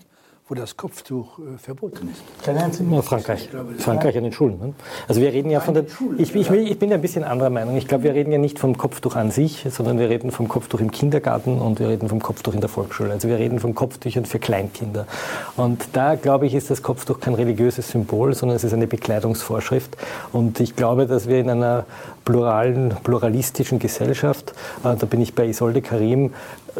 wo 0.52 0.56
das 0.56 0.76
Kopftuch 0.76 1.40
äh, 1.40 1.58
verboten 1.58 2.10
ist. 2.12 2.22
Ja, 2.46 3.02
Frankreich. 3.02 3.48
Frankreich 3.78 4.18
an 4.18 4.24
den 4.26 4.34
Schulen. 4.34 4.60
Ne? 4.60 4.74
Also 5.08 5.22
wir 5.22 5.32
reden 5.32 5.50
ja 5.50 5.62
von 5.62 5.74
den. 5.74 5.86
Ich, 6.18 6.36
ich, 6.36 6.52
ich, 6.52 6.78
bin 6.78 6.90
ja 6.90 6.96
ein 6.96 7.02
bisschen 7.02 7.24
anderer 7.24 7.50
Meinung. 7.50 7.78
Ich 7.78 7.88
glaube, 7.88 8.04
wir 8.04 8.14
reden 8.14 8.34
ja 8.34 8.38
nicht 8.38 8.60
vom 8.60 8.78
Kopftuch 8.78 9.16
an 9.16 9.32
sich, 9.32 9.66
sondern 9.70 9.98
wir 9.98 10.10
reden 10.10 10.30
vom 10.30 10.50
Kopftuch 10.50 10.82
im 10.82 10.92
Kindergarten 10.92 11.58
und 11.58 11.80
wir 11.80 11.88
reden 11.88 12.10
vom 12.10 12.22
Kopftuch 12.22 12.54
in 12.54 12.60
der 12.60 12.68
Volksschule. 12.68 13.14
Also 13.14 13.30
wir 13.30 13.38
reden 13.38 13.62
von 13.62 13.74
Kopftüchern 13.74 14.26
für 14.26 14.40
Kleinkinder. 14.40 15.08
Und 15.56 15.88
da, 15.94 16.16
glaube 16.16 16.48
ich, 16.48 16.54
ist 16.54 16.70
das 16.70 16.84
Kopftuch 16.84 17.22
kein 17.22 17.34
religiöses 17.34 17.90
Symbol, 17.90 18.34
sondern 18.34 18.58
es 18.58 18.66
ist 18.66 18.74
eine 18.74 18.88
Bekleidungsvorschrift. 18.88 19.96
Und 20.34 20.60
ich 20.60 20.76
glaube, 20.76 21.08
dass 21.08 21.30
wir 21.30 21.40
in 21.40 21.50
einer 21.50 21.86
pluralen, 22.26 22.94
pluralistischen 23.06 23.80
Gesellschaft, 23.80 24.52
äh, 24.84 24.98
da 24.98 25.06
bin 25.06 25.22
ich 25.22 25.34
bei 25.34 25.48
Isolde 25.48 25.82
Karim, 25.82 26.34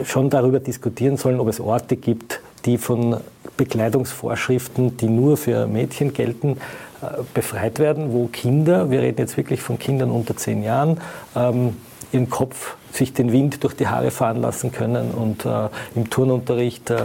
schon 0.04 0.30
darüber 0.30 0.60
diskutieren 0.60 1.16
sollen, 1.16 1.40
ob 1.40 1.48
es 1.48 1.62
Orte 1.62 1.96
gibt, 1.96 2.42
die 2.66 2.78
von 2.78 3.18
Bekleidungsvorschriften, 3.58 4.98
die 4.98 5.08
nur 5.08 5.38
für 5.38 5.68
Mädchen 5.68 6.14
gelten, 6.14 6.58
äh, 7.02 7.22
befreit 7.34 7.80
werden, 7.80 8.14
wo 8.14 8.28
Kinder, 8.28 8.92
wir 8.92 9.02
reden 9.02 9.20
jetzt 9.20 9.38
wirklich 9.38 9.62
von 9.62 9.80
Kindern 9.80 10.12
unter 10.12 10.36
zehn 10.36 10.64
Jahren, 10.64 11.00
ähm, 11.36 11.78
ihren 12.12 12.30
Kopf 12.30 12.76
sich 12.92 13.14
den 13.14 13.32
Wind 13.32 13.64
durch 13.64 13.76
die 13.76 13.88
Haare 13.88 14.12
fahren 14.12 14.42
lassen 14.42 14.72
können 14.72 15.12
und 15.12 15.46
äh, 15.46 15.70
im 15.96 16.10
Turnunterricht 16.10 16.90
äh, 16.90 16.96
äh, 16.96 16.98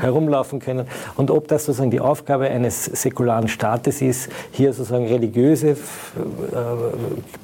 herumlaufen 0.00 0.60
können. 0.60 0.86
Und 1.16 1.30
ob 1.30 1.48
das 1.48 1.64
sozusagen 1.66 1.90
die 1.90 2.00
Aufgabe 2.00 2.48
eines 2.48 2.84
säkularen 2.84 3.48
Staates 3.48 4.02
ist, 4.02 4.28
hier 4.52 4.72
sozusagen 4.72 5.06
religiöse 5.06 5.70
äh, 5.70 5.76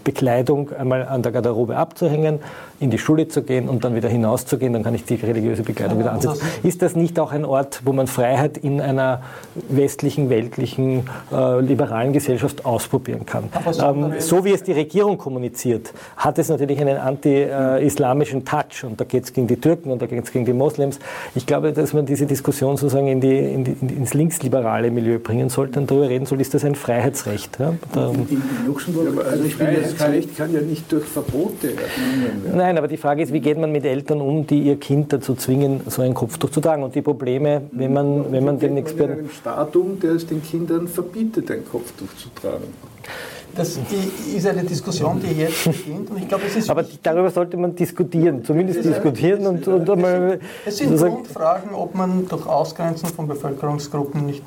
Bekleidung 0.03 0.71
einmal 0.73 1.07
an 1.07 1.23
der 1.23 1.33
Garderobe 1.33 1.77
abzuhängen, 1.77 2.41
in 2.81 2.91
die 2.91 2.99
Schule 2.99 3.29
zu 3.29 3.43
gehen 3.43 3.69
und 3.69 3.85
dann 3.85 3.95
wieder 3.95 4.09
hinauszugehen, 4.09 4.73
dann 4.73 4.83
kann 4.83 4.95
ich 4.95 5.05
die 5.05 5.15
religiöse 5.15 5.63
Bekleidung 5.63 5.99
wieder 5.99 6.13
ansetzen. 6.13 6.47
Ist 6.63 6.83
das 6.83 6.97
nicht 6.97 7.19
auch 7.19 7.33
ein 7.33 7.45
Ort, 7.45 7.83
wo 7.85 7.93
man 7.93 8.07
Freiheit 8.07 8.59
in 8.59 8.81
einer 8.81 9.23
westlichen, 9.69 10.29
weltlichen, 10.29 11.09
äh, 11.33 11.61
liberalen 11.61 12.13
Gesellschaft 12.13 12.65
ausprobieren 12.65 13.27
kann? 13.27 13.45
Ähm, 13.81 14.15
so 14.19 14.45
wie 14.45 14.53
es 14.53 14.63
die 14.63 14.73
Regierung 14.73 15.19
kommuniziert, 15.19 15.93
hat 16.17 16.39
es 16.39 16.49
natürlich 16.49 16.81
einen 16.81 16.99
anti 16.99 17.44
äh, 17.45 17.87
islamischen 17.87 18.45
Touch 18.45 18.85
und 18.85 19.01
da 19.01 19.05
geht 19.05 19.25
es 19.25 19.33
gegen 19.33 19.47
die 19.47 19.57
Türken 19.57 19.91
und 19.91 20.03
da 20.03 20.07
geht 20.07 20.25
es 20.25 20.33
gegen 20.33 20.45
die 20.45 20.53
Moslems. 20.53 20.99
Ich 21.35 21.47
glaube, 21.47 21.73
dass 21.73 21.93
man 21.93 22.07
diese 22.07 22.27
Diskussion 22.27 22.77
sozusagen 22.77 23.09
in 23.09 23.21
die, 23.21 23.37
in 23.37 23.65
die, 23.65 23.73
ins 23.95 24.15
linksliberale 24.15 24.91
Milieu 24.91 25.19
bringen 25.19 25.49
sollte 25.49 25.81
und 25.81 25.91
darüber 25.91 26.09
reden 26.09 26.27
soll, 26.27 26.41
ist 26.41 26.55
das 26.55 26.65
ein 26.65 26.75
Freiheitsrecht. 26.75 27.59
Ja? 27.59 27.75
In, 27.95 28.29
in, 28.29 28.43
Luxemburg, 28.67 29.15
ja, 29.17 29.23
also 29.23 29.45
ich 29.45 29.57
Freiheitsrecht 29.57 30.37
kann 30.37 30.53
ja 30.53 30.61
nicht 30.61 30.91
durch 30.91 31.05
Verbote 31.05 31.69
werden. 31.69 32.57
Nein, 32.57 32.79
aber 32.79 32.89
die 32.89 32.97
Frage 32.97 33.23
ist, 33.23 33.33
wie 33.33 33.41
geht 33.41 33.59
man 33.59 33.73
mit 33.73 33.85
Eltern 33.85 34.21
um, 34.21 34.47
die 34.47 34.61
ihr 34.61 34.77
Kind 34.77 35.13
dazu 35.13 35.35
zwingen, 35.35 35.81
so 35.87 36.03
ein 36.03 36.15
Kopftuch 36.15 36.51
zu 36.51 36.61
tragen? 36.61 36.83
Und 36.83 36.95
die 36.95 37.03
Probleme, 37.03 37.63
wenn 37.73 37.93
man, 37.93 38.33
wenn 38.33 38.45
man 38.45 38.59
den 38.59 38.77
Experten... 38.77 39.19
einem 39.21 39.31
Staat 39.31 39.77
um, 39.77 39.99
der 40.01 40.13
es 40.13 40.27
den 40.27 40.43
Kindern 40.43 40.89
verbietet, 40.89 41.51
ein 41.51 41.65
Kopftuch 41.65 42.15
zu 42.17 42.29
tragen. 42.41 42.73
Das 43.55 43.79
ist 44.35 44.47
eine 44.47 44.65
Diskussion, 44.65 45.21
die 45.21 45.41
jetzt 45.41 45.65
beginnt. 45.65 46.11
Und 46.11 46.19
ich 46.19 46.29
glaube, 46.29 46.45
es 46.47 46.57
ist 46.57 46.71
Aber 46.71 46.85
darüber 47.03 47.31
sollte 47.31 47.57
man 47.57 47.75
diskutieren, 47.75 48.45
zumindest 48.45 48.85
diskutieren 48.85 49.47
und, 49.47 49.67
und 49.69 49.89
einmal. 49.89 50.41
Es 50.67 50.79
sind 50.79 50.97
Grundfragen, 50.97 51.73
ob 51.73 51.95
man 51.95 52.27
durch 52.29 52.47
Ausgrenzen 52.47 53.09
von 53.09 53.29
Bevölkerungsgruppen 53.29 54.27
nicht 54.27 54.45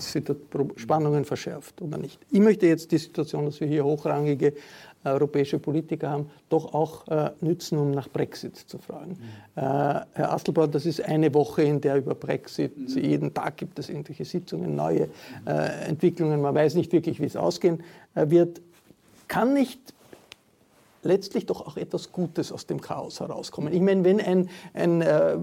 Spannungen 0.76 1.26
verschärft 1.26 1.82
oder 1.82 1.98
nicht. 1.98 2.20
Ich 2.32 2.40
möchte 2.40 2.68
jetzt 2.68 2.92
die 2.92 2.98
Situation, 2.98 3.46
dass 3.46 3.60
wir 3.60 3.68
hier 3.68 3.84
hochrangige 3.86 4.54
äh, 5.04 5.10
europäische 5.10 5.60
Politiker 5.60 6.10
haben, 6.10 6.30
doch 6.50 6.74
auch 6.74 7.08
äh, 7.08 7.32
nützen, 7.42 7.78
um 7.78 7.92
nach 7.92 8.10
Brexit 8.10 8.58
zu 8.58 8.78
fragen. 8.78 9.12
Mhm. 9.12 9.62
Äh, 9.62 9.62
Herr 9.62 10.34
Astelbauer, 10.34 10.68
das 10.68 10.86
ist 10.86 11.04
eine 11.04 11.34
Woche, 11.34 11.64
in 11.64 11.80
der 11.80 11.98
über 11.98 12.16
Brexit, 12.16 12.78
mhm. 12.78 13.02
jeden 13.02 13.34
Tag 13.34 13.58
gibt 13.58 13.80
es 13.80 13.90
irgendwelche 13.90 14.26
Sitzungen, 14.26 14.76
neue 14.76 15.10
äh, 15.46 15.88
Entwicklungen, 15.88 16.42
man 16.42 16.54
weiß 16.54 16.76
nicht 16.76 16.92
wirklich, 16.92 17.20
wie 17.20 17.26
es 17.26 17.36
ausgehen 17.36 17.84
äh, 18.16 18.30
wird 18.30 18.62
kann 19.28 19.54
nicht 19.54 19.80
letztlich 21.04 21.46
doch 21.46 21.66
auch 21.66 21.78
etwas 21.78 22.12
Gutes 22.12 22.52
aus 22.52 22.68
dem 22.68 22.82
Chaos 22.82 23.20
herauskommen. 23.20 23.74
Ich 23.74 23.82
meine, 23.82 24.04
wenn 24.04 24.20
ein, 24.20 24.50
ein, 24.74 25.02
äh, 25.02 25.38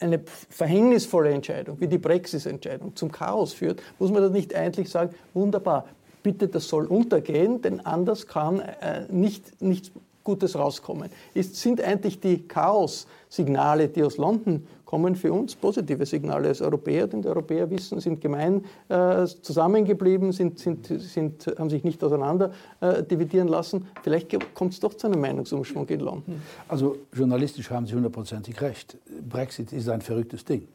eine 0.00 0.20
verhängnisvolle 0.48 1.30
Entscheidung 1.30 1.80
wie 1.80 1.88
die 1.88 1.98
Brexit-Entscheidung 1.98 2.96
zum 2.96 3.12
Chaos 3.12 3.52
führt, 3.52 3.82
muss 3.98 4.10
man 4.10 4.22
dann 4.22 4.32
nicht 4.32 4.54
eigentlich 4.54 4.90
sagen, 4.90 5.14
wunderbar, 5.34 5.86
bitte, 6.22 6.48
das 6.48 6.68
soll 6.68 6.86
untergehen, 6.86 7.62
denn 7.62 7.80
anders 7.80 8.26
kann 8.26 8.60
äh, 8.60 9.06
nicht, 9.10 9.60
nichts 9.60 9.90
Gutes 10.24 10.56
rauskommen. 10.56 11.10
Es 11.34 11.60
sind 11.60 11.80
eigentlich 11.80 12.20
die 12.20 12.46
Chaos-Signale, 12.46 13.88
die 13.88 14.02
aus 14.02 14.16
London 14.16 14.66
kommen 14.92 15.16
für 15.16 15.32
uns 15.32 15.56
positive 15.56 16.04
Signale 16.04 16.48
als 16.48 16.60
Europäer, 16.60 17.06
denn 17.06 17.22
die 17.22 17.28
Europäer 17.28 17.70
wissen, 17.70 17.98
sind 17.98 18.20
gemein 18.20 18.62
äh, 18.90 19.24
zusammengeblieben, 19.24 20.32
sind, 20.32 20.58
sind, 20.58 20.86
sind, 20.86 21.46
haben 21.58 21.70
sich 21.70 21.82
nicht 21.82 22.04
auseinander 22.04 22.52
äh, 22.80 23.02
dividieren 23.02 23.48
lassen. 23.48 23.86
Vielleicht 24.02 24.36
kommt 24.54 24.74
es 24.74 24.80
doch 24.80 24.92
zu 24.92 25.06
einem 25.06 25.20
Meinungsumschwung 25.22 25.88
in 25.88 26.00
London. 26.00 26.42
Also 26.68 26.98
journalistisch 27.10 27.70
haben 27.70 27.86
Sie 27.86 27.94
hundertprozentig 27.94 28.60
recht. 28.60 28.98
Brexit 29.26 29.72
ist 29.72 29.88
ein 29.88 30.02
verrücktes 30.02 30.44
Ding. 30.44 30.68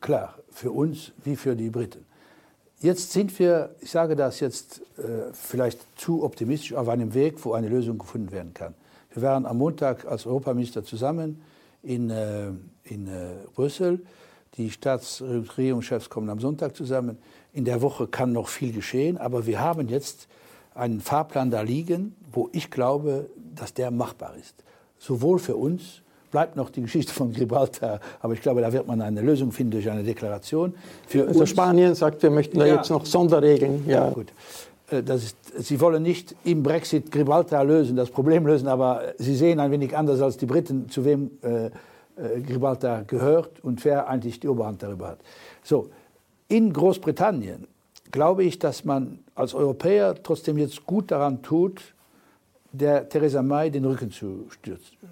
Klar, 0.00 0.36
für 0.50 0.70
uns 0.70 1.10
wie 1.24 1.34
für 1.34 1.56
die 1.56 1.70
Briten. 1.70 2.06
Jetzt 2.82 3.12
sind 3.12 3.38
wir, 3.38 3.74
ich 3.82 3.90
sage 3.90 4.16
das 4.16 4.40
jetzt 4.40 4.80
äh, 4.96 5.32
vielleicht 5.34 5.80
zu 5.98 6.22
optimistisch, 6.24 6.72
auf 6.72 6.88
einem 6.88 7.12
Weg, 7.12 7.44
wo 7.44 7.52
eine 7.52 7.68
Lösung 7.68 7.98
gefunden 7.98 8.32
werden 8.32 8.54
kann. 8.54 8.74
Wir 9.12 9.22
waren 9.22 9.44
am 9.44 9.58
Montag 9.58 10.06
als 10.06 10.24
Europaminister 10.24 10.82
zusammen 10.82 11.42
in, 11.82 12.08
äh, 12.08 12.48
in 12.84 13.06
äh, 13.06 13.32
Brüssel. 13.54 14.00
Die 14.56 14.70
Staats- 14.70 15.20
und 15.20 15.58
Regierungschefs 15.58 16.08
kommen 16.08 16.30
am 16.30 16.40
Sonntag 16.40 16.74
zusammen. 16.74 17.18
In 17.52 17.66
der 17.66 17.82
Woche 17.82 18.06
kann 18.06 18.32
noch 18.32 18.48
viel 18.48 18.72
geschehen, 18.72 19.18
aber 19.18 19.44
wir 19.44 19.60
haben 19.60 19.88
jetzt 19.88 20.26
einen 20.74 21.02
Fahrplan 21.02 21.50
da 21.50 21.60
liegen, 21.60 22.16
wo 22.32 22.48
ich 22.52 22.70
glaube, 22.70 23.28
dass 23.54 23.74
der 23.74 23.90
machbar 23.90 24.36
ist. 24.36 24.54
Sowohl 24.98 25.38
für 25.38 25.56
uns, 25.56 26.00
bleibt 26.30 26.56
noch 26.56 26.70
die 26.70 26.82
Geschichte 26.82 27.12
von 27.12 27.32
Gibraltar, 27.32 28.00
aber 28.20 28.34
ich 28.34 28.42
glaube, 28.42 28.60
da 28.60 28.72
wird 28.72 28.86
man 28.86 29.00
eine 29.00 29.20
Lösung 29.20 29.52
finden 29.52 29.72
durch 29.72 29.90
eine 29.90 30.02
Deklaration. 30.02 30.74
Für 31.06 31.26
also 31.26 31.46
Spanien 31.46 31.94
sagt, 31.94 32.22
wir 32.22 32.30
möchten 32.30 32.58
da 32.58 32.66
ja. 32.66 32.76
jetzt 32.76 32.90
noch 32.90 33.04
Sonderregeln. 33.06 33.84
Ja, 33.86 34.06
ja 34.06 34.10
gut. 34.10 34.32
Äh, 34.90 35.02
das 35.02 35.24
ist, 35.24 35.36
Sie 35.58 35.80
wollen 35.80 36.02
nicht 36.02 36.34
im 36.44 36.62
Brexit 36.62 37.10
Gibraltar 37.10 37.64
lösen, 37.64 37.96
das 37.96 38.10
Problem 38.10 38.46
lösen, 38.46 38.68
aber 38.68 39.14
Sie 39.18 39.34
sehen 39.34 39.58
ein 39.60 39.70
wenig 39.70 39.96
anders 39.96 40.20
als 40.20 40.36
die 40.36 40.46
Briten, 40.46 40.88
zu 40.88 41.04
wem 41.04 41.30
äh, 41.42 41.66
äh, 41.66 42.40
Gibraltar 42.40 43.04
gehört 43.04 43.62
und 43.64 43.84
wer 43.84 44.08
eigentlich 44.08 44.40
die 44.40 44.48
Oberhand 44.48 44.82
darüber 44.82 45.08
hat. 45.08 45.18
So, 45.62 45.90
in 46.48 46.72
Großbritannien 46.72 47.66
glaube 48.10 48.44
ich, 48.44 48.58
dass 48.58 48.84
man 48.84 49.20
als 49.34 49.54
Europäer 49.54 50.20
trotzdem 50.22 50.58
jetzt 50.58 50.84
gut 50.86 51.10
daran 51.10 51.42
tut, 51.42 51.80
der 52.72 53.08
Theresa 53.08 53.42
May 53.42 53.70
den 53.70 53.84
Rücken 53.84 54.10
zu, 54.10 54.46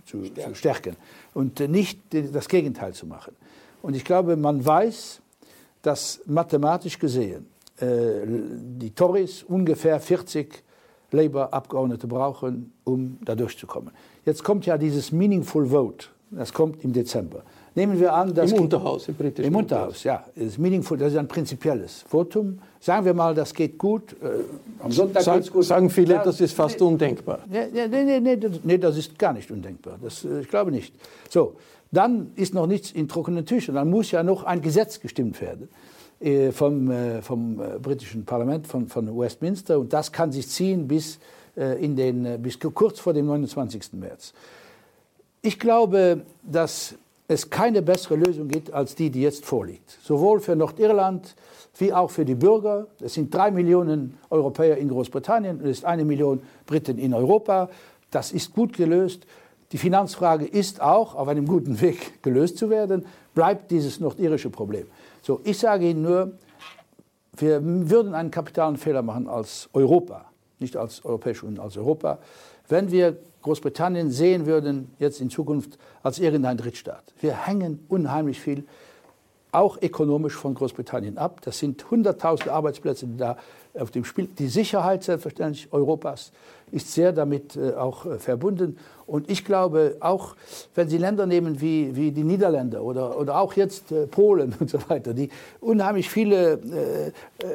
zu, 0.05 0.23
zu 0.23 0.55
stärken 0.55 0.97
und 1.35 1.61
nicht 1.61 2.01
das 2.11 2.49
Gegenteil 2.49 2.93
zu 2.95 3.07
machen. 3.07 3.35
Und 3.83 3.95
ich 3.95 4.05
glaube, 4.05 4.37
man 4.37 4.65
weiß, 4.65 5.21
dass 5.83 6.21
mathematisch 6.27 6.99
gesehen 6.99 7.47
äh, 7.81 7.87
die 8.27 8.91
Tories 8.91 9.43
ungefähr 9.45 10.01
40 10.01 10.63
Labour-Abgeordnete 11.11 12.07
brauchen, 12.07 12.73
um 12.85 13.19
da 13.25 13.35
durchzukommen. 13.35 13.93
Jetzt 14.25 14.45
kommt 14.45 14.67
ja 14.67 14.77
dieses 14.77 15.13
Meaningful 15.13 15.67
Vote, 15.67 16.09
das 16.31 16.53
kommt 16.53 16.85
im 16.85 16.93
Dezember. 16.93 17.43
Nehmen 17.75 17.99
wir 18.01 18.13
an, 18.13 18.35
dass 18.35 18.53
im 18.53 18.63
Unterhaus, 18.63 19.09
im 19.09 19.15
britischen 19.15 19.49
Im 19.49 19.57
Unterhaus, 19.57 20.05
ja, 20.05 20.25
ist 20.35 20.59
meaningful, 20.59 20.99
das 20.99 21.13
ist 21.13 21.19
ein 21.19 21.29
prinzipielles 21.29 22.05
Votum. 22.09 22.59
Sagen 22.81 23.05
wir 23.05 23.15
mal, 23.15 23.35
das 23.35 23.53
geht 23.55 23.79
gut. 23.79 24.13
Äh, 24.23 24.85
am 24.85 24.93
Sonntag 24.93 25.23
Sag, 25.23 25.51
gut. 25.51 25.65
Sagen 25.65 25.91
viele, 25.91 26.15
ja, 26.15 26.25
das 26.25 26.41
ist 26.41 26.53
fast 26.53 26.81
nee, 26.81 26.87
undenkbar. 26.87 27.41
Nee, 27.49 27.67
nee, 27.73 28.21
nee, 28.21 28.37
nee, 28.63 28.79
das 28.79 28.97
ist 28.97 29.19
gar 29.19 29.33
nicht 29.33 29.51
undenkbar. 29.51 29.99
Das, 30.03 30.25
äh, 30.25 30.41
ich 30.41 30.49
glaube 30.49 30.71
nicht. 30.71 30.95
So, 31.29 31.55
dann 31.91 32.33
ist 32.37 32.55
noch 32.55 32.67
nichts 32.67 32.93
in 32.93 33.09
trockenen 33.09 33.47
Tüchern. 33.47 33.75
Dann 33.75 33.91
muss 33.91 34.11
ja 34.11 34.23
noch 34.23 34.45
ein 34.45 34.61
Gesetz 34.61 35.01
gestimmt 35.01 35.41
werden 35.41 35.69
äh, 36.21 36.51
vom, 36.51 36.91
äh, 36.91 37.23
vom 37.23 37.61
äh, 37.61 37.79
britischen 37.79 38.25
Parlament, 38.25 38.67
von, 38.67 38.89
von 38.89 39.07
Westminster. 39.17 39.79
Und 39.79 39.93
das 39.93 40.11
kann 40.11 40.33
sich 40.33 40.49
ziehen 40.49 40.89
bis, 40.89 41.19
in 41.81 41.97
den, 41.97 42.41
bis 42.41 42.61
kurz 42.61 43.01
vor 43.01 43.13
dem 43.13 43.27
29. 43.27 43.95
März. 43.95 44.33
Ich 45.43 45.59
glaube, 45.59 46.23
dass 46.45 46.95
es 47.29 47.51
keine 47.51 47.83
bessere 47.83 48.17
Lösung 48.17 48.49
gibt 48.49 48.73
als 48.73 48.95
die, 48.95 49.11
die 49.11 49.21
jetzt 49.21 49.45
vorliegt. 49.45 49.99
Sowohl 50.03 50.41
für 50.41 50.57
Nordirland 50.57 51.37
wie 51.77 51.93
auch 51.93 52.11
für 52.11 52.25
die 52.25 52.35
Bürger. 52.35 52.87
Es 53.01 53.15
sind 53.15 53.33
drei 53.33 53.51
Millionen 53.51 54.19
Europäer 54.31 54.79
in 54.79 54.89
Großbritannien 54.89 55.61
und 55.61 55.67
es 55.67 55.79
ist 55.79 55.85
eine 55.85 56.05
Million 56.05 56.41
Briten 56.67 56.99
in 56.99 57.15
Europa. 57.15 57.69
Das 58.11 58.33
ist 58.33 58.55
gut 58.55 58.77
gelöst. 58.77 59.27
Die 59.71 59.79
Finanzfrage 59.79 60.47
ist 60.47 60.81
auch 60.81 61.15
auf 61.15 61.29
einem 61.29 61.47
guten 61.47 61.81
Weg 61.81 62.23
gelöst 62.23 62.57
zu 62.57 62.71
werden. 62.71 63.05
Bleibt 63.35 63.71
dieses 63.71 64.01
nordirische 64.01 64.49
Problem. 64.49 64.87
So, 65.21 65.41
ich 65.45 65.59
sage 65.59 65.91
Ihnen 65.91 66.03
nur, 66.03 66.33
wir 67.37 67.61
würden 67.63 68.15
einen 68.15 68.31
kapitalen 68.31 68.79
Fehler 68.79 69.03
machen 69.03 69.29
als 69.29 69.69
Europa, 69.75 70.25
nicht 70.59 70.77
als 70.77 71.05
Europäische 71.05 71.47
Union, 71.47 71.63
als 71.63 71.77
Europa, 71.77 72.19
wenn 72.69 72.91
wir 72.91 73.19
Großbritannien 73.49 74.11
sehen 74.11 74.45
würden, 74.45 74.91
jetzt 74.99 75.23
in 75.23 75.31
Zukunft 75.31 75.79
als 76.03 76.19
irgendein 76.19 76.59
Drittstaat. 76.59 77.03
Wir 77.19 77.47
hängen 77.47 77.83
unheimlich 77.89 78.39
viel, 78.39 78.65
auch 79.53 79.81
ökonomisch 79.81 80.35
von 80.35 80.53
Großbritannien 80.53 81.17
ab. 81.17 81.41
Das 81.45 81.59
sind 81.59 81.91
hunderttausende 81.91 82.53
Arbeitsplätze, 82.53 83.07
die 83.07 83.17
da 83.17 83.39
auf 83.73 83.91
dem 83.91 84.05
Spiel. 84.05 84.29
Die 84.39 84.49
Sicherheit 84.49 85.03
selbstverständlich 85.03 85.73
Europas 85.73 86.31
ist 86.73 86.93
sehr 86.93 87.13
damit 87.13 87.57
äh, 87.57 87.73
auch 87.73 88.05
äh, 88.05 88.19
verbunden. 88.19 88.77
Und 89.07 89.31
ich 89.31 89.47
glaube, 89.47 89.97
auch 90.01 90.37
wenn 90.75 90.91
Sie 90.91 90.99
Länder 90.99 91.25
nehmen 91.25 91.63
wie, 91.63 91.97
wie 91.97 92.13
die 92.13 92.25
Niederländer 92.25 92.83
oder, 92.83 93.19
oder 93.19 93.41
auch 93.41 93.55
jetzt 93.55 93.91
äh, 93.93 94.07
Polen 94.07 94.55
und 94.61 94.69
so 94.69 94.79
weiter, 94.91 95.15
die 95.15 95.31
unheimlich 95.61 96.11
viele 96.11 96.61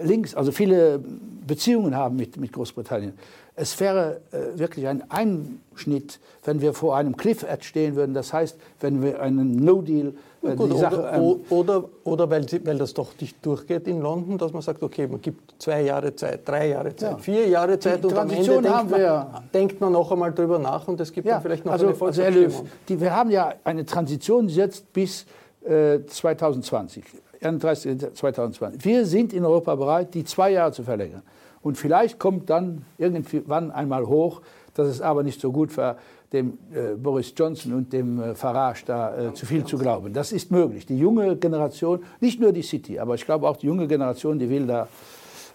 Links, 0.04 0.34
also 0.34 0.52
viele 0.52 1.04
Beziehungen 1.46 1.96
haben 1.96 2.16
mit, 2.16 2.38
mit 2.38 2.52
Großbritannien, 2.52 3.14
es 3.56 3.80
wäre 3.80 4.22
äh, 4.32 4.58
wirklich 4.58 4.88
ein 4.88 5.04
Einschnitt, 5.12 6.20
wenn 6.44 6.62
wir 6.62 6.74
vor 6.74 6.98
einem 6.98 7.16
Cliff-Edge 7.16 7.64
stehen 7.64 7.96
würden. 7.96 8.16
Das 8.16 8.34
heißt, 8.34 8.58
wenn 8.80 9.04
wir 9.04 9.22
einen 9.22 9.58
No-Deal 9.58 10.14
äh, 10.41 10.56
Gut, 10.56 10.76
Sache, 10.78 10.98
oder, 10.98 11.14
ähm, 11.14 11.39
oder, 11.50 11.84
oder 12.04 12.30
weil, 12.32 12.46
weil, 12.66 12.78
das 12.80 12.96
doch 12.96 13.12
nicht 13.20 13.46
durchgeht 13.46 13.88
in 13.88 14.02
London, 14.02 14.39
dass 14.39 14.54
man 14.54 14.64
sagt, 14.64 14.82
okay, 14.82 15.08
man 15.08 15.22
gibt 15.22 15.54
zwei 15.62 15.84
Jahre 15.84 16.16
Zeit, 16.16 16.48
drei 16.48 16.70
Jahre 16.70 16.96
Zeit, 16.96 17.12
ja. 17.12 17.18
vier 17.18 17.48
Jahre 17.48 17.78
Zeit 17.78 18.04
die 18.04 18.08
und 18.08 18.18
am 18.18 18.30
Ende 18.30 18.62
denkt 18.62 18.89
man, 18.89 19.44
denkt 19.54 19.82
man, 19.82 19.91
noch 19.91 20.12
einmal 20.12 20.34
drüber 20.34 20.58
nach 20.58 20.88
und 20.88 21.00
es 21.00 21.14
gibt 21.14 21.28
ja, 21.28 21.36
dann 21.36 21.44
vielleicht 21.44 21.66
noch 21.66 21.74
also, 21.74 21.88
eine. 21.88 22.26
Also 22.26 22.66
die, 22.89 23.00
wir 23.00 23.16
haben 23.16 23.30
ja 23.30 23.54
eine 23.64 23.86
Transition 23.86 24.50
jetzt 24.50 24.91
bis 24.94 25.26
äh, 25.64 26.00
2020. 26.08 27.04
2020. 27.44 28.84
Wir 28.84 29.06
sind 29.06 29.34
in 29.34 29.46
Europa 29.46 29.76
bereit, 29.76 30.14
die 30.14 30.24
zwei 30.24 30.52
Jahre 30.52 30.72
zu 30.72 30.84
verlängern. 30.84 31.22
Und 31.62 31.78
vielleicht 31.78 32.20
kommt 32.20 32.50
dann 32.50 32.86
irgendwann 32.98 33.72
einmal 33.72 34.06
hoch, 34.06 34.41
dass 34.74 34.88
es 34.88 35.02
aber 35.02 35.24
nicht 35.24 35.39
so 35.39 35.52
gut 35.52 35.76
war, 35.78 35.98
dem 36.34 36.58
äh, 36.74 36.96
Boris 36.96 37.34
Johnson 37.36 37.74
und 37.74 37.94
dem 37.94 38.20
äh, 38.20 38.36
Farage 38.36 38.84
da 38.86 39.30
äh, 39.30 39.34
zu 39.34 39.46
viel 39.46 39.64
zu 39.64 39.78
glauben. 39.78 40.14
Das 40.14 40.32
ist 40.32 40.52
möglich. 40.52 40.86
Die 40.86 40.98
junge 40.98 41.36
Generation, 41.38 42.04
nicht 42.20 42.39
nur 42.39 42.52
die 42.52 42.64
City, 42.64 43.00
aber 43.00 43.16
ich 43.16 43.24
glaube 43.24 43.48
auch 43.48 43.58
die 43.58 43.68
junge 43.68 43.88
Generation, 43.88 44.39
die 44.39 44.50
will 44.50 44.66
da 44.66 44.88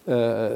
äh, 0.07 0.51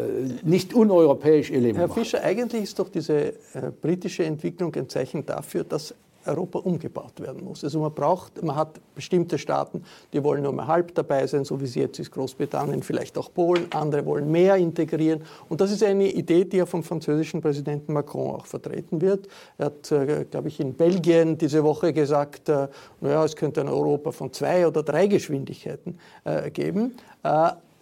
nicht 0.45 0.72
uneuropäisch 0.72 1.51
ihr 1.51 1.61
Leben 1.61 1.76
Herr 1.76 1.89
machen. 1.89 1.99
Fischer, 1.99 2.22
eigentlich 2.22 2.62
ist 2.62 2.78
doch 2.78 2.89
diese 2.89 3.14
äh, 3.14 3.35
britische 3.80 4.24
Entwicklung 4.24 4.74
ein 4.76 4.89
Zeichen 4.89 5.26
dafür, 5.26 5.64
dass 5.64 5.93
Europa 6.27 6.59
umgebaut 6.59 7.20
werden 7.20 7.45
muss. 7.45 7.64
Also 7.64 7.81
man 7.81 7.93
braucht, 7.93 8.43
man 8.43 8.57
hat 8.57 8.81
bestimmte 8.95 9.39
Staaten, 9.39 9.83
die 10.12 10.23
wollen 10.23 10.43
nur 10.43 10.53
mal 10.53 10.66
halb 10.66 10.95
dabei 10.95 11.27
sein, 11.27 11.45
so 11.45 11.61
wie 11.61 11.64
es 11.64 11.75
jetzt 11.75 11.99
ist 11.99 12.11
Großbritannien, 12.11 12.83
vielleicht 12.83 13.16
auch 13.18 13.33
Polen, 13.33 13.66
andere 13.73 14.05
wollen 14.07 14.31
mehr 14.31 14.57
integrieren. 14.57 15.23
Und 15.49 15.61
das 15.61 15.70
ist 15.70 15.83
eine 15.83 16.11
Idee, 16.11 16.45
die 16.45 16.59
ja 16.59 16.66
vom 16.66 16.83
französischen 16.83 17.41
Präsidenten 17.41 17.93
Macron 17.93 18.37
auch 18.37 18.47
vertreten 18.47 19.01
wird. 19.01 19.29
Er 19.59 19.66
hat, 19.66 19.91
äh, 19.93 20.25
glaube 20.25 20.49
ich, 20.49 20.61
in 20.61 20.75
Belgien 20.75 21.39
diese 21.39 21.62
Woche 21.64 21.93
gesagt, 21.93 22.49
äh, 22.49 22.68
naja, 23.01 23.25
es 23.25 23.37
könnte 23.37 23.61
ein 23.61 23.68
Europa 23.68 24.12
von 24.12 24.33
zwei 24.33 24.66
oder 24.66 24.83
drei 24.83 25.07
Geschwindigkeiten 25.07 25.99
äh, 26.25 26.51
geben. 26.51 26.97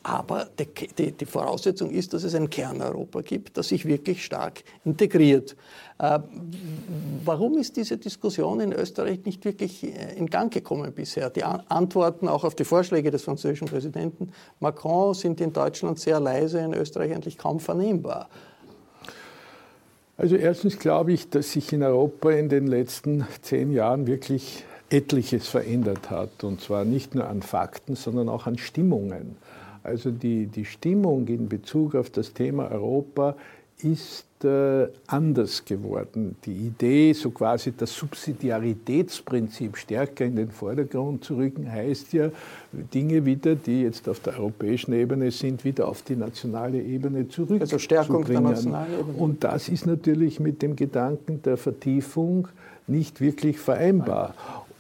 Aber 0.03 0.49
die, 0.59 1.13
die, 1.13 1.27
Voraussetzung 1.27 1.91
ist, 1.91 2.15
dass 2.15 2.25
es 2.25 2.35
ein 2.35 2.49
Kerneuropa 2.49 3.21
gibt, 3.21 3.59
das 3.59 3.69
sich 3.69 3.85
wirklich 3.85 4.25
stark 4.25 4.63
integriert. 4.83 5.57
Äh, 5.99 6.21
warum 7.23 7.59
ist 7.59 7.77
diese 7.77 7.99
Diskussion 7.99 8.61
in 8.61 8.73
Österreich 8.73 9.27
nicht 9.27 9.45
wirklich 9.45 9.85
äh, 9.85 10.17
in 10.17 10.29
Gang 10.29 10.51
gekommen 10.51 10.91
bisher? 10.95 11.29
Die 11.29 11.45
Antworten 11.45 12.29
auch 12.29 12.45
auf 12.45 12.55
die 12.55 12.65
Vorschläge 12.65 13.11
des 13.11 13.25
französischen 13.25 13.69
Präsidenten 13.69 14.33
Macron 14.59 15.13
sind 15.13 15.39
in 15.43 15.53
Deutschland 15.53 16.01
sehr 16.01 16.19
leise, 16.19 16.61
in 16.61 16.73
Österreich 16.73 17.13
eigentlich 17.13 17.37
kaum 17.37 17.61
vernehmbar. 17.61 18.31
Also 20.17 20.37
erstens 20.37 20.79
glaube 20.79 21.13
ich, 21.13 21.29
dass 21.29 21.53
sich 21.53 21.75
in 21.75 21.83
Europa 21.83 22.31
in 22.31 22.49
den 22.49 22.67
letzten 22.67 23.27
zehn 23.43 23.71
Jahren 23.71 24.07
wirklich 24.07 24.65
etliches 24.89 25.47
verändert 25.49 26.11
hat. 26.11 26.43
Und 26.43 26.61
zwar 26.61 26.85
nicht 26.85 27.15
nur 27.15 27.27
an 27.27 27.43
Fakten, 27.43 27.97
sondern 27.97 28.31
auch 28.31 28.47
an 28.47 28.59
Stimmungen. 28.59 29.37
Also 29.83 30.11
die, 30.11 30.47
die 30.47 30.65
Stimmung 30.65 31.27
in 31.29 31.49
Bezug 31.49 31.95
auf 31.95 32.11
das 32.11 32.33
Thema 32.33 32.71
Europa 32.71 33.37
ist 33.83 34.27
äh, 34.45 34.89
anders 35.07 35.65
geworden. 35.65 36.37
Die 36.45 36.53
Idee, 36.53 37.13
so 37.13 37.31
quasi 37.31 37.73
das 37.77 37.95
Subsidiaritätsprinzip 37.95 39.77
stärker 39.77 40.25
in 40.25 40.37
den 40.37 40.51
Vordergrund 40.51 41.25
zu 41.25 41.37
rücken, 41.37 41.71
heißt 41.71 42.13
ja, 42.13 42.31
Dinge 42.73 43.25
wieder, 43.25 43.55
die 43.55 43.83
jetzt 43.83 44.09
auf 44.09 44.21
der 44.21 44.39
europäischen 44.39 44.93
Ebene 44.93 45.31
sind, 45.31 45.65
wieder 45.65 45.89
auf 45.89 46.03
die 46.03 46.17
nationale 46.17 46.81
Ebene 46.81 47.29
zurück. 47.29 47.61
Also 47.61 47.79
Stärkung 47.79 48.25
der 48.25 48.41
nationalen 48.41 49.01
Ebene. 49.01 49.19
Und 49.19 49.45
das 49.45 49.69
ist 49.69 49.87
natürlich 49.87 50.41
mit 50.41 50.63
dem 50.63 50.77
Gedanken 50.77 51.43
der 51.43 51.57
Vertiefung 51.57 52.49
nicht 52.87 53.21
wirklich 53.21 53.59
vereinbar. 53.59 54.35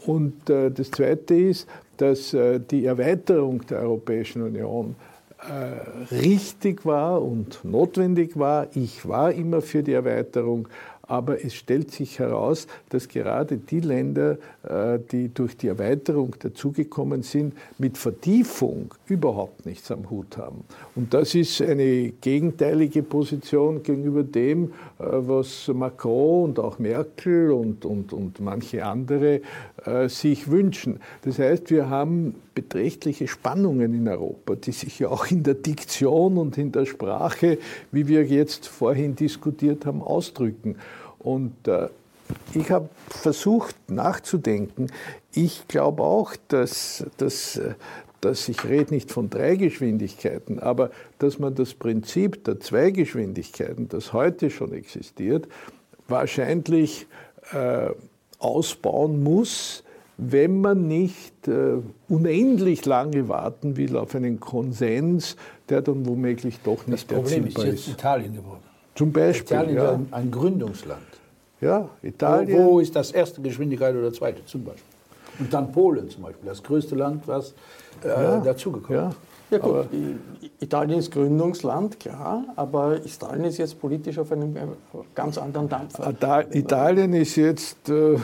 Und 0.07 0.49
äh, 0.49 0.71
das 0.71 0.91
Zweite 0.91 1.35
ist, 1.35 1.69
dass 2.01 2.33
äh, 2.35 2.61
die 2.61 2.87
Erweiterung 2.87 3.67
der 3.67 3.81
Europäischen 3.81 4.43
Union 4.43 4.97
äh, 5.39 6.15
richtig 6.15 6.85
war 6.85 7.23
und 7.23 7.65
notwendig 7.65 8.39
war. 8.39 8.69
Ich 8.75 9.07
war 9.09 9.33
immer 9.33 9.61
für 9.61 9.83
die 9.83 9.93
Erweiterung, 9.93 10.69
aber 11.11 11.45
es 11.45 11.55
stellt 11.55 11.91
sich 11.91 12.21
heraus, 12.21 12.69
dass 12.89 13.09
gerade 13.09 13.57
die 13.57 13.81
Länder, 13.81 14.39
äh, 14.63 15.01
die 15.11 15.35
durch 15.35 15.57
die 15.57 15.67
Erweiterung 15.67 16.37
dazugekommen 16.39 17.25
sind, 17.25 17.55
mit 17.79 17.99
Vertiefung 17.99 18.95
überhaupt 19.07 19.67
nichts 19.67 19.91
am 19.91 20.09
Hut 20.09 20.37
haben. 20.37 20.63
Und 20.95 21.13
das 21.13 21.35
ist 21.35 21.61
eine 21.63 22.13
gegenteilige 22.21 23.03
Position 23.03 23.83
gegenüber 23.83 24.23
dem, 24.23 24.67
äh, 24.67 24.71
was 24.99 25.69
Macron 25.75 26.45
und 26.45 26.59
auch 26.61 26.79
Merkel 26.79 27.51
und, 27.51 27.85
und, 27.85 28.13
und 28.13 28.39
manche 28.39 28.87
andere 28.87 29.41
äh, 29.85 30.09
sich 30.09 30.49
wünschen. 30.49 31.01
Das 31.23 31.41
heißt, 31.41 31.71
wir 31.71 31.91
haben 31.91 32.37
beträchtliche 32.55 33.27
Spannungen 33.27 33.95
in 33.95 34.07
Europa, 34.07 34.55
die 34.55 34.73
sich 34.73 35.01
ja 35.01 35.09
auch 35.09 35.27
in 35.27 35.43
der 35.43 35.55
Diktion 35.55 36.39
und 36.39 36.57
in 36.57 36.71
der 36.71 36.87
Sprache, 36.87 37.59
wie 37.91 38.07
wir 38.07 38.25
jetzt 38.25 38.69
vorhin 38.69 39.17
diskutiert 39.17 39.87
haben, 39.87 40.03
ausdrücken. 40.03 40.77
Und 41.21 41.68
äh, 41.68 41.89
ich 42.55 42.71
habe 42.71 42.89
versucht 43.09 43.77
nachzudenken. 43.89 44.89
Ich 45.33 45.68
glaube 45.68 46.03
auch, 46.03 46.35
dass, 46.49 47.05
dass, 47.16 47.57
äh, 47.57 47.75
dass 48.21 48.49
ich 48.49 48.64
rede 48.64 48.93
nicht 48.95 49.11
von 49.12 49.31
drei 49.31 49.57
Geschwindigkeiten, 49.57 50.59
aber 50.59 50.91
dass 51.18 51.39
man 51.39 51.55
das 51.55 51.75
Prinzip 51.75 52.45
der 52.45 52.61
zwei 52.61 52.91
Geschwindigkeiten, 52.91 53.89
das 53.89 54.12
heute 54.12 54.51
schon 54.51 54.73
existiert, 54.73 55.49
wahrscheinlich 56.09 57.07
äh, 57.53 57.91
ausbauen 58.39 59.23
muss, 59.23 59.85
wenn 60.16 60.61
man 60.61 60.87
nicht 60.87 61.49
äh, 61.49 61.79
unendlich 62.09 62.85
lange 62.85 63.29
warten 63.29 63.77
will 63.77 63.97
auf 63.97 64.14
einen 64.14 64.39
Konsens, 64.39 65.37
der 65.68 65.81
dann 65.81 66.07
womöglich 66.07 66.59
doch 66.62 66.87
nicht 66.87 67.11
das 67.11 67.16
Problem 67.16 67.45
erzielbar 67.45 67.66
ist 67.66 67.87
jetzt 67.87 67.89
Italien 67.89 68.35
geworden. 68.35 68.70
Zum 68.95 69.12
Beispiel. 69.12 69.57
Italien 69.57 69.76
ja. 69.76 69.93
ist 69.93 70.01
ein 70.12 70.30
Gründungsland. 70.30 71.03
Ja, 71.61 71.88
Italien. 72.03 72.59
Wo, 72.59 72.72
wo, 72.72 72.80
ist 72.80 72.97
das 72.97 73.12
erste 73.12 73.41
Geschwindigkeit 73.43 73.95
oder 73.95 74.12
zweite 74.12 74.45
zum 74.47 74.64
Beispiel? 74.64 74.84
Und 75.38 75.53
dann 75.53 75.72
Polen 75.72 76.09
zum 76.09 76.22
Beispiel, 76.22 76.49
das 76.49 76.62
größte 76.62 76.95
Land, 76.95 77.26
was 77.26 77.55
äh, 78.05 78.09
ja, 78.09 78.41
dazugekommen 78.41 79.11
ist. 79.11 79.16
Ja. 79.16 79.30
Ja 79.51 79.59
gut, 79.59 79.89
Italien 80.61 80.99
ist 80.99 81.11
Gründungsland, 81.11 81.99
klar, 81.99 82.45
aber 82.55 83.05
Italien 83.05 83.45
ist 83.45 83.59
jetzt 83.59 83.81
politisch 83.81 84.19
auf 84.19 84.31
einem 84.31 84.55
ganz 85.15 85.39
anderen 85.39 85.69
Dampfer. 85.69 86.13
Italien 86.53 87.15
ist 87.15 87.37
jetzt 87.37 87.89
äh, 87.89 88.17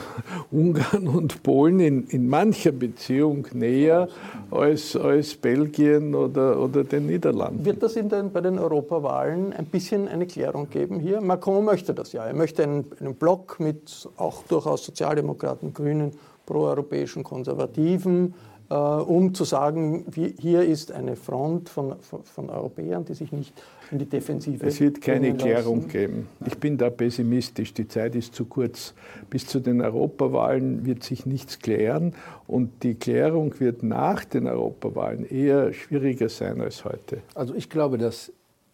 Ungarn 0.52 1.08
und 1.14 1.42
Polen 1.42 1.80
in, 1.80 2.06
in 2.08 2.28
mancher 2.28 2.72
Beziehung 2.72 3.46
näher 3.54 4.08
als, 4.50 4.94
als 4.94 5.34
Belgien 5.34 6.14
oder, 6.14 6.60
oder 6.60 6.84
den 6.84 7.06
Niederlanden. 7.06 7.64
Wird 7.64 7.82
das 7.82 7.96
in 7.96 8.08
den, 8.08 8.30
bei 8.30 8.40
den 8.40 8.58
Europawahlen 8.58 9.52
ein 9.52 9.66
bisschen 9.66 10.06
eine 10.08 10.26
Klärung 10.26 10.70
geben 10.70 11.00
hier? 11.00 11.20
Macron 11.20 11.64
möchte 11.64 11.94
das 11.94 12.12
ja. 12.12 12.24
Er 12.24 12.34
möchte 12.34 12.62
einen, 12.62 12.84
einen 13.00 13.14
Block 13.14 13.58
mit 13.58 14.08
auch 14.16 14.42
durchaus 14.44 14.84
Sozialdemokraten, 14.84 15.74
Grünen, 15.74 16.12
proeuropäischen 16.44 17.24
Konservativen 17.24 18.34
äh, 18.68 18.74
um 18.74 19.34
zu 19.34 19.44
sagen, 19.44 20.04
wie, 20.10 20.34
hier 20.40 20.62
ist 20.62 20.90
eine 20.90 21.16
Front 21.16 21.68
von, 21.68 21.96
von, 22.00 22.24
von, 22.24 22.50
Europäern, 22.50 23.04
die 23.04 23.14
sich 23.14 23.30
nicht 23.30 23.52
in 23.90 23.98
die 23.98 24.06
Defensive. 24.06 24.66
Es 24.66 24.80
wird 24.80 25.00
keine 25.00 25.34
Klärung 25.34 25.86
geben. 25.86 26.28
Ich 26.44 26.58
bin 26.58 26.76
da 26.76 26.90
pessimistisch. 26.90 27.74
Die 27.74 27.86
Zeit 27.86 28.16
ist 28.16 28.34
zu 28.34 28.46
kurz. 28.46 28.94
Bis 29.30 29.46
zu 29.46 29.60
den 29.60 29.80
Europawahlen 29.80 30.84
wird 30.84 31.04
sich 31.04 31.26
nichts 31.26 31.60
klären 31.60 32.14
und 32.46 32.82
die 32.82 32.94
Klärung 32.94 33.58
wird 33.60 33.82
nach 33.82 34.24
den 34.24 34.48
Europawahlen 34.48 35.28
eher 35.28 35.72
schwieriger 35.72 36.28
sein 36.28 36.60
als 36.60 36.84
heute. 36.84 37.18
Also 37.34 37.54
ich 37.54 37.70
glaube, 37.70 37.98
dass 37.98 38.32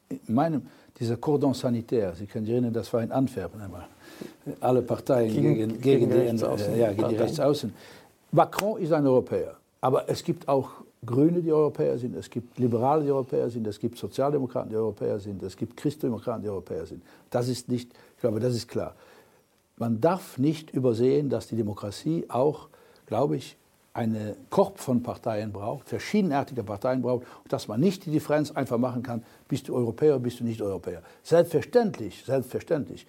in 0.09 0.35
meinem, 0.35 0.63
dieser 0.99 1.17
Cordon 1.17 1.55
sanitaire, 1.55 2.15
Sie 2.15 2.27
können 2.27 2.45
sich 2.45 2.53
erinnern, 2.53 2.73
das 2.73 2.93
war 2.93 3.03
in 3.03 3.13
Antwerpen 3.13 3.61
einmal, 3.61 3.87
alle 4.61 4.83
Parteien 4.83 5.33
gegen, 5.33 5.55
gegen, 5.55 5.81
gegen, 5.81 5.81
gegen 5.81 6.11
die, 6.11 6.17
Rechtsaußen, 6.17 6.75
äh, 6.75 6.81
ja, 6.81 6.93
gegen 6.93 7.09
die 7.09 7.17
Rechtsaußen. 7.17 7.73
Macron 8.31 8.81
ist 8.81 8.93
ein 8.93 9.07
Europäer. 9.07 9.57
Aber 9.83 10.09
es 10.09 10.23
gibt 10.23 10.49
auch 10.49 10.71
Grüne, 11.05 11.43
die 11.43 11.53
Europäer 11.53 11.99
sind, 11.99 12.15
es 12.15 12.31
gibt 12.31 12.59
Liberale, 12.59 13.05
die 13.05 13.11
Europäer 13.11 13.51
sind, 13.51 13.67
es 13.67 13.81
gibt 13.81 13.99
Sozialdemokraten, 13.99 14.71
die 14.71 14.77
Europäer 14.77 15.19
sind, 15.19 15.43
es 15.43 15.57
gibt 15.57 15.77
Christdemokraten, 15.77 16.43
die 16.43 16.49
Europäer 16.49 16.87
sind. 16.87 17.03
Das 17.29 17.49
ist 17.49 17.69
nicht, 17.69 17.91
ich 18.15 18.21
glaube, 18.21 18.39
das 18.39 18.55
ist 18.55 18.69
klar. 18.69 18.95
Man 19.77 20.01
darf 20.01 20.39
nicht 20.39 20.71
übersehen, 20.71 21.29
dass 21.29 21.49
die 21.49 21.57
Demokratie 21.57 22.25
auch, 22.29 22.69
glaube 23.07 23.37
ich, 23.37 23.57
einen 23.93 24.37
Korb 24.51 24.79
von 24.79 25.03
Parteien 25.03 25.53
braucht, 25.53 25.89
verschiedenartige 25.89 26.63
Parteien 26.63 27.03
braucht, 27.03 27.27
und 27.43 27.53
dass 27.53 27.67
man 27.67 27.81
nicht 27.81 28.07
die 28.07 28.13
Differenz 28.13 28.53
einfach 28.53 28.79
machen 28.79 29.03
kann, 29.03 29.25
bist 29.49 29.69
du 29.69 29.75
Europäer, 29.75 30.21
bist 30.21 30.39
du 30.39 30.45
nicht 30.45 30.63
Europäer. 30.63 31.03
Selbstverständlich, 31.25 32.23
selbstverständlich. 32.25 33.05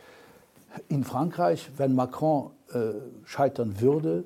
In 0.90 1.04
Frankreich, 1.04 1.70
wenn 1.78 1.94
Macron 1.94 2.50
äh, 2.74 2.94
scheitern 3.26 3.80
würde, 3.80 4.24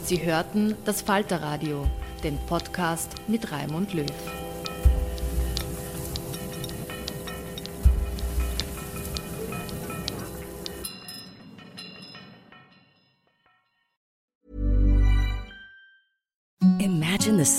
Sie 0.06 0.24
hörten 0.24 0.76
das 0.86 1.02
Falterradio, 1.02 1.86
den 2.24 2.38
Podcast 2.48 3.12
mit 3.28 3.52
Raimund 3.52 3.94
Löw. 3.94 4.06
Service 17.50 17.59